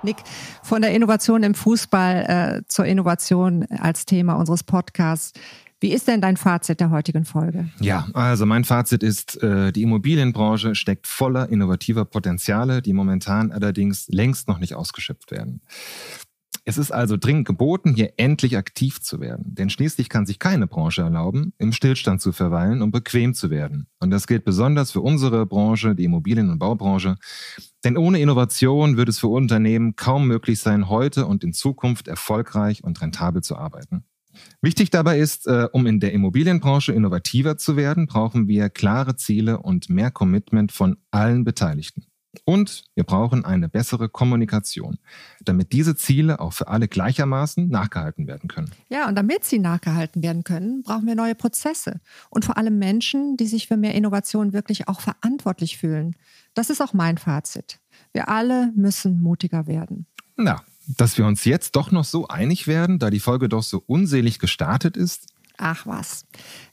Nick, 0.03 0.17
von 0.61 0.83
der 0.83 0.91
Innovation 0.91 1.41
im 1.41 1.55
Fußball 1.55 2.61
äh, 2.61 2.67
zur 2.67 2.85
Innovation 2.85 3.65
als 3.79 4.05
Thema 4.05 4.33
unseres 4.35 4.63
Podcasts. 4.63 5.33
Wie 5.81 5.91
ist 5.91 6.07
denn 6.07 6.21
dein 6.21 6.37
Fazit 6.37 6.79
der 6.79 6.89
heutigen 6.89 7.25
Folge? 7.25 7.69
Ja, 7.79 8.07
also 8.13 8.45
mein 8.45 8.63
Fazit 8.63 9.03
ist, 9.03 9.41
äh, 9.43 9.71
die 9.71 9.83
Immobilienbranche 9.83 10.73
steckt 10.73 11.05
voller 11.05 11.49
innovativer 11.49 12.05
Potenziale, 12.05 12.81
die 12.81 12.93
momentan 12.93 13.51
allerdings 13.51 14.07
längst 14.07 14.47
noch 14.47 14.59
nicht 14.59 14.75
ausgeschöpft 14.75 15.31
werden. 15.31 15.61
Es 16.67 16.79
ist 16.79 16.91
also 16.91 17.15
dringend 17.15 17.45
geboten, 17.45 17.93
hier 17.93 18.13
endlich 18.17 18.57
aktiv 18.57 18.99
zu 18.99 19.19
werden. 19.19 19.53
Denn 19.53 19.69
schließlich 19.69 20.09
kann 20.09 20.25
sich 20.25 20.39
keine 20.39 20.65
Branche 20.65 21.03
erlauben, 21.03 21.53
im 21.59 21.71
Stillstand 21.71 22.21
zu 22.21 22.31
verweilen 22.31 22.81
und 22.81 22.89
bequem 22.89 23.35
zu 23.35 23.51
werden. 23.51 23.87
Und 23.99 24.09
das 24.09 24.25
gilt 24.25 24.45
besonders 24.45 24.91
für 24.91 25.01
unsere 25.01 25.45
Branche, 25.45 25.93
die 25.93 26.05
Immobilien- 26.05 26.49
und 26.49 26.57
Baubranche. 26.57 27.17
Denn 27.83 27.97
ohne 27.97 28.19
Innovation 28.19 28.97
wird 28.97 29.09
es 29.09 29.19
für 29.19 29.27
Unternehmen 29.27 29.95
kaum 29.95 30.27
möglich 30.27 30.59
sein, 30.59 30.89
heute 30.89 31.27
und 31.27 31.43
in 31.43 31.53
Zukunft 31.53 32.07
erfolgreich 32.07 32.83
und 32.83 32.99
rentabel 32.99 33.43
zu 33.43 33.57
arbeiten. 33.57 34.03
Wichtig 34.61 34.89
dabei 34.89 35.19
ist, 35.19 35.47
äh, 35.47 35.67
um 35.71 35.85
in 35.85 35.99
der 35.99 36.13
Immobilienbranche 36.13 36.93
innovativer 36.93 37.57
zu 37.57 37.75
werden, 37.75 38.07
brauchen 38.07 38.47
wir 38.47 38.69
klare 38.69 39.15
Ziele 39.15 39.59
und 39.59 39.89
mehr 39.89 40.11
Commitment 40.11 40.71
von 40.71 40.97
allen 41.11 41.43
Beteiligten. 41.43 42.05
Und 42.43 42.83
wir 42.95 43.03
brauchen 43.03 43.45
eine 43.45 43.69
bessere 43.69 44.09
Kommunikation, 44.09 44.97
damit 45.41 45.71
diese 45.71 45.95
Ziele 45.95 46.39
auch 46.39 46.53
für 46.53 46.67
alle 46.67 46.87
gleichermaßen 46.87 47.69
nachgehalten 47.69 48.27
werden 48.27 48.49
können. 48.49 48.71
Ja, 48.89 49.07
und 49.07 49.15
damit 49.15 49.45
sie 49.45 49.59
nachgehalten 49.59 50.21
werden 50.21 50.43
können, 50.43 50.83
brauchen 50.83 51.07
wir 51.07 51.15
neue 51.15 51.35
Prozesse 51.35 52.01
und 52.29 52.43
vor 52.43 52.57
allem 52.57 52.77
Menschen, 52.77 53.37
die 53.37 53.47
sich 53.47 53.67
für 53.67 53.77
mehr 53.77 53.95
Innovation 53.95 54.51
wirklich 54.51 54.87
auch 54.87 54.99
verantwortlich 54.99 55.77
fühlen. 55.77 56.15
Das 56.53 56.69
ist 56.69 56.81
auch 56.81 56.93
mein 56.93 57.17
Fazit. 57.17 57.79
Wir 58.11 58.27
alle 58.27 58.71
müssen 58.75 59.21
mutiger 59.21 59.67
werden. 59.67 60.05
Na, 60.35 60.61
dass 60.87 61.17
wir 61.17 61.25
uns 61.25 61.45
jetzt 61.45 61.75
doch 61.75 61.91
noch 61.91 62.05
so 62.05 62.27
einig 62.27 62.67
werden, 62.67 62.99
da 62.99 63.09
die 63.09 63.19
Folge 63.19 63.49
doch 63.49 63.63
so 63.63 63.83
unselig 63.85 64.39
gestartet 64.39 64.97
ist? 64.97 65.27
Ach 65.57 65.85
was. 65.85 66.25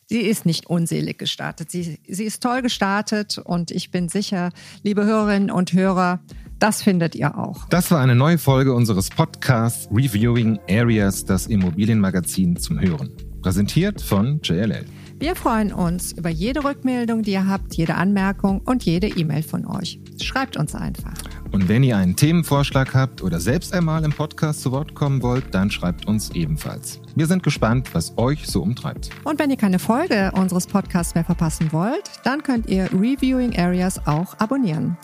Sie 0.06 0.20
ist 0.20 0.44
nicht 0.44 0.66
unselig 0.66 1.18
gestartet. 1.18 1.70
Sie, 1.70 1.98
sie 2.06 2.24
ist 2.24 2.42
toll 2.42 2.62
gestartet 2.62 3.38
und 3.38 3.70
ich 3.70 3.90
bin 3.90 4.08
sicher, 4.08 4.50
liebe 4.82 5.04
Hörerinnen 5.04 5.50
und 5.50 5.72
Hörer, 5.72 6.20
das 6.58 6.82
findet 6.82 7.14
ihr 7.14 7.38
auch. 7.38 7.64
Das 7.70 7.90
war 7.90 8.00
eine 8.00 8.14
neue 8.14 8.38
Folge 8.38 8.74
unseres 8.74 9.08
Podcasts 9.08 9.88
Reviewing 9.90 10.58
Areas, 10.68 11.24
das 11.24 11.46
Immobilienmagazin 11.46 12.56
zum 12.56 12.80
Hören. 12.80 13.10
Präsentiert 13.40 14.00
von 14.00 14.40
JLL. 14.42 14.84
Wir 15.22 15.36
freuen 15.36 15.72
uns 15.72 16.10
über 16.10 16.30
jede 16.30 16.64
Rückmeldung, 16.64 17.22
die 17.22 17.30
ihr 17.30 17.46
habt, 17.46 17.74
jede 17.74 17.94
Anmerkung 17.94 18.60
und 18.64 18.82
jede 18.82 19.06
E-Mail 19.06 19.44
von 19.44 19.64
euch. 19.68 20.00
Schreibt 20.20 20.56
uns 20.56 20.74
einfach. 20.74 21.14
Und 21.52 21.68
wenn 21.68 21.84
ihr 21.84 21.96
einen 21.96 22.16
Themenvorschlag 22.16 22.92
habt 22.92 23.22
oder 23.22 23.38
selbst 23.38 23.72
einmal 23.72 24.02
im 24.04 24.10
Podcast 24.10 24.62
zu 24.62 24.72
Wort 24.72 24.96
kommen 24.96 25.22
wollt, 25.22 25.54
dann 25.54 25.70
schreibt 25.70 26.08
uns 26.08 26.30
ebenfalls. 26.30 27.00
Wir 27.14 27.28
sind 27.28 27.44
gespannt, 27.44 27.94
was 27.94 28.18
euch 28.18 28.48
so 28.48 28.62
umtreibt. 28.62 29.10
Und 29.22 29.38
wenn 29.38 29.50
ihr 29.50 29.56
keine 29.56 29.78
Folge 29.78 30.32
unseres 30.34 30.66
Podcasts 30.66 31.14
mehr 31.14 31.24
verpassen 31.24 31.72
wollt, 31.72 32.10
dann 32.24 32.42
könnt 32.42 32.68
ihr 32.68 32.90
Reviewing 32.92 33.56
Areas 33.56 34.04
auch 34.08 34.36
abonnieren. 34.40 34.98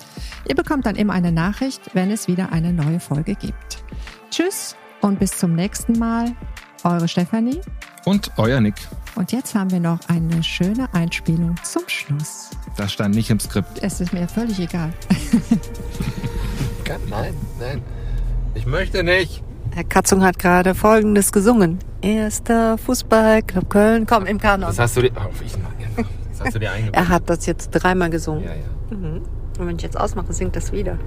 Ihr 0.49 0.57
bekommt 0.57 0.85
dann 0.87 0.97
immer 0.97 1.13
eine 1.13 1.31
Nachricht, 1.31 1.95
wenn 1.95 2.11
es 2.11 2.27
wieder 2.27 2.51
eine 2.51 2.73
neue 2.73 2.99
Folge 2.99 3.37
gibt. 3.37 3.85
Tschüss 4.33 4.75
und 5.01 5.21
bis 5.21 5.39
zum 5.39 5.55
nächsten 5.55 5.97
Mal. 5.97 6.35
Eure 6.83 7.07
Stefanie 7.07 7.61
und 8.05 8.31
euer 8.37 8.61
Nick. 8.61 8.75
Und 9.15 9.33
jetzt 9.33 9.55
haben 9.55 9.71
wir 9.71 9.81
noch 9.81 9.99
eine 10.09 10.43
schöne 10.43 10.93
Einspielung 10.95 11.57
zum 11.63 11.83
Schluss. 11.89 12.51
Das 12.77 12.93
stand 12.93 13.15
nicht 13.15 13.31
im 13.31 13.41
Skript. 13.41 13.83
Es 13.83 14.01
ist 14.01 14.13
mir 14.13 14.29
völlig 14.29 14.61
egal. 14.61 14.93
nein, 17.11 17.35
nein. 17.59 17.83
Ich 18.55 18.67
möchte 18.67 19.03
nicht. 19.03 19.43
Herr 19.75 19.85
Katzung 19.85 20.23
hat 20.23 20.39
gerade 20.39 20.75
Folgendes 20.75 21.33
gesungen. 21.33 21.79
Erster 22.01 22.79
Fußballclub 22.79 23.69
Köln. 23.71 24.07
Komm, 24.07 24.27
im 24.27 24.39
Kanon. 24.39 24.69
Das 24.69 24.79
hast 24.79 24.97
du 24.97 25.03
dir, 25.03 25.13
oh, 25.17 25.29
ich, 25.45 25.53
das 25.53 26.41
hast 26.41 26.55
du 26.55 26.59
dir 26.61 26.71
Er 26.93 27.09
hat 27.09 27.29
das 27.29 27.47
jetzt 27.47 27.71
dreimal 27.71 28.11
gesungen. 28.11 28.45
Ja, 28.45 28.51
ja. 28.51 28.97
Mhm. 28.97 29.23
Und 29.59 29.67
wenn 29.67 29.77
ich 29.77 29.83
jetzt 29.83 29.99
ausmache, 29.99 30.33
singt 30.33 30.55
das 30.57 30.73
wieder. 30.73 30.99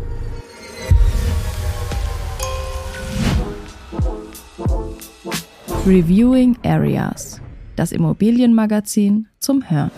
Reviewing 5.87 6.55
Areas, 6.63 7.41
das 7.75 7.91
Immobilienmagazin 7.91 9.27
zum 9.39 9.67
Hören. 9.67 9.89